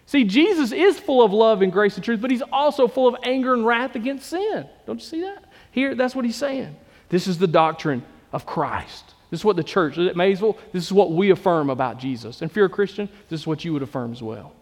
See, 0.07 0.25
Jesus 0.25 0.71
is 0.71 0.99
full 0.99 1.25
of 1.25 1.33
love 1.33 1.63
and 1.63 1.73
grace 1.73 1.97
and 1.97 2.05
truth, 2.05 2.21
but 2.21 2.31
he's 2.31 2.43
also 2.53 2.87
full 2.87 3.09
of 3.09 3.17
anger 3.25 3.55
and 3.55 3.67
wrath 3.67 3.97
against 3.97 4.29
sin. 4.29 4.69
Don't 4.87 5.01
you 5.01 5.07
see 5.07 5.23
that? 5.23 5.45
Here, 5.73 5.95
that's 5.95 6.15
what 6.15 6.25
he's 6.25 6.37
saying. 6.37 6.77
This 7.09 7.27
is 7.27 7.39
the 7.39 7.47
doctrine 7.47 8.05
of 8.33 8.47
Christ. 8.47 9.15
This 9.31 9.41
is 9.41 9.45
what 9.45 9.57
the 9.57 9.65
church 9.65 9.97
at 9.97 10.17
Maysville, 10.17 10.59
this 10.73 10.85
is 10.85 10.93
what 10.93 11.13
we 11.13 11.31
affirm 11.31 11.71
about 11.71 11.99
Jesus. 11.99 12.43
And 12.43 12.51
if 12.51 12.57
you're 12.57 12.67
a 12.67 12.71
Christian, 12.71 13.09
this 13.29 13.41
is 13.41 13.47
what 13.47 13.65
you 13.65 13.73
would 13.73 13.83
affirm 13.83 14.13
as 14.13 14.23
well. 14.23 14.53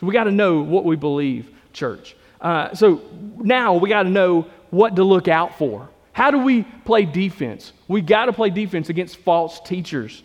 So 0.00 0.06
we 0.06 0.12
got 0.12 0.24
to 0.24 0.30
know 0.30 0.60
what 0.60 0.84
we 0.84 0.96
believe, 0.96 1.50
church. 1.72 2.16
Uh, 2.40 2.74
so 2.74 3.02
now 3.36 3.74
we 3.74 3.88
got 3.88 4.04
to 4.04 4.08
know 4.08 4.46
what 4.70 4.96
to 4.96 5.04
look 5.04 5.28
out 5.28 5.58
for. 5.58 5.88
How 6.12 6.30
do 6.30 6.38
we 6.38 6.62
play 6.84 7.04
defense? 7.04 7.72
We 7.88 8.00
got 8.00 8.26
to 8.26 8.32
play 8.32 8.50
defense 8.50 8.88
against 8.88 9.16
false 9.16 9.60
teachers. 9.60 10.22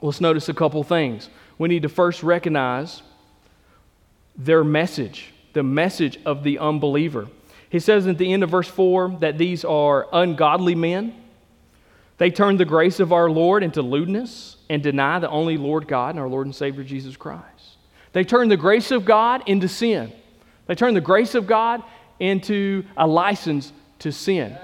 Let's 0.00 0.20
notice 0.20 0.48
a 0.48 0.54
couple 0.54 0.82
things. 0.84 1.28
We 1.56 1.68
need 1.68 1.82
to 1.82 1.88
first 1.88 2.22
recognize 2.22 3.02
their 4.36 4.62
message, 4.62 5.32
the 5.54 5.62
message 5.62 6.18
of 6.24 6.44
the 6.44 6.58
unbeliever. 6.58 7.28
He 7.70 7.80
says 7.80 8.06
at 8.06 8.18
the 8.18 8.32
end 8.32 8.44
of 8.44 8.50
verse 8.50 8.68
4 8.68 9.18
that 9.20 9.38
these 9.38 9.64
are 9.64 10.06
ungodly 10.12 10.74
men. 10.74 11.14
They 12.18 12.30
turn 12.30 12.56
the 12.56 12.64
grace 12.64 13.00
of 13.00 13.12
our 13.12 13.30
Lord 13.30 13.62
into 13.62 13.80
lewdness 13.80 14.56
and 14.68 14.82
deny 14.82 15.18
the 15.18 15.30
only 15.30 15.56
Lord 15.56 15.88
God 15.88 16.10
and 16.10 16.18
our 16.18 16.28
Lord 16.28 16.46
and 16.46 16.54
Savior 16.54 16.84
Jesus 16.84 17.16
Christ. 17.16 17.44
They 18.12 18.24
turn 18.24 18.48
the 18.48 18.56
grace 18.56 18.90
of 18.90 19.04
God 19.04 19.42
into 19.46 19.68
sin. 19.68 20.12
They 20.66 20.74
turn 20.74 20.94
the 20.94 21.00
grace 21.00 21.34
of 21.34 21.46
God 21.46 21.82
into 22.18 22.84
a 22.96 23.06
license 23.06 23.72
to 24.00 24.12
sin. 24.12 24.58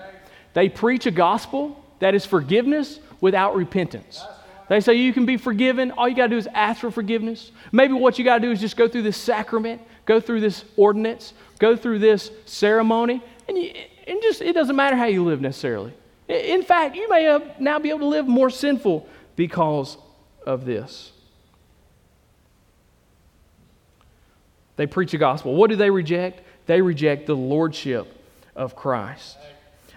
They 0.52 0.68
preach 0.68 1.06
a 1.06 1.10
gospel 1.10 1.82
that 2.00 2.14
is 2.14 2.26
forgiveness 2.26 2.98
without 3.20 3.54
repentance. 3.54 4.24
They 4.68 4.80
say 4.80 4.94
you 4.94 5.12
can 5.12 5.26
be 5.26 5.36
forgiven. 5.36 5.92
All 5.92 6.08
you 6.08 6.16
got 6.16 6.24
to 6.24 6.30
do 6.30 6.36
is 6.38 6.48
ask 6.48 6.80
for 6.80 6.90
forgiveness. 6.90 7.52
Maybe 7.70 7.92
what 7.92 8.18
you 8.18 8.24
got 8.24 8.38
to 8.38 8.42
do 8.42 8.50
is 8.50 8.60
just 8.60 8.76
go 8.76 8.88
through 8.88 9.02
this 9.02 9.16
sacrament, 9.16 9.80
go 10.06 10.20
through 10.20 10.40
this 10.40 10.64
ordinance, 10.76 11.34
go 11.58 11.76
through 11.76 12.00
this 12.00 12.30
ceremony, 12.46 13.22
and, 13.46 13.58
you, 13.58 13.72
and 14.06 14.20
just 14.22 14.40
it 14.40 14.54
doesn't 14.54 14.74
matter 14.74 14.96
how 14.96 15.06
you 15.06 15.24
live 15.24 15.40
necessarily. 15.40 15.92
In 16.28 16.62
fact, 16.62 16.96
you 16.96 17.08
may 17.08 17.38
now 17.58 17.78
be 17.78 17.90
able 17.90 18.00
to 18.00 18.06
live 18.06 18.26
more 18.26 18.50
sinful 18.50 19.06
because 19.36 19.98
of 20.46 20.64
this. 20.64 21.12
They 24.76 24.86
preach 24.86 25.14
a 25.14 25.18
gospel. 25.18 25.54
What 25.54 25.70
do 25.70 25.76
they 25.76 25.90
reject? 25.90 26.40
They 26.66 26.80
reject 26.80 27.26
the 27.26 27.36
lordship 27.36 28.06
of 28.56 28.74
Christ. 28.74 29.36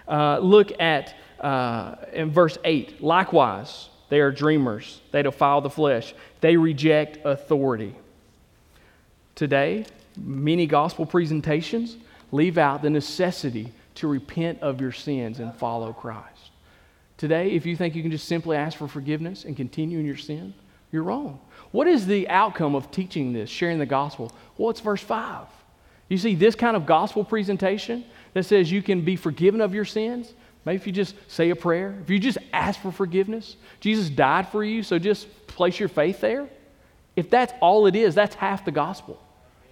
Uh, 0.06 0.38
look 0.38 0.80
at 0.80 1.14
uh, 1.40 1.96
in 2.12 2.30
verse 2.30 2.58
8. 2.64 3.02
Likewise, 3.02 3.88
they 4.08 4.20
are 4.20 4.30
dreamers. 4.30 5.00
They 5.12 5.22
defile 5.22 5.60
the 5.60 5.70
flesh. 5.70 6.14
They 6.40 6.56
reject 6.56 7.18
authority. 7.24 7.94
Today, 9.34 9.86
many 10.16 10.66
gospel 10.66 11.06
presentations 11.06 11.96
leave 12.32 12.58
out 12.58 12.82
the 12.82 12.90
necessity 12.90 13.72
to 13.98 14.08
repent 14.08 14.60
of 14.60 14.80
your 14.80 14.92
sins 14.92 15.40
and 15.40 15.54
follow 15.54 15.92
Christ. 15.92 16.50
Today, 17.16 17.50
if 17.50 17.66
you 17.66 17.76
think 17.76 17.94
you 17.94 18.02
can 18.02 18.10
just 18.10 18.28
simply 18.28 18.56
ask 18.56 18.78
for 18.78 18.88
forgiveness 18.88 19.44
and 19.44 19.56
continue 19.56 19.98
in 19.98 20.06
your 20.06 20.16
sin, 20.16 20.54
you're 20.92 21.02
wrong. 21.02 21.40
What 21.72 21.86
is 21.86 22.06
the 22.06 22.28
outcome 22.28 22.74
of 22.74 22.90
teaching 22.90 23.32
this, 23.32 23.50
sharing 23.50 23.78
the 23.78 23.86
gospel? 23.86 24.32
Well, 24.56 24.70
it's 24.70 24.80
verse 24.80 25.02
5. 25.02 25.46
You 26.08 26.16
see, 26.16 26.34
this 26.34 26.54
kind 26.54 26.76
of 26.76 26.86
gospel 26.86 27.24
presentation 27.24 28.04
that 28.34 28.44
says 28.44 28.70
you 28.70 28.82
can 28.82 29.04
be 29.04 29.16
forgiven 29.16 29.60
of 29.60 29.74
your 29.74 29.84
sins, 29.84 30.32
maybe 30.64 30.76
if 30.76 30.86
you 30.86 30.92
just 30.92 31.14
say 31.26 31.50
a 31.50 31.56
prayer, 31.56 31.98
if 32.02 32.08
you 32.08 32.18
just 32.18 32.38
ask 32.52 32.80
for 32.80 32.92
forgiveness, 32.92 33.56
Jesus 33.80 34.08
died 34.08 34.48
for 34.48 34.64
you, 34.64 34.82
so 34.82 34.98
just 34.98 35.46
place 35.48 35.78
your 35.78 35.88
faith 35.88 36.20
there. 36.20 36.48
If 37.16 37.28
that's 37.28 37.52
all 37.60 37.86
it 37.86 37.96
is, 37.96 38.14
that's 38.14 38.36
half 38.36 38.64
the 38.64 38.70
gospel. 38.70 39.20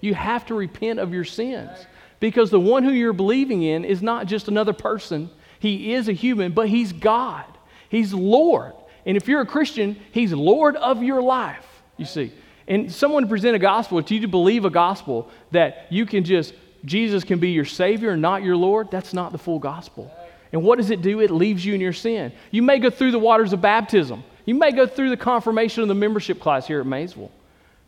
You 0.00 0.14
have 0.14 0.44
to 0.46 0.54
repent 0.54 0.98
of 0.98 1.14
your 1.14 1.24
sins 1.24 1.86
because 2.20 2.50
the 2.50 2.61
one 2.61 2.85
who 2.85 2.90
you're 2.90 3.12
believing 3.12 3.62
in 3.62 3.85
is 3.85 4.02
not 4.02 4.26
just 4.26 4.48
another 4.48 4.72
person. 4.72 5.31
He 5.59 5.94
is 5.94 6.09
a 6.09 6.12
human, 6.12 6.52
but 6.52 6.68
he's 6.68 6.92
God. 6.92 7.44
He's 7.88 8.12
Lord. 8.12 8.72
And 9.05 9.16
if 9.16 9.29
you're 9.29 9.40
a 9.40 9.46
Christian, 9.46 9.96
he's 10.12 10.33
Lord 10.33 10.76
of 10.76 11.02
your 11.02 11.22
life, 11.22 11.66
you 11.96 12.05
see. 12.05 12.33
And 12.68 12.90
someone 12.90 13.29
present 13.29 13.55
a 13.55 13.61
gospel 13.61 14.02
to 14.02 14.14
you 14.14 14.20
to 14.22 14.29
believe 14.29 14.64
a 14.64 14.70
gospel 14.70 15.31
that 15.52 15.87
you 15.90 16.05
can 16.05 16.24
just, 16.24 16.55
Jesus 16.85 17.22
can 17.22 17.38
be 17.38 17.50
your 17.50 17.64
Savior 17.64 18.11
and 18.11 18.22
not 18.22 18.42
your 18.42 18.57
Lord, 18.57 18.90
that's 18.90 19.14
not 19.14 19.31
the 19.31 19.38
full 19.38 19.61
gospel. 19.61 20.11
And 20.52 20.62
what 20.62 20.79
does 20.79 20.90
it 20.90 21.02
do? 21.02 21.20
It 21.20 21.31
leaves 21.31 21.64
you 21.64 21.74
in 21.74 21.81
your 21.81 21.92
sin. 21.92 22.33
You 22.50 22.62
may 22.62 22.79
go 22.79 22.90
through 22.90 23.12
the 23.12 23.18
waters 23.18 23.52
of 23.52 23.61
baptism, 23.61 24.24
you 24.44 24.55
may 24.55 24.72
go 24.72 24.87
through 24.87 25.11
the 25.11 25.16
confirmation 25.16 25.83
of 25.83 25.88
the 25.88 25.94
membership 25.94 26.40
class 26.40 26.66
here 26.66 26.81
at 26.81 26.87
Maysville. 26.87 27.33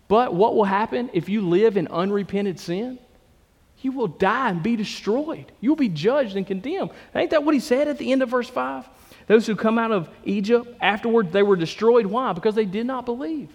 But 0.06 0.34
what 0.34 0.54
will 0.54 0.64
happen 0.64 1.10
if 1.12 1.28
you 1.28 1.42
live 1.42 1.76
in 1.76 1.86
unrepented 1.88 2.58
sin? 2.58 2.98
You 3.80 3.92
will 3.92 4.08
die 4.08 4.50
and 4.50 4.62
be 4.62 4.76
destroyed. 4.76 5.52
You'll 5.60 5.76
be 5.76 5.88
judged 5.88 6.36
and 6.36 6.46
condemned. 6.46 6.90
Ain't 7.14 7.30
that 7.30 7.44
what 7.44 7.54
he 7.54 7.60
said 7.60 7.88
at 7.88 7.98
the 7.98 8.10
end 8.10 8.22
of 8.22 8.28
verse 8.28 8.48
5? 8.48 8.88
Those 9.28 9.46
who 9.46 9.54
come 9.54 9.78
out 9.78 9.92
of 9.92 10.08
Egypt, 10.24 10.66
afterward 10.80 11.32
they 11.32 11.42
were 11.42 11.56
destroyed. 11.56 12.06
Why? 12.06 12.32
Because 12.32 12.54
they 12.54 12.64
did 12.64 12.86
not 12.86 13.04
believe. 13.04 13.50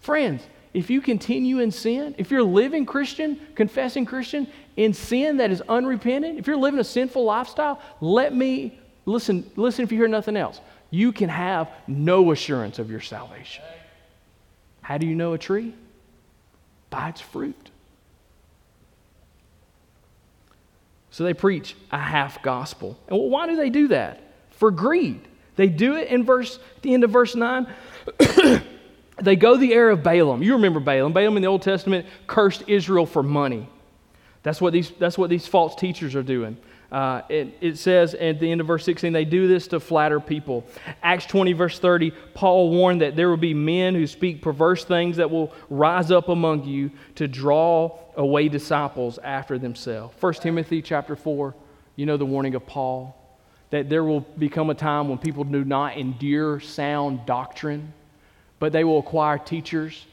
Friends, 0.00 0.42
if 0.74 0.90
you 0.90 1.00
continue 1.00 1.60
in 1.60 1.70
sin, 1.70 2.14
if 2.18 2.30
you're 2.30 2.42
living 2.42 2.84
Christian, 2.84 3.40
confessing 3.54 4.04
Christian, 4.04 4.46
in 4.76 4.92
sin 4.92 5.38
that 5.38 5.50
is 5.50 5.62
unrepentant, 5.68 6.38
if 6.38 6.46
you're 6.46 6.56
living 6.56 6.80
a 6.80 6.84
sinful 6.84 7.24
lifestyle, 7.24 7.80
let 8.00 8.34
me 8.34 8.78
listen, 9.06 9.50
listen 9.56 9.82
if 9.82 9.92
you 9.92 9.98
hear 9.98 10.08
nothing 10.08 10.36
else. 10.36 10.60
You 10.90 11.12
can 11.12 11.28
have 11.28 11.70
no 11.86 12.32
assurance 12.32 12.78
of 12.78 12.90
your 12.90 13.00
salvation. 13.00 13.64
How 14.82 14.98
do 14.98 15.06
you 15.06 15.14
know 15.14 15.32
a 15.32 15.38
tree? 15.38 15.74
By 16.90 17.10
its 17.10 17.20
fruit. 17.20 17.70
So 21.10 21.24
they 21.24 21.34
preach 21.34 21.74
a 21.90 21.98
half 21.98 22.42
gospel. 22.42 22.98
And 23.08 23.18
why 23.18 23.46
do 23.46 23.56
they 23.56 23.70
do 23.70 23.88
that? 23.88 24.20
For 24.50 24.70
greed. 24.70 25.20
They 25.56 25.68
do 25.68 25.96
it 25.96 26.08
in 26.08 26.24
verse 26.24 26.58
the 26.82 26.94
end 26.94 27.04
of 27.04 27.10
verse 27.10 27.34
9. 27.34 27.66
they 29.22 29.36
go 29.36 29.56
the 29.56 29.72
air 29.72 29.90
of 29.90 30.02
Balaam. 30.02 30.42
You 30.42 30.54
remember 30.54 30.80
Balaam. 30.80 31.12
Balaam 31.12 31.36
in 31.36 31.42
the 31.42 31.48
Old 31.48 31.62
Testament 31.62 32.06
cursed 32.26 32.64
Israel 32.66 33.06
for 33.06 33.22
money. 33.22 33.68
That's 34.42 34.60
what 34.60 34.72
these, 34.72 34.90
that's 34.98 35.18
what 35.18 35.30
these 35.30 35.46
false 35.46 35.74
teachers 35.74 36.14
are 36.14 36.22
doing. 36.22 36.56
Uh, 36.90 37.20
it, 37.28 37.54
it, 37.60 37.76
says 37.76 38.14
at 38.14 38.40
the 38.40 38.50
end 38.50 38.62
of 38.62 38.66
verse 38.66 38.82
16, 38.84 39.12
they 39.12 39.26
do 39.26 39.46
this 39.46 39.66
to 39.68 39.78
flatter 39.78 40.18
people. 40.20 40.64
Acts 41.02 41.26
20, 41.26 41.52
verse 41.52 41.78
30, 41.78 42.12
Paul 42.32 42.70
warned 42.70 43.02
that 43.02 43.14
there 43.14 43.28
will 43.28 43.36
be 43.36 43.52
men 43.52 43.94
who 43.94 44.06
speak 44.06 44.40
perverse 44.40 44.84
things 44.84 45.18
that 45.18 45.30
will 45.30 45.52
rise 45.68 46.10
up 46.10 46.28
among 46.30 46.64
you 46.64 46.90
to 47.16 47.28
draw 47.28 47.98
away 48.16 48.48
disciples 48.48 49.18
after 49.18 49.58
themselves. 49.58 50.14
1 50.18 50.34
Timothy 50.34 50.80
chapter 50.80 51.14
4, 51.14 51.54
you 51.96 52.06
know 52.06 52.16
the 52.16 52.24
warning 52.24 52.54
of 52.54 52.66
Paul 52.66 53.14
that 53.70 53.88
there 53.88 54.04
will 54.04 54.20
become 54.20 54.70
a 54.70 54.74
time 54.74 55.08
when 55.08 55.18
people 55.18 55.44
do 55.44 55.64
not 55.64 55.96
endure 55.96 56.60
sound 56.60 57.26
doctrine, 57.26 57.92
but 58.58 58.72
they 58.72 58.84
will 58.84 58.98
acquire 58.98 59.38
teachers 59.38 60.06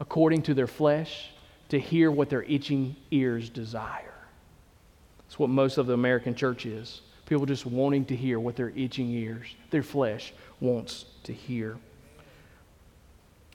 according 0.00 0.42
to 0.42 0.54
their 0.54 0.66
flesh 0.66 1.30
to 1.68 1.78
hear 1.78 2.10
what 2.10 2.30
their 2.30 2.42
itching 2.42 2.96
ears 3.10 3.48
desire. 3.48 4.13
It's 5.34 5.38
what 5.40 5.50
most 5.50 5.78
of 5.78 5.88
the 5.88 5.94
American 5.94 6.36
church 6.36 6.64
is. 6.64 7.00
People 7.26 7.44
just 7.44 7.66
wanting 7.66 8.04
to 8.04 8.14
hear 8.14 8.38
what 8.38 8.54
their 8.54 8.68
itching 8.76 9.10
ears, 9.10 9.56
their 9.70 9.82
flesh, 9.82 10.32
wants 10.60 11.06
to 11.24 11.32
hear. 11.32 11.76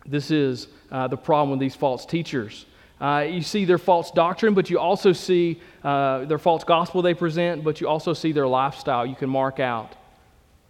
This 0.05 0.29
is 0.29 0.67
uh, 0.91 1.07
the 1.07 1.15
problem 1.15 1.51
with 1.51 1.59
these 1.61 1.77
false 1.77 2.05
teachers. 2.05 2.65
Uh, 2.99 3.25
you 3.29 3.41
see 3.41 3.63
their 3.63 3.77
false 3.77 4.11
doctrine, 4.11 4.53
but 4.53 4.69
you 4.69 4.77
also 4.77 5.13
see 5.13 5.61
uh, 5.81 6.25
their 6.25 6.37
false 6.37 6.65
gospel 6.65 7.01
they 7.01 7.13
present, 7.13 7.63
but 7.63 7.79
you 7.79 7.87
also 7.87 8.11
see 8.11 8.33
their 8.33 8.45
lifestyle. 8.45 9.05
You 9.05 9.15
can 9.15 9.29
mark 9.29 9.61
out 9.61 9.95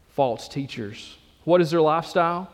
false 0.10 0.48
teachers. 0.48 1.18
What 1.44 1.60
is 1.60 1.72
their 1.72 1.82
lifestyle? 1.82 2.52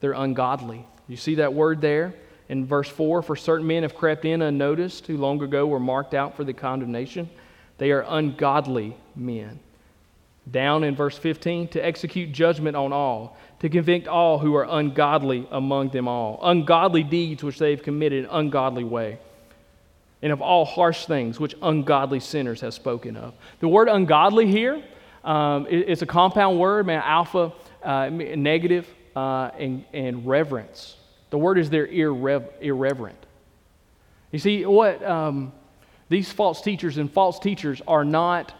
They're 0.00 0.12
ungodly. 0.12 0.84
You 1.08 1.16
see 1.16 1.36
that 1.36 1.54
word 1.54 1.80
there? 1.80 2.12
In 2.50 2.66
verse 2.66 2.90
4 2.90 3.22
For 3.22 3.34
certain 3.34 3.66
men 3.66 3.82
have 3.82 3.94
crept 3.94 4.26
in 4.26 4.42
unnoticed, 4.42 5.06
who 5.06 5.16
long 5.16 5.40
ago 5.40 5.66
were 5.66 5.80
marked 5.80 6.12
out 6.12 6.36
for 6.36 6.44
the 6.44 6.52
condemnation. 6.52 7.30
They 7.78 7.90
are 7.92 8.04
ungodly 8.06 8.96
men. 9.14 9.60
Down 10.50 10.84
in 10.84 10.94
verse 10.94 11.18
15, 11.18 11.68
to 11.68 11.84
execute 11.84 12.32
judgment 12.32 12.76
on 12.76 12.92
all, 12.92 13.36
to 13.60 13.68
convict 13.68 14.06
all 14.06 14.38
who 14.38 14.54
are 14.54 14.66
ungodly 14.68 15.46
among 15.50 15.90
them 15.90 16.06
all, 16.06 16.38
ungodly 16.42 17.02
deeds 17.02 17.42
which 17.42 17.58
they 17.58 17.72
have 17.72 17.82
committed 17.82 18.24
in 18.24 18.30
ungodly 18.30 18.84
way, 18.84 19.18
and 20.22 20.32
of 20.32 20.40
all 20.40 20.64
harsh 20.64 21.06
things 21.06 21.40
which 21.40 21.54
ungodly 21.62 22.20
sinners 22.20 22.60
have 22.60 22.74
spoken 22.74 23.16
of. 23.16 23.34
The 23.60 23.68
word 23.68 23.88
ungodly 23.88 24.46
here, 24.46 24.82
um, 25.24 25.66
a 25.68 25.96
compound 26.06 26.58
word, 26.60 26.86
man, 26.86 27.02
alpha, 27.04 27.52
uh, 27.82 28.08
negative, 28.08 28.86
uh, 29.16 29.50
and, 29.58 29.84
and 29.92 30.26
reverence. 30.26 30.96
The 31.30 31.38
word 31.38 31.58
is 31.58 31.70
there 31.70 31.86
irrev- 31.86 32.52
irreverent. 32.60 33.18
You 34.30 34.38
see, 34.38 34.64
what 34.64 35.02
um, 35.02 35.52
these 36.08 36.30
false 36.30 36.60
teachers 36.60 36.98
and 36.98 37.12
false 37.12 37.38
teachers 37.38 37.82
are 37.86 38.04
not 38.04 38.54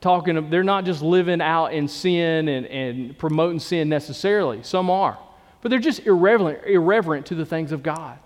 talking, 0.00 0.50
they're 0.50 0.64
not 0.64 0.84
just 0.84 1.02
living 1.02 1.40
out 1.40 1.68
in 1.68 1.88
sin 1.88 2.48
and, 2.48 2.66
and 2.66 3.18
promoting 3.18 3.58
sin 3.58 3.88
necessarily. 3.88 4.62
Some 4.62 4.90
are. 4.90 5.18
But 5.62 5.70
they're 5.70 5.78
just 5.78 6.06
irreverent, 6.06 6.66
irreverent 6.66 7.26
to 7.26 7.34
the 7.34 7.44
things 7.44 7.72
of 7.72 7.82
God. 7.82 8.18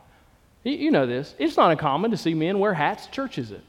You, 0.63 0.91
know 0.91 1.07
this. 1.07 1.35
It's 1.39 1.57
not 1.57 1.71
uncommon 1.71 2.11
to 2.13 2.17
see 2.17 2.33
men 2.33 2.59
wear 2.59 2.73
hats. 2.73 3.07
Church 3.09 3.39
is 3.39 3.51
it? 3.51 3.63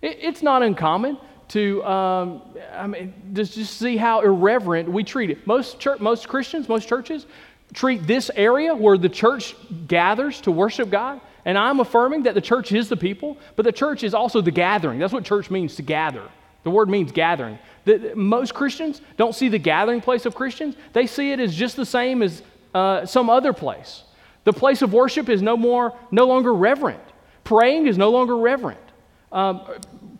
it 0.00 0.18
it's 0.20 0.42
not 0.42 0.62
uncommon 0.62 1.18
to 1.48 1.82
um, 1.84 2.42
I 2.72 2.86
mean, 2.86 3.14
just, 3.32 3.54
just 3.54 3.78
see 3.78 3.96
how 3.96 4.20
irreverent 4.20 4.88
we 4.88 5.02
treat 5.02 5.30
it. 5.30 5.46
Most, 5.46 5.80
church, 5.80 5.98
most 5.98 6.28
Christians, 6.28 6.68
most 6.68 6.88
churches 6.88 7.26
treat 7.72 8.06
this 8.06 8.30
area 8.36 8.74
where 8.74 8.96
the 8.96 9.08
church 9.08 9.56
gathers 9.88 10.40
to 10.42 10.52
worship 10.52 10.90
God 10.90 11.20
and 11.48 11.56
I'm 11.56 11.80
affirming 11.80 12.24
that 12.24 12.34
the 12.34 12.42
church 12.42 12.72
is 12.72 12.90
the 12.90 12.96
people, 12.96 13.38
but 13.56 13.62
the 13.62 13.72
church 13.72 14.04
is 14.04 14.12
also 14.12 14.42
the 14.42 14.50
gathering. 14.50 14.98
That's 14.98 15.14
what 15.14 15.24
church 15.24 15.50
means 15.50 15.76
to 15.76 15.82
gather. 15.82 16.22
The 16.62 16.68
word 16.68 16.90
means 16.90 17.10
gathering. 17.10 17.58
The, 17.86 18.12
most 18.14 18.52
Christians 18.52 19.00
don't 19.16 19.34
see 19.34 19.48
the 19.48 19.58
gathering 19.58 20.02
place 20.02 20.26
of 20.26 20.34
Christians, 20.34 20.76
they 20.92 21.06
see 21.06 21.32
it 21.32 21.40
as 21.40 21.56
just 21.56 21.74
the 21.74 21.86
same 21.86 22.22
as 22.22 22.42
uh, 22.74 23.06
some 23.06 23.30
other 23.30 23.54
place. 23.54 24.02
The 24.44 24.52
place 24.52 24.82
of 24.82 24.92
worship 24.92 25.30
is 25.30 25.40
no 25.40 25.56
more, 25.56 25.96
no 26.10 26.26
longer 26.26 26.52
reverent. 26.52 27.00
Praying 27.44 27.86
is 27.86 27.96
no 27.96 28.10
longer 28.10 28.36
reverent. 28.36 28.78
Um, 29.32 29.62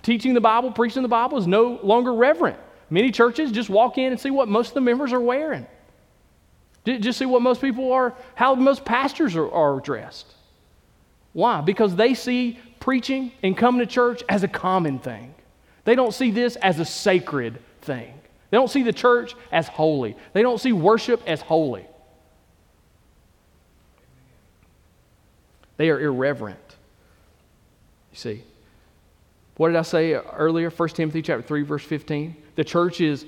teaching 0.03 0.33
the 0.33 0.41
Bible, 0.41 0.73
preaching 0.73 1.03
the 1.03 1.09
Bible 1.09 1.37
is 1.37 1.47
no 1.47 1.79
longer 1.83 2.15
reverent. 2.15 2.57
Many 2.89 3.11
churches 3.11 3.53
just 3.53 3.69
walk 3.69 3.99
in 3.99 4.13
and 4.13 4.19
see 4.19 4.31
what 4.31 4.49
most 4.49 4.69
of 4.69 4.75
the 4.75 4.81
members 4.81 5.13
are 5.13 5.21
wearing. 5.21 5.67
Just 6.87 7.19
see 7.19 7.27
what 7.27 7.43
most 7.43 7.61
people 7.61 7.93
are, 7.93 8.15
how 8.35 8.55
most 8.55 8.87
pastors 8.87 9.37
are, 9.37 9.51
are 9.53 9.79
dressed. 9.81 10.37
Why? 11.33 11.61
Because 11.61 11.95
they 11.95 12.15
see 12.15 12.59
preaching 12.81 13.33
and 13.43 13.57
coming 13.57 13.81
to 13.81 13.87
church 13.87 14.23
as 14.29 14.43
a 14.43 14.49
common 14.49 14.99
thing. 14.99 15.35
They 15.85 15.95
don't 15.95 16.13
see 16.13 16.31
this 16.31 16.57
as 16.57 16.79
a 16.81 16.85
sacred 16.85 17.59
thing. 17.83 18.13
They 18.51 18.57
don't 18.57 18.71
see 18.71 18.83
the 18.83 18.93
church 18.93 19.35
as 19.53 19.69
holy. 19.69 20.17
They 20.33 20.43
don't 20.43 20.61
see 20.61 20.73
worship 20.73 21.23
as 21.27 21.41
holy. 21.41 21.87
They 25.77 25.91
are 25.91 26.01
irreverent. 26.01 26.59
You 28.13 28.19
see. 28.19 28.43
What 29.57 29.69
did 29.69 29.77
I 29.77 29.83
say 29.83 30.13
earlier? 30.13 30.71
1 30.71 30.89
Timothy 30.91 31.21
chapter 31.21 31.43
3, 31.43 31.63
verse 31.63 31.85
15. 31.85 32.37
The 32.55 32.65
church 32.65 33.01
is 33.01 33.27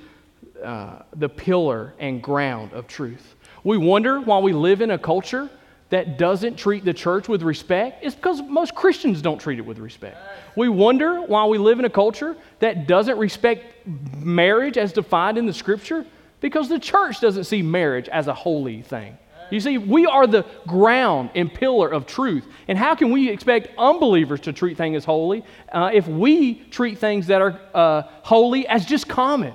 uh, 0.63 1.03
the 1.15 1.29
pillar 1.29 1.95
and 1.99 2.23
ground 2.23 2.73
of 2.73 2.87
truth. 2.87 3.35
We 3.65 3.77
wonder 3.77 4.21
why 4.21 4.39
we 4.39 4.53
live 4.53 4.81
in 4.81 4.91
a 4.91 4.99
culture 4.99 5.51
that 5.91 6.19
doesn't 6.19 6.57
treat 6.57 6.85
the 6.85 6.95
church 6.95 7.29
with 7.29 7.43
respect 7.43 8.05
is 8.05 8.15
because 8.15 8.43
most 8.43 8.75
Christians 8.75 9.21
don't 9.21 9.39
treat 9.39 9.59
it 9.59 9.67
with 9.67 9.79
respect. 9.79 10.17
We 10.57 10.69
wonder 10.69 11.21
why 11.21 11.47
we 11.47 11.59
live 11.59 11.79
in 11.79 11.85
a 11.85 11.91
culture 11.91 12.37
that 12.61 12.87
doesn't 12.87 13.19
respect 13.19 13.87
marriage 14.17 14.79
as 14.79 14.93
defined 14.93 15.37
in 15.37 15.47
the 15.47 15.53
scripture 15.53 16.07
because 16.41 16.69
the 16.69 16.79
church 16.79 17.21
doesn't 17.21 17.45
see 17.45 17.61
marriage 17.61 18.09
as 18.09 18.29
a 18.29 18.35
holy 18.35 18.83
thing. 18.83 19.19
You 19.51 19.59
see, 19.59 19.79
we 19.79 20.07
are 20.07 20.29
the 20.29 20.47
ground 20.67 21.31
and 21.35 21.53
pillar 21.53 21.89
of 21.89 22.07
truth. 22.07 22.47
And 22.69 22.79
how 22.79 22.95
can 22.95 23.11
we 23.11 23.29
expect 23.29 23.77
unbelievers 23.77 24.41
to 24.43 24.53
treat 24.53 24.77
things 24.77 24.99
as 24.99 25.05
holy 25.05 25.45
uh, 25.73 25.91
if 25.93 26.07
we 26.07 26.55
treat 26.55 26.99
things 26.99 27.27
that 27.27 27.43
are 27.43 27.61
uh, 27.75 28.03
holy 28.23 28.67
as 28.69 28.87
just 28.87 29.09
common? 29.09 29.55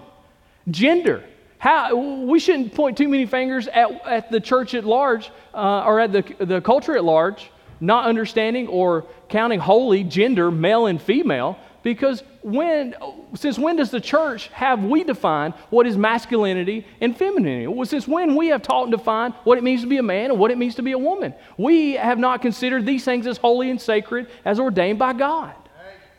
Gender. 0.70 1.24
How, 1.58 1.96
we 1.96 2.40
shouldn't 2.40 2.74
point 2.74 2.98
too 2.98 3.08
many 3.08 3.26
fingers 3.26 3.68
at, 3.68 4.06
at 4.06 4.32
the 4.32 4.40
church 4.40 4.74
at 4.74 4.84
large 4.84 5.32
uh, 5.54 5.84
or 5.86 6.00
at 6.00 6.12
the, 6.12 6.22
the 6.40 6.62
culture 6.62 6.96
at 6.96 7.04
large, 7.04 7.50
not 7.80 8.06
understanding 8.06 8.68
or 8.68 9.06
counting 9.30 9.60
holy 9.60 10.04
gender, 10.04 10.52
male 10.52 10.86
and 10.86 11.02
female, 11.02 11.58
because 11.82 12.24
when, 12.42 12.96
since 13.36 13.60
when 13.60 13.76
does 13.76 13.92
the 13.92 14.02
church 14.02 14.48
have 14.50 14.84
we 14.84 15.04
defined 15.04 15.54
what 15.70 15.86
is 15.86 15.98
masculinity 15.98 16.86
and 17.00 17.16
femininity? 17.16 17.68
Well, 17.68 17.86
since 17.86 18.08
when 18.08 18.36
we 18.36 18.48
have 18.48 18.62
taught 18.62 18.84
and 18.84 18.92
defined 18.92 19.36
what 19.44 19.58
it 19.58 19.64
means 19.64 19.82
to 19.82 19.88
be 19.88 19.98
a 19.98 20.04
man 20.04 20.32
and 20.32 20.40
what 20.40 20.52
it 20.52 20.58
means 20.58 20.76
to 20.76 20.82
be 20.82 20.94
a 20.94 20.98
woman? 20.98 21.34
We 21.58 21.94
have 21.94 22.18
not 22.18 22.42
considered 22.42 22.86
these 22.86 23.06
things 23.06 23.28
as 23.28 23.38
holy 23.38 23.70
and 23.70 23.80
sacred 23.80 24.28
as 24.46 24.60
ordained 24.60 25.00
by 25.00 25.14
God. 25.14 25.54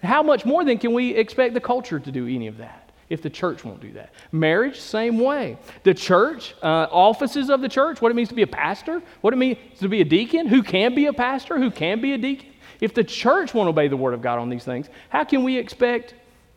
How 0.03 0.23
much 0.23 0.45
more 0.45 0.65
then 0.65 0.79
can 0.79 0.93
we 0.93 1.15
expect 1.15 1.55
the 1.55 1.61
culture 1.61 1.99
to 1.99 2.13
do 2.13 2.27
any 2.27 2.47
of 2.47 2.59
that? 2.59 2.86
If 3.09 3.23
the 3.23 3.31
church 3.31 3.65
won't 3.65 3.81
do 3.81 3.93
that. 3.93 4.13
Marriage, 4.33 4.81
same 4.81 5.19
way. 5.19 5.59
The 5.85 5.95
church, 5.95 6.55
uh, 6.63 6.87
offices 6.91 7.51
of 7.51 7.61
the 7.61 7.69
church, 7.69 8.01
what 8.01 8.11
it 8.11 8.15
means 8.15 8.29
to 8.31 8.35
be 8.35 8.43
a 8.43 8.47
pastor, 8.47 9.03
what 9.21 9.33
it 9.33 9.37
means 9.37 9.59
to 9.79 9.89
be 9.89 10.01
a 10.01 10.05
deacon, 10.05 10.47
who 10.47 10.63
can 10.63 10.95
be 10.95 11.07
a 11.07 11.13
pastor, 11.13 11.59
who 11.59 11.71
can 11.71 12.01
be 12.01 12.13
a 12.13 12.19
deacon. 12.19 12.49
If 12.81 12.95
the 12.95 13.05
church 13.05 13.55
won't 13.55 13.69
obey 13.69 13.89
the 13.89 13.97
word 13.97 14.15
of 14.15 14.23
God 14.23 14.39
on 14.39 14.49
these 14.49 14.65
things, 14.65 14.89
how 15.09 15.25
can 15.25 15.45
we 15.45 15.57
expect 15.57 16.15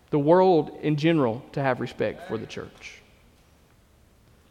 the 0.09 0.19
world 0.19 0.77
in 0.81 0.95
general 0.95 1.43
to 1.53 1.61
have 1.61 1.79
respect 1.79 2.27
for 2.27 2.37
the 2.37 2.47
church? 2.47 3.01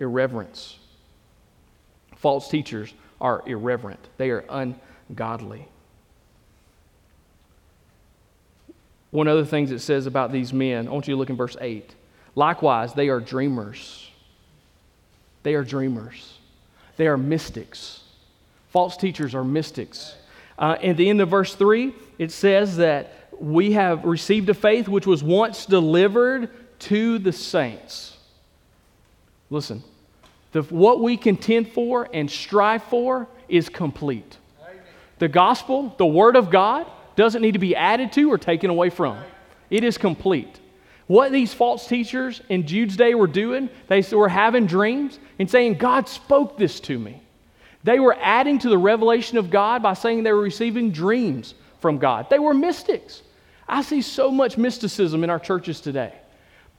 Irreverence. 0.00 0.78
False 2.16 2.48
teachers 2.48 2.94
are 3.20 3.42
irreverent, 3.46 4.08
they 4.16 4.30
are 4.30 4.44
ungodly. 4.48 5.68
One 9.10 9.28
of 9.28 9.38
the 9.38 9.46
things 9.46 9.70
it 9.70 9.80
says 9.80 10.06
about 10.06 10.32
these 10.32 10.52
men, 10.52 10.86
I 10.86 10.90
want 10.90 11.08
you 11.08 11.14
to 11.14 11.18
look 11.18 11.30
in 11.30 11.36
verse 11.36 11.56
8. 11.60 11.94
Likewise, 12.34 12.92
they 12.94 13.08
are 13.08 13.20
dreamers. 13.20 14.10
They 15.42 15.54
are 15.54 15.64
dreamers. 15.64 16.34
They 16.96 17.06
are 17.06 17.16
mystics. 17.16 18.02
False 18.68 18.96
teachers 18.96 19.34
are 19.34 19.44
mystics. 19.44 20.14
Uh, 20.58 20.76
at 20.82 20.96
the 20.96 21.08
end 21.08 21.20
of 21.20 21.28
verse 21.30 21.54
3, 21.54 21.94
it 22.18 22.30
says 22.32 22.76
that 22.78 23.30
we 23.40 23.72
have 23.72 24.04
received 24.04 24.48
a 24.48 24.54
faith 24.54 24.88
which 24.88 25.06
was 25.06 25.22
once 25.22 25.64
delivered 25.64 26.50
to 26.80 27.18
the 27.18 27.32
saints. 27.32 28.16
Listen, 29.50 29.82
the, 30.52 30.62
what 30.62 31.00
we 31.00 31.16
contend 31.16 31.68
for 31.68 32.08
and 32.12 32.30
strive 32.30 32.82
for 32.84 33.28
is 33.48 33.68
complete. 33.68 34.36
The 35.18 35.28
gospel, 35.28 35.94
the 35.98 36.06
word 36.06 36.36
of 36.36 36.50
God, 36.50 36.86
doesn't 37.18 37.42
need 37.42 37.54
to 37.54 37.58
be 37.58 37.74
added 37.74 38.12
to 38.12 38.30
or 38.32 38.38
taken 38.38 38.70
away 38.70 38.90
from. 38.90 39.18
It 39.70 39.82
is 39.82 39.98
complete. 39.98 40.60
What 41.08 41.32
these 41.32 41.52
false 41.52 41.88
teachers 41.88 42.40
in 42.48 42.64
Jude's 42.64 42.96
day 42.96 43.16
were 43.16 43.26
doing, 43.26 43.70
they 43.88 44.04
were 44.12 44.28
having 44.28 44.66
dreams 44.66 45.18
and 45.40 45.50
saying, 45.50 45.74
God 45.74 46.08
spoke 46.08 46.56
this 46.56 46.78
to 46.80 46.96
me. 46.96 47.20
They 47.82 47.98
were 47.98 48.16
adding 48.20 48.60
to 48.60 48.68
the 48.68 48.78
revelation 48.78 49.36
of 49.36 49.50
God 49.50 49.82
by 49.82 49.94
saying 49.94 50.22
they 50.22 50.32
were 50.32 50.42
receiving 50.42 50.92
dreams 50.92 51.54
from 51.80 51.98
God. 51.98 52.30
They 52.30 52.38
were 52.38 52.54
mystics. 52.54 53.22
I 53.68 53.82
see 53.82 54.00
so 54.00 54.30
much 54.30 54.56
mysticism 54.56 55.24
in 55.24 55.30
our 55.30 55.40
churches 55.40 55.80
today. 55.80 56.14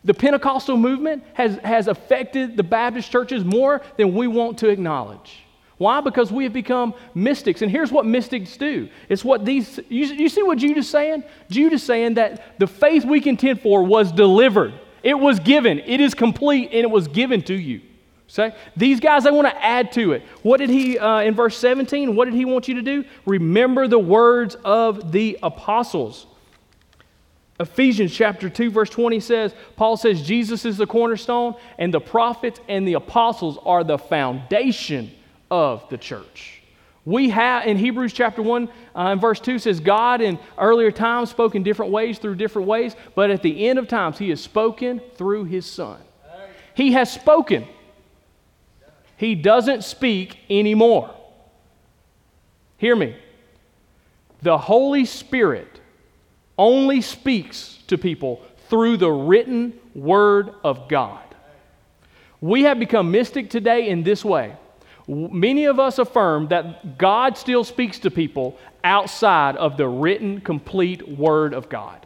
The 0.05 0.13
Pentecostal 0.13 0.77
movement 0.77 1.25
has, 1.33 1.57
has 1.57 1.89
affected 1.89 2.55
the 2.55 2.63
Baptist 2.63 3.11
churches 3.11 3.43
more 3.43 3.81
than 3.97 4.15
we 4.15 4.27
want 4.27 4.59
to 4.59 4.69
acknowledge. 4.69 5.43
Why? 5.79 6.01
Because 6.01 6.29
we 6.29 6.43
have 6.43 6.51
become 6.51 6.93
mystics. 7.15 7.61
And 7.61 7.71
here's 7.71 7.89
what 7.89 8.05
mystics 8.05 8.57
do. 8.57 8.89
It's 9.07 9.23
what 9.23 9.45
these, 9.45 9.79
you, 9.87 10.05
you 10.07 10.27
see 10.27 10.43
what 10.43 10.57
Jude 10.57 10.77
is 10.77 10.89
saying? 10.89 11.23
Jude 11.49 11.71
is 11.71 11.81
saying 11.81 12.15
that 12.15 12.59
the 12.59 12.67
faith 12.67 13.05
we 13.05 13.21
contend 13.21 13.61
for 13.61 13.81
was 13.81 14.11
delivered, 14.11 14.73
it 15.03 15.17
was 15.17 15.39
given, 15.39 15.79
it 15.79 16.01
is 16.01 16.13
complete, 16.13 16.71
and 16.73 16.81
it 16.81 16.91
was 16.91 17.07
given 17.07 17.41
to 17.43 17.53
you. 17.53 17.79
Say, 18.27 18.53
these 18.75 18.99
guys, 18.99 19.23
they 19.23 19.31
want 19.31 19.47
to 19.47 19.65
add 19.65 19.93
to 19.93 20.11
it. 20.11 20.23
What 20.43 20.57
did 20.57 20.69
he, 20.69 20.99
uh, 20.99 21.21
in 21.21 21.33
verse 21.33 21.57
17, 21.57 22.13
what 22.13 22.25
did 22.25 22.33
he 22.33 22.43
want 22.43 22.67
you 22.67 22.75
to 22.75 22.81
do? 22.81 23.05
Remember 23.25 23.87
the 23.87 23.97
words 23.97 24.55
of 24.65 25.13
the 25.13 25.39
apostles. 25.41 26.27
Ephesians 27.57 28.13
chapter 28.13 28.49
2, 28.49 28.69
verse 28.69 28.89
20 28.89 29.21
says, 29.21 29.55
Paul 29.77 29.95
says, 29.95 30.21
Jesus 30.21 30.65
is 30.65 30.75
the 30.75 30.85
cornerstone, 30.85 31.55
and 31.77 31.93
the 31.93 32.01
prophets 32.01 32.59
and 32.67 32.85
the 32.85 32.93
apostles 32.95 33.57
are 33.65 33.85
the 33.85 33.97
foundation 33.97 35.11
of 35.49 35.87
the 35.89 35.97
church. 35.97 36.61
We 37.05 37.29
have, 37.29 37.65
in 37.65 37.77
Hebrews 37.77 38.13
chapter 38.13 38.41
1 38.41 38.67
uh, 38.67 38.69
and 38.95 39.21
verse 39.21 39.39
2 39.39 39.57
says, 39.59 39.79
God 39.79 40.21
in 40.21 40.37
earlier 40.57 40.91
times 40.91 41.29
spoke 41.29 41.55
in 41.55 41.63
different 41.63 41.91
ways 41.91 42.19
through 42.19 42.35
different 42.35 42.67
ways, 42.67 42.95
but 43.15 43.31
at 43.31 43.41
the 43.41 43.67
end 43.67 43.79
of 43.79 43.87
times, 43.87 44.17
He 44.17 44.29
has 44.29 44.41
spoken 44.41 45.01
through 45.15 45.45
His 45.45 45.65
Son. 45.65 45.99
He 46.75 46.91
has 46.93 47.11
spoken. 47.11 47.67
He 49.17 49.35
doesn't 49.35 49.83
speak 49.83 50.37
anymore. 50.49 51.13
Hear 52.77 52.95
me. 52.95 53.15
The 54.41 54.57
Holy 54.57 55.05
Spirit 55.05 55.81
only 56.57 57.01
speaks 57.01 57.79
to 57.87 57.97
people 57.97 58.41
through 58.69 58.97
the 58.97 59.11
written 59.11 59.73
Word 59.95 60.53
of 60.63 60.87
God. 60.87 61.23
We 62.39 62.63
have 62.63 62.79
become 62.79 63.11
mystic 63.11 63.49
today 63.49 63.89
in 63.89 64.03
this 64.03 64.23
way. 64.23 64.55
Many 65.09 65.65
of 65.65 65.79
us 65.79 65.97
affirm 65.97 66.49
that 66.49 66.99
God 66.99 67.35
still 67.35 67.63
speaks 67.63 67.97
to 67.99 68.11
people 68.11 68.59
outside 68.83 69.55
of 69.55 69.75
the 69.75 69.87
written, 69.87 70.39
complete 70.39 71.07
Word 71.07 71.55
of 71.55 71.67
God. 71.67 72.05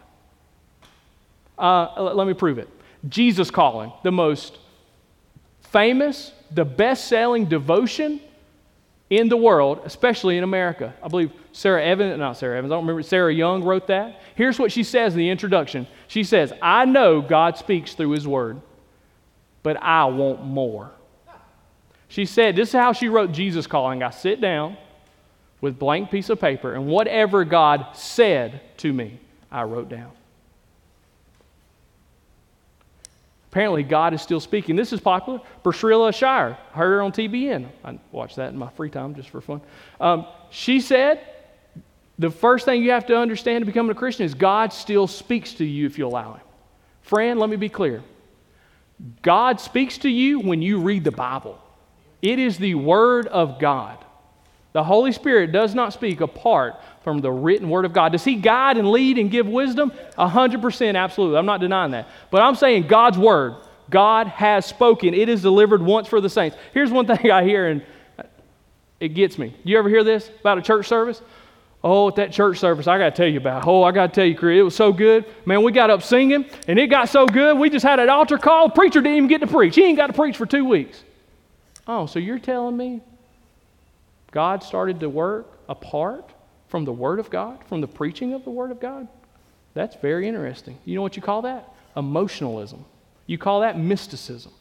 Uh, 1.57 2.13
let 2.13 2.25
me 2.25 2.33
prove 2.33 2.59
it. 2.59 2.69
Jesus 3.09 3.51
Calling, 3.51 3.91
the 4.03 4.11
most 4.11 4.57
famous, 5.63 6.31
the 6.51 6.63
best 6.63 7.09
selling 7.09 7.43
devotion 7.45 8.21
in 9.09 9.27
the 9.27 9.35
world, 9.35 9.81
especially 9.83 10.37
in 10.37 10.45
America. 10.45 10.93
I 11.03 11.09
believe 11.09 11.33
Sarah 11.51 11.83
Evans, 11.83 12.17
not 12.17 12.37
Sarah 12.37 12.57
Evans, 12.57 12.71
I 12.71 12.75
don't 12.75 12.85
remember, 12.85 13.03
Sarah 13.03 13.33
Young 13.33 13.65
wrote 13.65 13.87
that. 13.87 14.21
Here's 14.35 14.57
what 14.57 14.71
she 14.71 14.83
says 14.83 15.11
in 15.11 15.19
the 15.19 15.29
introduction 15.29 15.87
She 16.07 16.23
says, 16.23 16.53
I 16.61 16.85
know 16.85 17.21
God 17.21 17.57
speaks 17.57 17.95
through 17.95 18.11
His 18.11 18.25
Word, 18.25 18.61
but 19.61 19.75
I 19.83 20.05
want 20.05 20.45
more. 20.45 20.93
She 22.13 22.27
said, 22.27 22.55
This 22.55 22.69
is 22.69 22.75
how 22.75 22.93
she 22.93 23.09
wrote 23.09 23.31
Jesus 23.31 23.65
Calling. 23.65 24.03
I 24.03 24.11
sit 24.11 24.39
down 24.39 24.77
with 25.61 25.79
blank 25.79 26.11
piece 26.11 26.29
of 26.29 26.39
paper, 26.39 26.75
and 26.75 26.85
whatever 26.85 27.43
God 27.43 27.87
said 27.95 28.61
to 28.77 28.93
me, 28.93 29.19
I 29.51 29.63
wrote 29.63 29.89
down. 29.89 30.11
Apparently, 33.49 33.81
God 33.81 34.13
is 34.13 34.21
still 34.21 34.39
speaking. 34.39 34.75
This 34.75 34.93
is 34.93 34.99
popular. 34.99 35.41
Priscilla 35.63 36.13
Shirer, 36.13 36.55
heard 36.73 36.91
her 36.91 37.01
on 37.01 37.11
TBN. 37.11 37.67
I 37.83 37.97
watch 38.11 38.35
that 38.35 38.49
in 38.49 38.59
my 38.59 38.69
free 38.69 38.91
time 38.91 39.15
just 39.15 39.29
for 39.29 39.41
fun. 39.41 39.61
Um, 39.99 40.27
she 40.51 40.81
said, 40.81 41.19
the 42.19 42.29
first 42.29 42.65
thing 42.65 42.83
you 42.83 42.91
have 42.91 43.07
to 43.07 43.17
understand 43.17 43.63
to 43.63 43.65
becoming 43.65 43.89
a 43.89 43.95
Christian 43.95 44.23
is 44.23 44.35
God 44.35 44.71
still 44.71 45.07
speaks 45.07 45.55
to 45.55 45.65
you 45.65 45.87
if 45.87 45.97
you 45.97 46.05
allow 46.05 46.33
Him. 46.33 46.41
Friend, 47.01 47.39
let 47.39 47.49
me 47.49 47.55
be 47.55 47.69
clear. 47.69 48.03
God 49.23 49.59
speaks 49.59 49.97
to 49.99 50.09
you 50.09 50.41
when 50.41 50.61
you 50.61 50.79
read 50.79 51.03
the 51.03 51.11
Bible, 51.11 51.59
it 52.23 52.39
is 52.39 52.57
the 52.57 52.73
Word 52.73 53.27
of 53.27 53.59
God. 53.59 53.97
The 54.71 54.83
Holy 54.83 55.11
Spirit 55.11 55.51
does 55.51 55.75
not 55.75 55.93
speak 55.93 56.21
apart 56.21 56.81
from 57.03 57.19
the 57.19 57.31
written 57.31 57.69
Word 57.69 57.85
of 57.85 57.93
God. 57.93 58.13
Does 58.13 58.23
He 58.23 58.35
guide 58.35 58.77
and 58.77 58.89
lead 58.89 59.19
and 59.19 59.29
give 59.29 59.45
wisdom? 59.45 59.91
100% 60.17 60.95
absolutely. 60.95 61.37
I'm 61.37 61.45
not 61.45 61.59
denying 61.59 61.91
that. 61.91 62.07
But 62.31 62.41
I'm 62.41 62.55
saying 62.55 62.87
God's 62.87 63.17
Word, 63.17 63.57
God 63.89 64.27
has 64.27 64.65
spoken. 64.65 65.13
It 65.13 65.27
is 65.27 65.41
delivered 65.41 65.83
once 65.83 66.07
for 66.07 66.21
the 66.21 66.29
saints. 66.29 66.55
Here's 66.73 66.89
one 66.89 67.05
thing 67.07 67.29
I 67.29 67.43
hear, 67.43 67.67
and 67.67 67.85
it 69.01 69.09
gets 69.09 69.37
me. 69.37 69.53
You 69.65 69.77
ever 69.77 69.89
hear 69.89 70.05
this 70.05 70.31
about 70.39 70.57
a 70.57 70.61
church 70.61 70.87
service? 70.87 71.21
Oh, 71.83 72.07
at 72.07 72.15
that 72.15 72.31
church 72.31 72.57
service, 72.57 72.87
I 72.87 72.97
got 72.97 73.09
to 73.09 73.15
tell 73.21 73.27
you 73.27 73.39
about. 73.39 73.67
Oh, 73.67 73.83
I 73.83 73.91
got 73.91 74.07
to 74.07 74.15
tell 74.15 74.25
you, 74.25 74.37
Chris, 74.37 74.57
it 74.57 74.63
was 74.63 74.75
so 74.75 74.93
good. 74.93 75.25
Man, 75.45 75.61
we 75.61 75.73
got 75.73 75.89
up 75.89 76.01
singing, 76.01 76.45
and 76.69 76.79
it 76.79 76.87
got 76.87 77.09
so 77.09 77.25
good, 77.25 77.57
we 77.57 77.69
just 77.69 77.85
had 77.85 77.99
an 77.99 78.09
altar 78.09 78.37
call. 78.37 78.69
Preacher 78.69 79.01
didn't 79.01 79.17
even 79.17 79.27
get 79.27 79.41
to 79.41 79.47
preach. 79.47 79.75
He 79.75 79.83
ain't 79.83 79.97
got 79.97 80.07
to 80.07 80.13
preach 80.13 80.37
for 80.37 80.45
two 80.45 80.63
weeks. 80.63 81.03
Oh, 81.87 82.05
so 82.05 82.19
you're 82.19 82.39
telling 82.39 82.77
me 82.77 83.01
God 84.31 84.63
started 84.63 84.99
to 85.01 85.09
work 85.09 85.59
apart 85.69 86.31
from 86.67 86.85
the 86.85 86.93
Word 86.93 87.19
of 87.19 87.29
God, 87.29 87.63
from 87.67 87.81
the 87.81 87.87
preaching 87.87 88.33
of 88.33 88.43
the 88.43 88.49
Word 88.49 88.71
of 88.71 88.79
God? 88.79 89.07
That's 89.73 89.95
very 89.97 90.27
interesting. 90.27 90.77
You 90.85 90.95
know 90.95 91.01
what 91.01 91.15
you 91.15 91.21
call 91.21 91.43
that? 91.43 91.71
Emotionalism. 91.95 92.85
You 93.25 93.37
call 93.37 93.61
that 93.61 93.77
mysticism. 93.77 94.51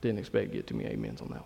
Didn't 0.00 0.18
expect 0.18 0.50
to 0.50 0.56
get 0.56 0.66
too 0.66 0.74
many 0.74 0.92
amens 0.94 1.20
on 1.20 1.28
that 1.28 1.44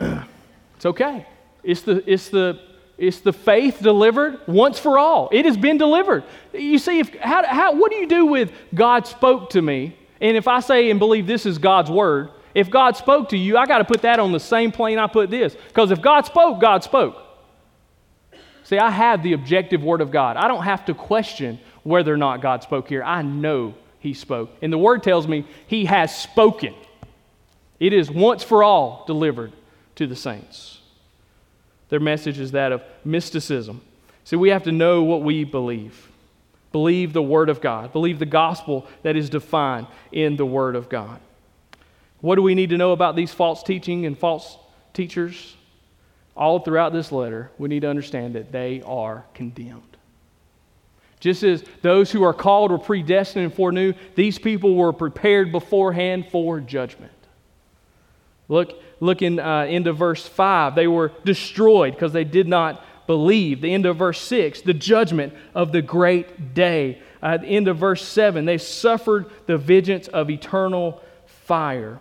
one. 0.00 0.28
it's 0.76 0.86
okay. 0.86 1.26
It's 1.62 1.82
the, 1.82 2.10
it's 2.10 2.28
the, 2.30 2.60
it's 2.96 3.20
the 3.20 3.32
faith 3.32 3.82
delivered 3.82 4.40
once 4.46 4.78
for 4.78 4.98
all. 4.98 5.28
It 5.32 5.44
has 5.44 5.56
been 5.56 5.78
delivered. 5.78 6.24
You 6.52 6.78
see, 6.78 7.00
if, 7.00 7.14
how, 7.18 7.44
how, 7.44 7.74
what 7.74 7.90
do 7.90 7.96
you 7.98 8.06
do 8.06 8.26
with 8.26 8.52
God 8.74 9.06
spoke 9.06 9.50
to 9.50 9.62
me? 9.62 9.96
And 10.24 10.36
if 10.36 10.48
I 10.48 10.58
say 10.60 10.90
and 10.90 10.98
believe 10.98 11.26
this 11.26 11.46
is 11.46 11.58
God's 11.58 11.90
word, 11.90 12.30
If 12.54 12.70
God 12.70 12.96
spoke 12.96 13.30
to 13.30 13.36
you, 13.36 13.56
I 13.56 13.66
got 13.66 13.78
to 13.78 13.84
put 13.84 14.02
that 14.02 14.20
on 14.20 14.30
the 14.30 14.40
same 14.40 14.70
plane 14.70 14.98
I 14.98 15.08
put 15.08 15.28
this. 15.28 15.54
Because 15.54 15.90
if 15.90 16.00
God 16.00 16.24
spoke, 16.24 16.60
God 16.60 16.84
spoke. 16.84 17.20
See, 18.62 18.78
I 18.78 18.90
have 18.90 19.22
the 19.22 19.32
objective 19.32 19.82
word 19.82 20.00
of 20.00 20.10
God. 20.10 20.36
I 20.36 20.48
don't 20.48 20.62
have 20.62 20.84
to 20.86 20.94
question 20.94 21.58
whether 21.82 22.14
or 22.14 22.16
not 22.16 22.40
God 22.40 22.62
spoke 22.62 22.88
here. 22.88 23.02
I 23.02 23.22
know 23.22 23.74
He 23.98 24.14
spoke. 24.14 24.50
And 24.62 24.72
the 24.72 24.78
word 24.78 25.02
tells 25.02 25.26
me 25.26 25.46
He 25.66 25.84
has 25.86 26.16
spoken. 26.16 26.74
It 27.80 27.92
is 27.92 28.10
once 28.10 28.44
for 28.44 28.62
all 28.62 29.04
delivered 29.06 29.52
to 29.96 30.06
the 30.06 30.16
saints. 30.16 30.78
Their 31.88 32.00
message 32.00 32.38
is 32.38 32.52
that 32.52 32.72
of 32.72 32.82
mysticism. 33.04 33.82
See, 34.22 34.36
we 34.36 34.50
have 34.50 34.62
to 34.62 34.72
know 34.72 35.02
what 35.02 35.22
we 35.22 35.44
believe. 35.44 36.08
Believe 36.74 37.12
the 37.12 37.22
Word 37.22 37.50
of 37.50 37.60
God. 37.60 37.92
Believe 37.92 38.18
the 38.18 38.26
gospel 38.26 38.84
that 39.04 39.14
is 39.14 39.30
defined 39.30 39.86
in 40.10 40.34
the 40.34 40.44
Word 40.44 40.74
of 40.74 40.88
God. 40.88 41.20
What 42.20 42.34
do 42.34 42.42
we 42.42 42.56
need 42.56 42.70
to 42.70 42.76
know 42.76 42.90
about 42.90 43.14
these 43.14 43.32
false 43.32 43.62
teaching 43.62 44.06
and 44.06 44.18
false 44.18 44.58
teachers? 44.92 45.54
All 46.36 46.58
throughout 46.58 46.92
this 46.92 47.12
letter, 47.12 47.52
we 47.58 47.68
need 47.68 47.82
to 47.82 47.88
understand 47.88 48.34
that 48.34 48.50
they 48.50 48.82
are 48.84 49.24
condemned. 49.34 49.96
Just 51.20 51.44
as 51.44 51.62
those 51.82 52.10
who 52.10 52.24
are 52.24 52.34
called 52.34 52.72
were 52.72 52.78
predestined 52.78 53.44
and 53.44 53.54
foreknew, 53.54 53.92
these 54.16 54.40
people 54.40 54.74
were 54.74 54.92
prepared 54.92 55.52
beforehand 55.52 56.26
for 56.32 56.58
judgment. 56.58 57.12
Look, 58.48 58.72
look 58.98 59.22
in, 59.22 59.38
uh, 59.38 59.66
into 59.66 59.92
verse 59.92 60.26
5. 60.26 60.74
They 60.74 60.88
were 60.88 61.12
destroyed 61.24 61.94
because 61.94 62.12
they 62.12 62.24
did 62.24 62.48
not 62.48 62.84
believe. 63.06 63.60
The 63.60 63.72
end 63.72 63.86
of 63.86 63.96
verse 63.96 64.20
6, 64.20 64.62
the 64.62 64.74
judgment 64.74 65.32
of 65.54 65.72
the 65.72 65.82
great 65.82 66.54
day. 66.54 67.00
Uh, 67.22 67.26
at 67.26 67.42
the 67.42 67.48
end 67.48 67.68
of 67.68 67.78
verse 67.78 68.04
7, 68.04 68.44
they 68.44 68.58
suffered 68.58 69.26
the 69.46 69.56
vengeance 69.56 70.08
of 70.08 70.30
eternal 70.30 71.02
fire. 71.26 72.00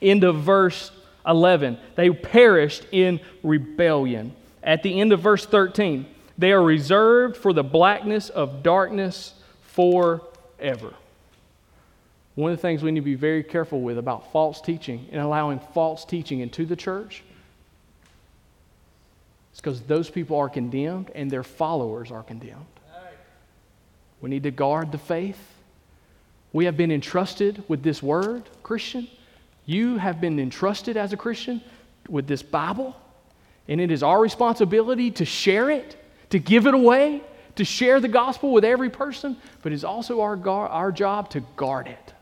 End 0.00 0.24
of 0.24 0.36
verse 0.36 0.90
11, 1.26 1.78
they 1.94 2.10
perished 2.10 2.86
in 2.90 3.20
rebellion. 3.42 4.34
At 4.62 4.82
the 4.82 5.00
end 5.00 5.12
of 5.12 5.20
verse 5.20 5.46
13, 5.46 6.06
they 6.38 6.52
are 6.52 6.62
reserved 6.62 7.36
for 7.36 7.52
the 7.52 7.62
blackness 7.62 8.28
of 8.28 8.62
darkness 8.62 9.34
forever. 9.62 10.94
One 12.34 12.50
of 12.50 12.58
the 12.58 12.62
things 12.62 12.82
we 12.82 12.90
need 12.90 13.00
to 13.00 13.04
be 13.04 13.14
very 13.14 13.42
careful 13.42 13.82
with 13.82 13.98
about 13.98 14.32
false 14.32 14.60
teaching 14.60 15.06
and 15.12 15.20
allowing 15.20 15.60
false 15.74 16.04
teaching 16.04 16.40
into 16.40 16.64
the 16.64 16.76
church 16.76 17.22
is 19.52 19.60
because 19.60 19.80
those 19.82 20.10
people 20.10 20.38
are 20.38 20.48
condemned 20.48 21.10
and 21.14 21.30
their 21.30 21.42
followers 21.42 22.10
are 22.10 22.22
condemned. 22.22 22.66
We 24.20 24.30
need 24.30 24.44
to 24.44 24.50
guard 24.50 24.92
the 24.92 24.98
faith. 24.98 25.38
We 26.52 26.66
have 26.66 26.76
been 26.76 26.92
entrusted 26.92 27.64
with 27.66 27.82
this 27.82 28.02
word, 28.02 28.44
Christian. 28.62 29.08
You 29.66 29.96
have 29.96 30.20
been 30.20 30.38
entrusted 30.38 30.96
as 30.96 31.12
a 31.12 31.16
Christian 31.16 31.60
with 32.08 32.26
this 32.26 32.42
Bible, 32.42 32.94
and 33.68 33.80
it 33.80 33.90
is 33.90 34.02
our 34.02 34.20
responsibility 34.20 35.10
to 35.12 35.24
share 35.24 35.70
it, 35.70 35.96
to 36.30 36.38
give 36.38 36.66
it 36.66 36.74
away, 36.74 37.22
to 37.56 37.64
share 37.64 38.00
the 38.00 38.08
gospel 38.08 38.52
with 38.52 38.64
every 38.64 38.90
person, 38.90 39.36
but 39.62 39.72
it's 39.72 39.84
also 39.84 40.20
our, 40.20 40.48
our 40.48 40.92
job 40.92 41.30
to 41.30 41.40
guard 41.56 41.88
it 41.88 42.12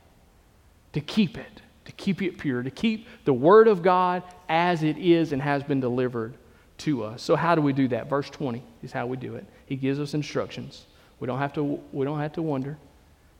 to 0.92 1.00
keep 1.00 1.38
it, 1.38 1.62
to 1.84 1.92
keep 1.92 2.22
it 2.22 2.38
pure, 2.38 2.62
to 2.62 2.70
keep 2.70 3.06
the 3.24 3.32
Word 3.32 3.68
of 3.68 3.82
God 3.82 4.22
as 4.48 4.82
it 4.82 4.98
is 4.98 5.32
and 5.32 5.40
has 5.40 5.62
been 5.62 5.80
delivered 5.80 6.34
to 6.80 7.04
us. 7.04 7.22
So, 7.22 7.36
how 7.36 7.54
do 7.54 7.62
we 7.62 7.72
do 7.72 7.88
that? 7.88 8.08
Verse 8.08 8.28
20 8.30 8.62
is 8.82 8.92
how 8.92 9.06
we 9.06 9.16
do 9.16 9.34
it. 9.36 9.46
He 9.66 9.76
gives 9.76 9.98
us 9.98 10.14
instructions. 10.14 10.86
We 11.18 11.26
don't 11.26 11.38
have 11.38 11.52
to, 11.54 11.80
we 11.92 12.04
don't 12.04 12.18
have 12.18 12.32
to 12.34 12.42
wonder. 12.42 12.78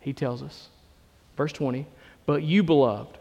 He 0.01 0.12
tells 0.12 0.43
us. 0.43 0.68
Verse 1.36 1.53
20, 1.53 1.86
but 2.26 2.43
you, 2.43 2.62
beloved, 2.62 3.16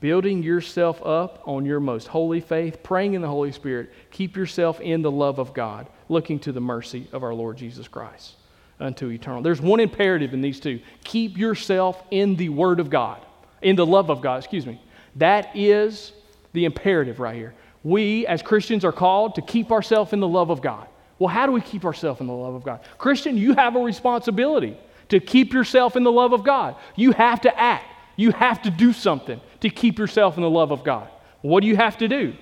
building 0.00 0.42
yourself 0.42 1.04
up 1.04 1.42
on 1.46 1.66
your 1.66 1.80
most 1.80 2.08
holy 2.08 2.40
faith, 2.40 2.82
praying 2.82 3.14
in 3.14 3.22
the 3.22 3.28
Holy 3.28 3.52
Spirit, 3.52 3.92
keep 4.10 4.36
yourself 4.36 4.80
in 4.80 5.02
the 5.02 5.10
love 5.10 5.38
of 5.38 5.52
God, 5.52 5.86
looking 6.08 6.38
to 6.40 6.52
the 6.52 6.60
mercy 6.60 7.08
of 7.12 7.22
our 7.22 7.34
Lord 7.34 7.58
Jesus 7.58 7.88
Christ 7.88 8.34
unto 8.80 9.10
eternal. 9.10 9.42
There's 9.42 9.60
one 9.60 9.80
imperative 9.80 10.32
in 10.32 10.40
these 10.40 10.60
two 10.60 10.80
keep 11.04 11.36
yourself 11.36 12.02
in 12.10 12.36
the 12.36 12.48
Word 12.48 12.80
of 12.80 12.90
God 12.90 13.20
in 13.62 13.76
the 13.76 13.86
love 13.86 14.10
of 14.10 14.20
God, 14.20 14.38
excuse 14.38 14.66
me. 14.66 14.80
That 15.16 15.54
is 15.54 16.12
the 16.52 16.64
imperative 16.64 17.20
right 17.20 17.34
here. 17.34 17.54
We 17.88 18.26
as 18.26 18.42
Christians 18.42 18.84
are 18.84 18.92
called 18.92 19.36
to 19.36 19.42
keep 19.42 19.72
ourselves 19.72 20.12
in 20.12 20.20
the 20.20 20.28
love 20.28 20.50
of 20.50 20.60
God. 20.60 20.86
Well, 21.18 21.28
how 21.28 21.46
do 21.46 21.52
we 21.52 21.62
keep 21.62 21.86
ourselves 21.86 22.20
in 22.20 22.26
the 22.26 22.34
love 22.34 22.54
of 22.54 22.62
God? 22.62 22.80
Christian, 22.98 23.38
you 23.38 23.54
have 23.54 23.76
a 23.76 23.80
responsibility 23.80 24.76
to 25.08 25.20
keep 25.20 25.54
yourself 25.54 25.96
in 25.96 26.04
the 26.04 26.12
love 26.12 26.34
of 26.34 26.44
God. 26.44 26.76
You 26.96 27.12
have 27.12 27.40
to 27.40 27.58
act. 27.58 27.86
You 28.16 28.30
have 28.32 28.60
to 28.62 28.70
do 28.70 28.92
something 28.92 29.40
to 29.60 29.70
keep 29.70 29.98
yourself 29.98 30.36
in 30.36 30.42
the 30.42 30.50
love 30.50 30.70
of 30.70 30.84
God. 30.84 31.08
What 31.40 31.60
do 31.60 31.66
you 31.66 31.76
have 31.76 31.96
to 31.98 32.08
do? 32.08 32.34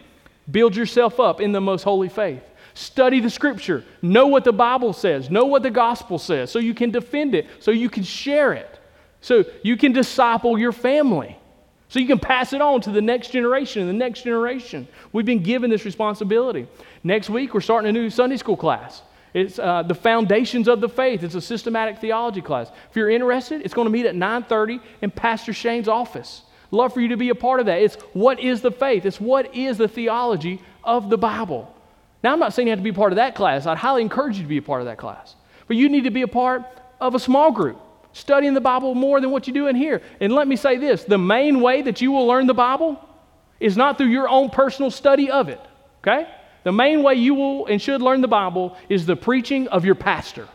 Build 0.51 0.75
yourself 0.75 1.21
up 1.21 1.41
in 1.41 1.53
the 1.53 1.61
most 1.61 1.85
holy 1.85 2.09
faith. 2.09 2.43
Study 2.75 3.21
the 3.21 3.31
scripture. 3.31 3.85
Know 4.03 4.27
what 4.27 4.43
the 4.43 4.53
Bible 4.53 4.93
says. 4.93 5.31
Know 5.31 5.45
what 5.45 5.63
the 5.63 5.71
gospel 5.71 6.19
says 6.19 6.51
so 6.51 6.59
you 6.59 6.75
can 6.75 6.91
defend 6.91 7.37
it, 7.37 7.47
so 7.61 7.71
you 7.71 7.89
can 7.89 8.03
share 8.03 8.53
it. 8.53 8.81
So 9.21 9.45
you 9.63 9.77
can 9.77 9.93
disciple 9.93 10.59
your 10.59 10.73
family. 10.73 11.39
So 11.89 12.01
you 12.01 12.07
can 12.07 12.19
pass 12.19 12.53
it 12.53 12.61
on 12.61 12.81
to 12.83 12.91
the 12.91 13.01
next 13.01 13.31
generation 13.31 13.83
and 13.83 13.89
the 13.89 13.95
next 13.95 14.23
generation. 14.25 14.89
We've 15.13 15.27
been 15.27 15.43
given 15.43 15.71
this 15.71 15.85
responsibility. 15.85 16.67
Next 17.05 17.31
week, 17.31 17.55
we're 17.55 17.61
starting 17.61 17.89
a 17.89 17.93
new 17.93 18.11
Sunday 18.11 18.37
school 18.37 18.57
class. 18.57 19.03
It's 19.35 19.59
uh, 19.59 19.83
the 19.83 19.95
foundations 19.95 20.67
of 20.67 20.81
the 20.81 20.89
faith. 20.89 21.23
It's 21.23 21.35
a 21.35 21.41
systematic 21.41 21.99
theology 21.99 22.41
class. 22.41 22.71
If 22.91 22.97
you're 22.97 23.11
interested, 23.11 23.61
it's 23.63 23.75
going 23.75 23.87
to 23.87 23.93
meet 23.93 24.07
at 24.07 24.15
9:30 24.15 24.81
in 25.03 25.11
Pastor 25.11 25.53
Shane's 25.53 25.89
office. 25.89 26.43
Love 26.71 26.93
for 26.93 27.01
you 27.01 27.09
to 27.09 27.17
be 27.17 27.29
a 27.29 27.35
part 27.35 27.61
of 27.61 27.67
that. 27.67 27.81
It's 27.81 27.97
what 28.13 28.41
is 28.41 28.63
the 28.63 28.73
faith? 28.73 29.05
It's 29.05 29.21
what 29.21 29.55
is 29.55 29.79
the 29.79 29.89
theology 29.89 30.61
of 30.83 31.11
the 31.11 31.19
Bible. 31.19 31.73
Now, 32.25 32.33
I'm 32.33 32.41
not 32.41 32.55
saying 32.55 32.67
you 32.67 32.73
have 32.73 32.81
to 32.81 32.83
be 32.83 32.93
part 32.93 33.13
of 33.13 33.17
that 33.17 33.35
class. 33.35 33.67
I'd 33.67 33.79
highly 33.79 34.03
encourage 34.03 34.37
you 34.37 34.43
to 34.43 34.49
be 34.49 34.57
a 34.57 34.63
part 34.63 34.81
of 34.81 34.87
that 34.87 34.99
class. 34.99 35.37
But 35.69 35.77
you 35.77 35.89
need 35.89 36.05
to 36.05 36.11
be 36.11 36.23
a 36.23 36.29
part 36.29 36.65
of 37.01 37.15
a 37.15 37.21
small 37.21 37.53
group 37.53 37.79
studying 38.17 38.55
the 38.55 38.61
Bible 38.61 38.95
more 38.95 39.21
than 39.21 39.31
what 39.31 39.47
you 39.47 39.53
do 39.53 39.67
in 39.67 39.77
here. 39.77 40.01
And 40.21 40.33
let 40.33 40.49
me 40.49 40.57
say 40.57 40.79
this 40.79 41.05
the 41.05 41.19
main 41.19 41.61
way 41.61 41.83
that 41.83 42.01
you 42.01 42.11
will 42.13 42.27
learn 42.27 42.47
the 42.47 42.55
Bible 42.55 42.99
is 43.61 43.77
not 43.77 43.99
through 43.99 44.09
your 44.09 44.29
own 44.29 44.51
personal 44.51 44.91
study 44.91 45.31
of 45.31 45.49
it, 45.49 45.61
okay? 46.01 46.29
The 46.65 46.73
main 46.73 47.03
way 47.03 47.15
you 47.15 47.35
will 47.35 47.67
and 47.67 47.81
should 47.81 48.03
learn 48.03 48.23
the 48.23 48.29
Bible 48.29 48.77
is 48.89 49.07
the 49.07 49.17
preaching 49.17 49.69
of 49.69 49.85
your 49.85 49.95
pastor. 49.95 50.49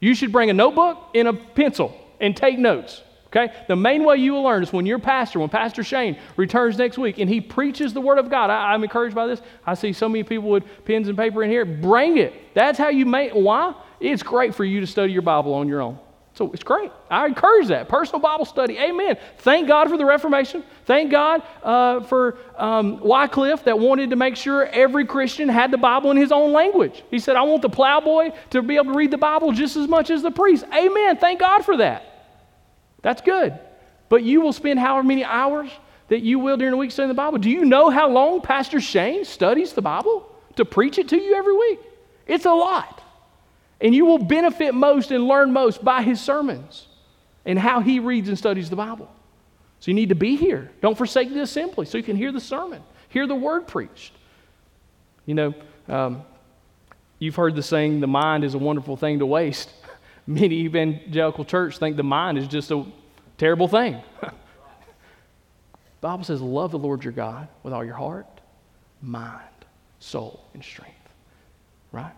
You 0.00 0.14
should 0.14 0.32
bring 0.32 0.50
a 0.50 0.52
notebook 0.52 1.10
and 1.14 1.28
a 1.28 1.32
pencil 1.32 1.94
and 2.20 2.36
take 2.36 2.58
notes. 2.58 3.02
Okay? 3.28 3.52
The 3.66 3.76
main 3.76 4.04
way 4.04 4.16
you 4.16 4.32
will 4.32 4.42
learn 4.42 4.62
is 4.62 4.72
when 4.72 4.86
your 4.86 5.00
pastor, 5.00 5.40
when 5.40 5.48
Pastor 5.48 5.82
Shane 5.82 6.16
returns 6.36 6.78
next 6.78 6.98
week 6.98 7.18
and 7.18 7.28
he 7.28 7.40
preaches 7.40 7.92
the 7.92 8.00
Word 8.00 8.18
of 8.18 8.30
God. 8.30 8.48
I, 8.48 8.74
am 8.74 8.84
encouraged 8.84 9.14
by 9.14 9.26
this. 9.26 9.42
I 9.66 9.74
see 9.74 9.92
so 9.92 10.08
many 10.08 10.22
people 10.22 10.50
with 10.50 10.64
pens 10.84 11.08
and 11.08 11.18
paper 11.18 11.42
in 11.42 11.50
here. 11.50 11.64
Bring 11.64 12.18
it. 12.18 12.32
That's 12.54 12.78
how 12.78 12.88
you 12.88 13.06
make. 13.06 13.32
Why? 13.32 13.74
It's 13.98 14.22
great 14.22 14.54
for 14.54 14.64
you 14.64 14.80
to 14.80 14.86
study 14.86 15.12
your 15.12 15.22
Bible 15.22 15.54
on 15.54 15.66
your 15.66 15.80
own. 15.80 15.98
So 16.34 16.50
it's 16.52 16.64
great. 16.64 16.90
I 17.08 17.26
encourage 17.26 17.68
that. 17.68 17.88
Personal 17.88 18.20
Bible 18.20 18.44
study. 18.44 18.76
Amen. 18.76 19.16
Thank 19.38 19.68
God 19.68 19.88
for 19.88 19.96
the 19.96 20.04
Reformation. 20.04 20.64
Thank 20.84 21.12
God 21.12 21.42
uh, 21.62 22.00
for 22.00 22.38
um, 22.56 22.98
Wycliffe 22.98 23.62
that 23.64 23.78
wanted 23.78 24.10
to 24.10 24.16
make 24.16 24.34
sure 24.34 24.66
every 24.66 25.06
Christian 25.06 25.48
had 25.48 25.70
the 25.70 25.78
Bible 25.78 26.10
in 26.10 26.16
his 26.16 26.32
own 26.32 26.52
language. 26.52 27.04
He 27.08 27.20
said, 27.20 27.36
I 27.36 27.42
want 27.42 27.62
the 27.62 27.68
plowboy 27.68 28.32
to 28.50 28.62
be 28.62 28.74
able 28.74 28.92
to 28.92 28.98
read 28.98 29.12
the 29.12 29.18
Bible 29.18 29.52
just 29.52 29.76
as 29.76 29.86
much 29.86 30.10
as 30.10 30.22
the 30.22 30.32
priest. 30.32 30.64
Amen. 30.74 31.18
Thank 31.18 31.38
God 31.38 31.64
for 31.64 31.76
that. 31.76 32.04
That's 33.02 33.22
good. 33.22 33.56
But 34.08 34.24
you 34.24 34.40
will 34.40 34.52
spend 34.52 34.80
however 34.80 35.06
many 35.06 35.22
hours 35.22 35.70
that 36.08 36.22
you 36.22 36.40
will 36.40 36.56
during 36.56 36.72
the 36.72 36.76
week 36.76 36.90
studying 36.90 37.08
the 37.08 37.14
Bible. 37.14 37.38
Do 37.38 37.48
you 37.48 37.64
know 37.64 37.90
how 37.90 38.08
long 38.08 38.40
Pastor 38.40 38.80
Shane 38.80 39.24
studies 39.24 39.72
the 39.72 39.82
Bible 39.82 40.28
to 40.56 40.64
preach 40.64 40.98
it 40.98 41.10
to 41.10 41.16
you 41.16 41.36
every 41.36 41.56
week? 41.56 41.78
It's 42.26 42.44
a 42.44 42.52
lot. 42.52 43.03
And 43.84 43.94
you 43.94 44.06
will 44.06 44.18
benefit 44.18 44.74
most 44.74 45.10
and 45.10 45.28
learn 45.28 45.52
most 45.52 45.84
by 45.84 46.02
his 46.02 46.18
sermons 46.18 46.88
and 47.44 47.58
how 47.58 47.80
he 47.80 48.00
reads 48.00 48.30
and 48.30 48.38
studies 48.38 48.70
the 48.70 48.76
Bible. 48.76 49.12
So 49.78 49.90
you 49.90 49.94
need 49.94 50.08
to 50.08 50.14
be 50.14 50.36
here. 50.36 50.70
Don't 50.80 50.96
forsake 50.96 51.28
the 51.28 51.42
assembly 51.42 51.84
so 51.84 51.98
you 51.98 52.04
can 52.04 52.16
hear 52.16 52.32
the 52.32 52.40
sermon, 52.40 52.82
hear 53.10 53.26
the 53.26 53.34
word 53.34 53.66
preached. 53.66 54.14
You 55.26 55.34
know, 55.34 55.54
um, 55.86 56.22
you've 57.18 57.36
heard 57.36 57.54
the 57.54 57.62
saying, 57.62 58.00
the 58.00 58.06
mind 58.06 58.42
is 58.42 58.54
a 58.54 58.58
wonderful 58.58 58.96
thing 58.96 59.18
to 59.18 59.26
waste. 59.26 59.70
Many 60.26 60.54
evangelical 60.62 61.44
church 61.44 61.76
think 61.76 61.98
the 61.98 62.02
mind 62.02 62.38
is 62.38 62.48
just 62.48 62.70
a 62.70 62.86
terrible 63.36 63.68
thing. 63.68 64.00
Bible 66.00 66.24
says, 66.24 66.40
love 66.40 66.70
the 66.70 66.78
Lord 66.78 67.04
your 67.04 67.12
God 67.12 67.48
with 67.62 67.74
all 67.74 67.84
your 67.84 67.96
heart, 67.96 68.26
mind, 69.02 69.42
soul, 70.00 70.42
and 70.54 70.64
strength. 70.64 70.94
Right? 71.92 72.12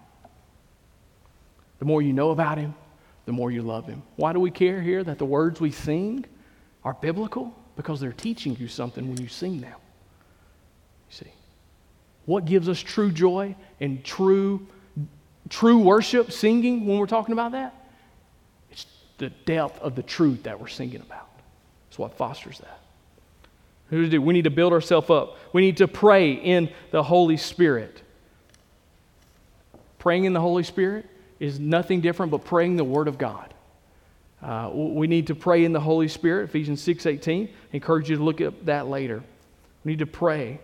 The 1.79 1.85
more 1.85 2.03
you 2.03 2.12
know 2.12 2.31
about 2.31 2.59
Him, 2.59 2.74
the 3.27 3.33
more 3.33 3.51
you 3.51 3.62
love 3.62 3.87
Him. 3.87 4.03
Why 4.16 4.33
do 4.33 4.41
we 4.41 4.51
care 4.51 4.81
here 4.81 5.05
that 5.05 5.18
the 5.18 5.24
words 5.24 5.61
we 5.61 5.70
sing 5.70 6.24
are 6.85 6.95
biblical? 6.95 7.55
Because 7.77 8.01
they're 8.01 8.12
teaching 8.12 8.57
you 8.59 8.68
something 8.68 9.09
when 9.09 9.20
you 9.20 9.29
sing 9.29 9.61
them. 9.61 9.74
You 11.11 11.16
see, 11.16 11.33
what 12.24 12.47
gives 12.47 12.68
us 12.68 12.81
true 12.81 13.11
joy 13.11 13.55
and 13.81 14.03
true, 14.05 14.66
true 15.51 15.79
worship, 15.79 16.33
singing 16.33 16.87
when 16.87 16.99
we're 16.99 17.07
talking 17.07 17.33
about 17.33 17.53
that? 17.53 17.74
It's 18.70 18.87
the 19.18 19.31
depth 19.45 19.79
of 19.81 19.95
the 19.95 20.03
truth 20.03 20.45
that 20.45 20.59
we're 20.59 20.68
singing 20.68 21.03
about. 21.03 21.29
It's 21.89 21.99
what 21.99 22.16
fosters 22.16 22.59
that. 22.59 22.81
We 23.91 24.33
need 24.33 24.45
to 24.45 24.51
build 24.51 24.72
ourselves 24.72 25.11
up. 25.11 25.37
We 25.53 25.61
need 25.61 25.77
to 25.77 25.87
pray 25.87 26.33
in 26.33 26.70
the 26.91 27.03
Holy 27.03 27.37
Spirit. 27.37 28.03
Praying 29.99 30.24
in 30.24 30.33
the 30.33 30.41
Holy 30.41 30.62
Spirit 30.62 31.09
is 31.41 31.61
nothing 31.61 32.01
different 32.01 32.32
but 32.32 32.45
praying 32.45 32.76
the 32.76 32.84
Word 32.84 33.09
of 33.09 33.18
God. 33.18 33.53
Uh, 34.43 34.70
we 34.72 35.07
need 35.07 35.28
to 35.28 35.34
pray 35.34 35.64
in 35.64 35.72
the 35.72 35.80
Holy 35.80 36.09
Spirit, 36.09 36.45
Ephesians 36.45 36.84
6.18. 36.87 37.49
I 37.49 37.51
encourage 37.72 38.11
you 38.11 38.16
to 38.16 38.22
look 38.22 38.41
at 38.41 38.66
that 38.66 38.87
later. 38.87 39.22
We 39.84 39.93
need 39.93 39.99
to 40.01 40.07
pray. 40.07 40.61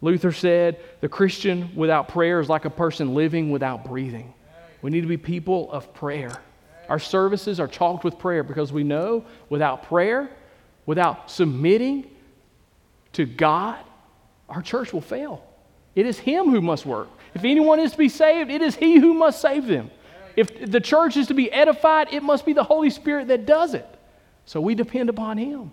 Luther 0.00 0.32
said, 0.32 0.80
the 1.00 1.08
Christian 1.08 1.74
without 1.74 2.08
prayer 2.08 2.40
is 2.40 2.48
like 2.48 2.64
a 2.64 2.70
person 2.70 3.14
living 3.14 3.50
without 3.50 3.84
breathing. 3.84 4.34
We 4.82 4.90
need 4.90 5.00
to 5.00 5.06
be 5.06 5.16
people 5.16 5.72
of 5.72 5.94
prayer. 5.94 6.32
Our 6.88 6.98
services 6.98 7.58
are 7.58 7.68
chalked 7.68 8.04
with 8.04 8.18
prayer 8.18 8.42
because 8.42 8.72
we 8.72 8.84
know 8.84 9.24
without 9.48 9.84
prayer, 9.84 10.28
without 10.84 11.30
submitting 11.30 12.10
to 13.14 13.24
God, 13.24 13.78
our 14.48 14.60
church 14.60 14.92
will 14.92 15.00
fail. 15.00 15.42
It 15.94 16.06
is 16.06 16.18
Him 16.18 16.50
who 16.50 16.60
must 16.60 16.84
work. 16.84 17.08
If 17.34 17.44
anyone 17.44 17.80
is 17.80 17.92
to 17.92 17.98
be 17.98 18.08
saved, 18.08 18.50
it 18.50 18.62
is 18.62 18.76
He 18.76 18.98
who 18.98 19.14
must 19.14 19.40
save 19.40 19.66
them. 19.66 19.90
If 20.36 20.70
the 20.70 20.80
church 20.80 21.16
is 21.16 21.26
to 21.28 21.34
be 21.34 21.50
edified, 21.52 22.12
it 22.12 22.22
must 22.22 22.44
be 22.44 22.52
the 22.52 22.64
Holy 22.64 22.90
Spirit 22.90 23.28
that 23.28 23.46
does 23.46 23.74
it. 23.74 23.86
So 24.46 24.60
we 24.60 24.74
depend 24.74 25.08
upon 25.08 25.38
Him. 25.38 25.72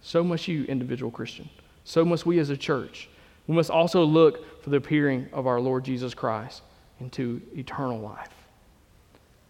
So 0.00 0.22
must 0.22 0.48
you, 0.48 0.64
individual 0.64 1.10
Christian. 1.10 1.48
So 1.84 2.04
must 2.04 2.26
we 2.26 2.38
as 2.38 2.50
a 2.50 2.56
church. 2.56 3.08
We 3.46 3.54
must 3.54 3.70
also 3.70 4.04
look 4.04 4.62
for 4.62 4.70
the 4.70 4.76
appearing 4.76 5.28
of 5.32 5.46
our 5.46 5.60
Lord 5.60 5.84
Jesus 5.84 6.14
Christ 6.14 6.62
into 7.00 7.40
eternal 7.56 7.98
life. 7.98 8.30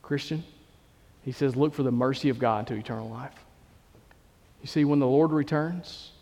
Christian, 0.03 0.45
he 1.25 1.33
says, 1.33 1.57
look 1.57 1.75
for 1.75 1.83
the 1.83 1.91
mercy 1.91 2.29
of 2.29 2.39
God 2.39 2.67
to 2.69 2.75
eternal 2.75 3.09
life. 3.09 3.35
You 4.63 4.69
see, 4.69 4.85
when 4.85 4.99
the 4.99 5.07
Lord 5.07 5.33
returns, 5.33 6.13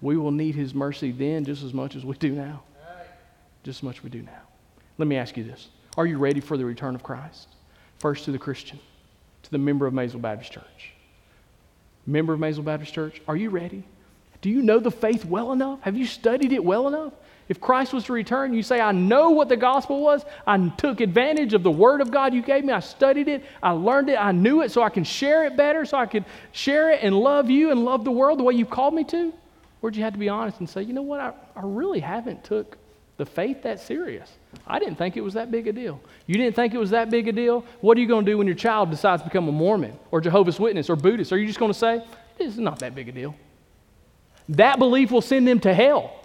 we 0.00 0.16
will 0.16 0.30
need 0.30 0.54
his 0.54 0.74
mercy 0.74 1.12
then 1.12 1.44
just 1.44 1.62
as 1.62 1.72
much 1.72 1.96
as 1.96 2.04
we 2.04 2.16
do 2.16 2.32
now. 2.32 2.62
Just 3.62 3.80
as 3.80 3.82
much 3.82 4.02
we 4.02 4.10
do 4.10 4.22
now. 4.22 4.42
Let 4.98 5.08
me 5.08 5.16
ask 5.16 5.36
you 5.36 5.44
this 5.44 5.68
Are 5.96 6.06
you 6.06 6.18
ready 6.18 6.40
for 6.40 6.56
the 6.56 6.64
return 6.64 6.94
of 6.94 7.02
Christ? 7.02 7.48
First 7.98 8.24
to 8.24 8.32
the 8.32 8.38
Christian, 8.38 8.80
to 9.44 9.50
the 9.50 9.58
member 9.58 9.86
of 9.86 9.94
Maysville 9.94 10.20
Baptist 10.20 10.52
Church. 10.52 10.92
Member 12.06 12.32
of 12.32 12.40
Maysville 12.40 12.64
Baptist 12.64 12.92
Church, 12.92 13.22
are 13.28 13.36
you 13.36 13.50
ready? 13.50 13.84
Do 14.40 14.50
you 14.50 14.60
know 14.60 14.80
the 14.80 14.90
faith 14.90 15.24
well 15.24 15.52
enough? 15.52 15.80
Have 15.82 15.96
you 15.96 16.04
studied 16.04 16.52
it 16.52 16.64
well 16.64 16.88
enough? 16.88 17.12
If 17.48 17.60
Christ 17.60 17.92
was 17.92 18.04
to 18.04 18.12
return, 18.12 18.54
you 18.54 18.62
say, 18.62 18.80
I 18.80 18.90
know 18.92 19.30
what 19.30 19.48
the 19.48 19.56
gospel 19.56 20.00
was. 20.00 20.24
I 20.46 20.68
took 20.70 21.00
advantage 21.00 21.54
of 21.54 21.62
the 21.62 21.70
word 21.70 22.00
of 22.00 22.10
God 22.10 22.34
you 22.34 22.42
gave 22.42 22.64
me. 22.64 22.72
I 22.72 22.80
studied 22.80 23.28
it. 23.28 23.44
I 23.62 23.70
learned 23.70 24.08
it. 24.08 24.16
I 24.16 24.32
knew 24.32 24.62
it 24.62 24.72
so 24.72 24.82
I 24.82 24.88
can 24.88 25.04
share 25.04 25.44
it 25.44 25.56
better, 25.56 25.84
so 25.84 25.96
I 25.96 26.06
could 26.06 26.24
share 26.50 26.90
it 26.90 27.00
and 27.02 27.14
love 27.16 27.50
you 27.50 27.70
and 27.70 27.84
love 27.84 28.04
the 28.04 28.10
world 28.10 28.38
the 28.38 28.42
way 28.42 28.54
you've 28.54 28.70
called 28.70 28.94
me 28.94 29.04
to? 29.04 29.32
Or 29.80 29.90
do 29.90 29.98
you 29.98 30.04
have 30.04 30.12
to 30.12 30.18
be 30.18 30.28
honest 30.28 30.60
and 30.60 30.68
say, 30.68 30.82
you 30.82 30.92
know 30.92 31.02
what, 31.02 31.20
I, 31.20 31.32
I 31.54 31.62
really 31.62 32.00
haven't 32.00 32.42
took 32.42 32.78
the 33.16 33.26
faith 33.26 33.62
that 33.62 33.80
serious. 33.80 34.30
I 34.66 34.78
didn't 34.78 34.96
think 34.96 35.16
it 35.16 35.20
was 35.20 35.34
that 35.34 35.50
big 35.50 35.68
a 35.68 35.72
deal. 35.72 36.00
You 36.26 36.36
didn't 36.36 36.56
think 36.56 36.74
it 36.74 36.78
was 36.78 36.90
that 36.90 37.10
big 37.10 37.28
a 37.28 37.32
deal? 37.32 37.64
What 37.80 37.96
are 37.96 38.00
you 38.00 38.08
going 38.08 38.24
to 38.24 38.30
do 38.30 38.38
when 38.38 38.46
your 38.46 38.56
child 38.56 38.90
decides 38.90 39.22
to 39.22 39.28
become 39.28 39.48
a 39.48 39.52
Mormon 39.52 39.98
or 40.10 40.20
Jehovah's 40.20 40.58
Witness 40.58 40.88
or 40.88 40.96
Buddhist? 40.96 41.32
Are 41.32 41.38
you 41.38 41.46
just 41.46 41.58
going 41.58 41.72
to 41.72 41.78
say, 41.78 42.04
this 42.38 42.48
is 42.48 42.58
not 42.58 42.78
that 42.80 42.94
big 42.94 43.08
a 43.08 43.12
deal? 43.12 43.34
That 44.48 44.78
belief 44.78 45.10
will 45.10 45.20
send 45.20 45.46
them 45.46 45.60
to 45.60 45.72
hell. 45.72 46.18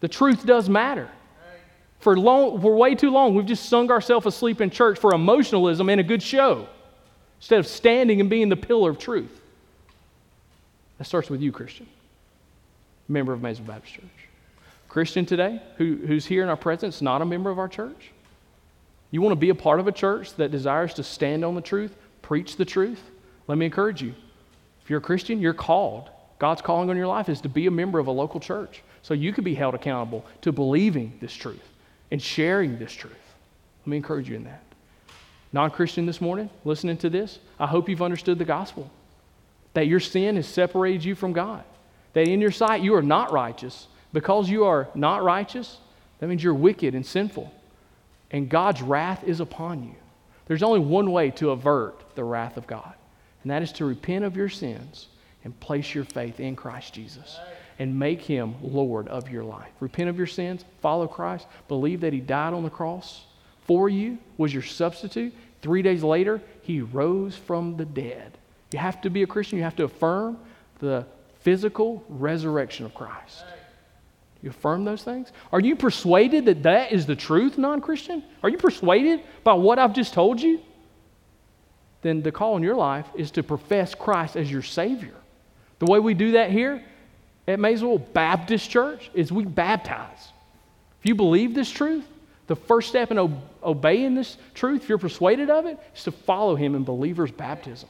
The 0.00 0.08
truth 0.08 0.46
does 0.46 0.68
matter. 0.68 1.10
For, 1.98 2.16
long, 2.16 2.60
for 2.60 2.76
way 2.76 2.94
too 2.94 3.10
long, 3.10 3.34
we've 3.34 3.46
just 3.46 3.68
sung 3.68 3.90
ourselves 3.90 4.26
asleep 4.26 4.60
in 4.60 4.70
church 4.70 4.98
for 4.98 5.12
emotionalism 5.12 5.88
and 5.88 6.00
a 6.00 6.04
good 6.04 6.22
show 6.22 6.68
instead 7.38 7.58
of 7.58 7.66
standing 7.66 8.20
and 8.20 8.30
being 8.30 8.48
the 8.48 8.56
pillar 8.56 8.90
of 8.90 8.98
truth. 8.98 9.40
That 10.98 11.04
starts 11.04 11.28
with 11.28 11.42
you, 11.42 11.52
Christian, 11.52 11.86
member 13.08 13.32
of 13.32 13.42
Maysville 13.42 13.66
Baptist 13.66 13.94
Church. 13.94 14.25
Christian 14.88 15.26
today, 15.26 15.60
who, 15.76 15.96
who's 16.06 16.26
here 16.26 16.42
in 16.42 16.48
our 16.48 16.56
presence, 16.56 17.02
not 17.02 17.22
a 17.22 17.24
member 17.24 17.50
of 17.50 17.58
our 17.58 17.68
church. 17.68 18.10
You 19.10 19.22
want 19.22 19.32
to 19.32 19.40
be 19.40 19.50
a 19.50 19.54
part 19.54 19.80
of 19.80 19.86
a 19.86 19.92
church 19.92 20.34
that 20.34 20.50
desires 20.50 20.94
to 20.94 21.02
stand 21.02 21.44
on 21.44 21.54
the 21.54 21.60
truth, 21.60 21.94
preach 22.22 22.56
the 22.56 22.64
truth? 22.64 23.02
Let 23.46 23.58
me 23.58 23.66
encourage 23.66 24.02
you. 24.02 24.14
If 24.82 24.90
you're 24.90 24.98
a 24.98 25.02
Christian, 25.02 25.40
you're 25.40 25.54
called. 25.54 26.10
God's 26.38 26.62
calling 26.62 26.90
on 26.90 26.96
your 26.96 27.06
life 27.06 27.28
is 27.28 27.40
to 27.42 27.48
be 27.48 27.66
a 27.66 27.70
member 27.70 27.98
of 27.98 28.06
a 28.06 28.12
local 28.12 28.40
church. 28.40 28.82
So 29.02 29.14
you 29.14 29.32
can 29.32 29.44
be 29.44 29.54
held 29.54 29.74
accountable 29.74 30.24
to 30.42 30.52
believing 30.52 31.16
this 31.20 31.32
truth 31.32 31.62
and 32.10 32.20
sharing 32.20 32.78
this 32.78 32.92
truth. 32.92 33.14
Let 33.84 33.90
me 33.90 33.96
encourage 33.96 34.28
you 34.28 34.36
in 34.36 34.44
that. 34.44 34.62
Non 35.52 35.70
Christian 35.70 36.06
this 36.06 36.20
morning, 36.20 36.50
listening 36.64 36.96
to 36.98 37.10
this, 37.10 37.38
I 37.58 37.66
hope 37.66 37.88
you've 37.88 38.02
understood 38.02 38.38
the 38.38 38.44
gospel 38.44 38.90
that 39.74 39.86
your 39.86 40.00
sin 40.00 40.36
has 40.36 40.46
separated 40.46 41.04
you 41.04 41.14
from 41.14 41.34
God, 41.34 41.62
that 42.14 42.26
in 42.26 42.40
your 42.40 42.50
sight 42.50 42.80
you 42.80 42.94
are 42.94 43.02
not 43.02 43.30
righteous. 43.30 43.86
Because 44.16 44.48
you 44.48 44.64
are 44.64 44.88
not 44.94 45.22
righteous, 45.22 45.76
that 46.20 46.28
means 46.28 46.42
you're 46.42 46.54
wicked 46.54 46.94
and 46.94 47.04
sinful, 47.04 47.52
and 48.30 48.48
God's 48.48 48.80
wrath 48.80 49.22
is 49.24 49.40
upon 49.40 49.84
you. 49.84 49.94
There's 50.46 50.62
only 50.62 50.80
one 50.80 51.12
way 51.12 51.30
to 51.32 51.50
avert 51.50 52.02
the 52.14 52.24
wrath 52.24 52.56
of 52.56 52.66
God, 52.66 52.94
and 53.42 53.50
that 53.50 53.60
is 53.60 53.72
to 53.72 53.84
repent 53.84 54.24
of 54.24 54.34
your 54.34 54.48
sins 54.48 55.08
and 55.44 55.60
place 55.60 55.94
your 55.94 56.04
faith 56.04 56.40
in 56.40 56.56
Christ 56.56 56.94
Jesus 56.94 57.38
and 57.78 57.98
make 57.98 58.22
him 58.22 58.54
Lord 58.62 59.06
of 59.08 59.28
your 59.28 59.44
life. 59.44 59.68
Repent 59.80 60.08
of 60.08 60.16
your 60.16 60.26
sins, 60.26 60.64
follow 60.80 61.06
Christ, 61.06 61.46
believe 61.68 62.00
that 62.00 62.14
he 62.14 62.20
died 62.20 62.54
on 62.54 62.62
the 62.62 62.70
cross 62.70 63.26
for 63.66 63.90
you, 63.90 64.16
was 64.38 64.50
your 64.50 64.62
substitute. 64.62 65.34
Three 65.60 65.82
days 65.82 66.02
later, 66.02 66.40
he 66.62 66.80
rose 66.80 67.36
from 67.36 67.76
the 67.76 67.84
dead. 67.84 68.38
You 68.72 68.78
have 68.78 69.02
to 69.02 69.10
be 69.10 69.24
a 69.24 69.26
Christian, 69.26 69.58
you 69.58 69.64
have 69.64 69.76
to 69.76 69.84
affirm 69.84 70.38
the 70.78 71.04
physical 71.40 72.02
resurrection 72.08 72.86
of 72.86 72.94
Christ. 72.94 73.44
You 74.42 74.50
affirm 74.50 74.84
those 74.84 75.02
things? 75.02 75.32
Are 75.52 75.60
you 75.60 75.76
persuaded 75.76 76.46
that 76.46 76.62
that 76.64 76.92
is 76.92 77.06
the 77.06 77.16
truth, 77.16 77.58
non 77.58 77.80
Christian? 77.80 78.22
Are 78.42 78.48
you 78.48 78.58
persuaded 78.58 79.22
by 79.42 79.54
what 79.54 79.78
I've 79.78 79.94
just 79.94 80.12
told 80.12 80.40
you? 80.40 80.60
Then 82.02 82.22
the 82.22 82.32
call 82.32 82.56
in 82.56 82.62
your 82.62 82.76
life 82.76 83.06
is 83.16 83.30
to 83.32 83.42
profess 83.42 83.94
Christ 83.94 84.36
as 84.36 84.50
your 84.50 84.62
Savior. 84.62 85.14
The 85.78 85.86
way 85.86 85.98
we 85.98 86.14
do 86.14 86.32
that 86.32 86.50
here 86.50 86.84
at 87.48 87.58
Maysville 87.58 87.98
Baptist 87.98 88.70
Church 88.70 89.10
is 89.14 89.32
we 89.32 89.44
baptize. 89.44 90.28
If 91.00 91.06
you 91.06 91.14
believe 91.14 91.54
this 91.54 91.70
truth, 91.70 92.04
the 92.46 92.56
first 92.56 92.88
step 92.88 93.10
in 93.10 93.40
obeying 93.62 94.14
this 94.14 94.36
truth, 94.54 94.82
if 94.82 94.88
you're 94.88 94.98
persuaded 94.98 95.50
of 95.50 95.66
it, 95.66 95.78
is 95.94 96.04
to 96.04 96.12
follow 96.12 96.54
Him 96.54 96.74
in 96.74 96.84
believer's 96.84 97.32
baptism. 97.32 97.88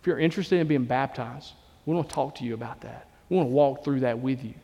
If 0.00 0.06
you're 0.06 0.18
interested 0.18 0.58
in 0.58 0.66
being 0.66 0.84
baptized, 0.84 1.52
we 1.84 1.94
want 1.94 2.08
to 2.08 2.14
talk 2.14 2.34
to 2.36 2.44
you 2.44 2.54
about 2.54 2.80
that. 2.80 3.08
We 3.28 3.36
want 3.36 3.48
to 3.48 3.52
walk 3.52 3.84
through 3.84 4.00
that 4.00 4.18
with 4.18 4.42
you. 4.44 4.54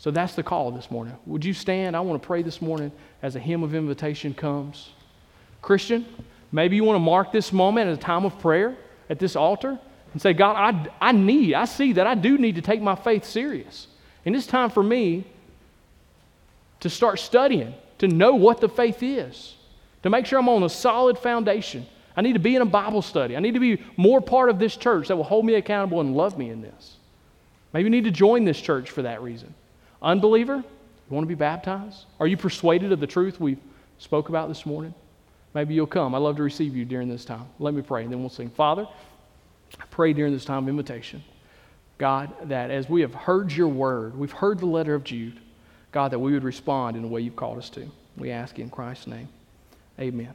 So 0.00 0.10
that's 0.10 0.34
the 0.34 0.42
call 0.42 0.70
this 0.70 0.90
morning. 0.90 1.14
Would 1.26 1.44
you 1.44 1.52
stand? 1.52 1.94
I 1.94 2.00
want 2.00 2.22
to 2.22 2.26
pray 2.26 2.40
this 2.40 2.62
morning 2.62 2.90
as 3.20 3.36
a 3.36 3.38
hymn 3.38 3.62
of 3.62 3.74
invitation 3.74 4.32
comes. 4.32 4.92
Christian, 5.60 6.06
maybe 6.52 6.74
you 6.74 6.84
want 6.84 6.94
to 6.96 7.00
mark 7.00 7.32
this 7.32 7.52
moment 7.52 7.90
as 7.90 7.98
a 7.98 8.00
time 8.00 8.24
of 8.24 8.38
prayer 8.38 8.78
at 9.10 9.18
this 9.18 9.36
altar 9.36 9.78
and 10.14 10.22
say, 10.22 10.32
God, 10.32 10.56
I, 10.56 11.08
I 11.08 11.12
need, 11.12 11.52
I 11.52 11.66
see 11.66 11.92
that 11.92 12.06
I 12.06 12.14
do 12.14 12.38
need 12.38 12.54
to 12.54 12.62
take 12.62 12.80
my 12.80 12.94
faith 12.94 13.26
serious. 13.26 13.88
And 14.24 14.34
it's 14.34 14.46
time 14.46 14.70
for 14.70 14.82
me 14.82 15.26
to 16.80 16.88
start 16.88 17.18
studying, 17.18 17.74
to 17.98 18.08
know 18.08 18.36
what 18.36 18.62
the 18.62 18.70
faith 18.70 19.02
is, 19.02 19.54
to 20.02 20.08
make 20.08 20.24
sure 20.24 20.38
I'm 20.38 20.48
on 20.48 20.62
a 20.62 20.70
solid 20.70 21.18
foundation. 21.18 21.84
I 22.16 22.22
need 22.22 22.32
to 22.32 22.38
be 22.38 22.56
in 22.56 22.62
a 22.62 22.66
Bible 22.66 23.02
study. 23.02 23.36
I 23.36 23.40
need 23.40 23.52
to 23.52 23.60
be 23.60 23.82
more 23.98 24.22
part 24.22 24.48
of 24.48 24.58
this 24.58 24.78
church 24.78 25.08
that 25.08 25.16
will 25.16 25.24
hold 25.24 25.44
me 25.44 25.56
accountable 25.56 26.00
and 26.00 26.16
love 26.16 26.38
me 26.38 26.48
in 26.48 26.62
this. 26.62 26.96
Maybe 27.74 27.84
you 27.84 27.90
need 27.90 28.04
to 28.04 28.10
join 28.10 28.46
this 28.46 28.58
church 28.58 28.90
for 28.90 29.02
that 29.02 29.20
reason. 29.20 29.54
Unbeliever, 30.02 30.56
you 30.56 31.14
want 31.14 31.24
to 31.24 31.28
be 31.28 31.34
baptized? 31.34 32.06
Are 32.18 32.26
you 32.26 32.36
persuaded 32.36 32.92
of 32.92 33.00
the 33.00 33.06
truth 33.06 33.40
we 33.40 33.56
spoke 33.98 34.28
about 34.28 34.48
this 34.48 34.64
morning? 34.64 34.94
Maybe 35.54 35.74
you'll 35.74 35.86
come. 35.86 36.14
I'd 36.14 36.18
love 36.18 36.36
to 36.36 36.42
receive 36.42 36.76
you 36.76 36.84
during 36.84 37.08
this 37.08 37.24
time. 37.24 37.46
Let 37.58 37.74
me 37.74 37.82
pray, 37.82 38.04
and 38.04 38.12
then 38.12 38.20
we'll 38.20 38.28
sing. 38.28 38.50
Father, 38.50 38.86
I 39.80 39.84
pray 39.90 40.12
during 40.12 40.32
this 40.32 40.44
time 40.44 40.64
of 40.64 40.68
invitation, 40.68 41.22
God, 41.98 42.32
that 42.48 42.70
as 42.70 42.88
we 42.88 43.00
have 43.02 43.14
heard 43.14 43.52
your 43.52 43.68
word, 43.68 44.16
we've 44.16 44.32
heard 44.32 44.58
the 44.60 44.66
letter 44.66 44.94
of 44.94 45.04
Jude, 45.04 45.40
God, 45.92 46.12
that 46.12 46.18
we 46.18 46.32
would 46.32 46.44
respond 46.44 46.96
in 46.96 47.02
the 47.02 47.08
way 47.08 47.20
you've 47.20 47.36
called 47.36 47.58
us 47.58 47.68
to. 47.70 47.90
We 48.16 48.30
ask 48.30 48.58
in 48.58 48.70
Christ's 48.70 49.08
name. 49.08 49.28
Amen. 49.98 50.34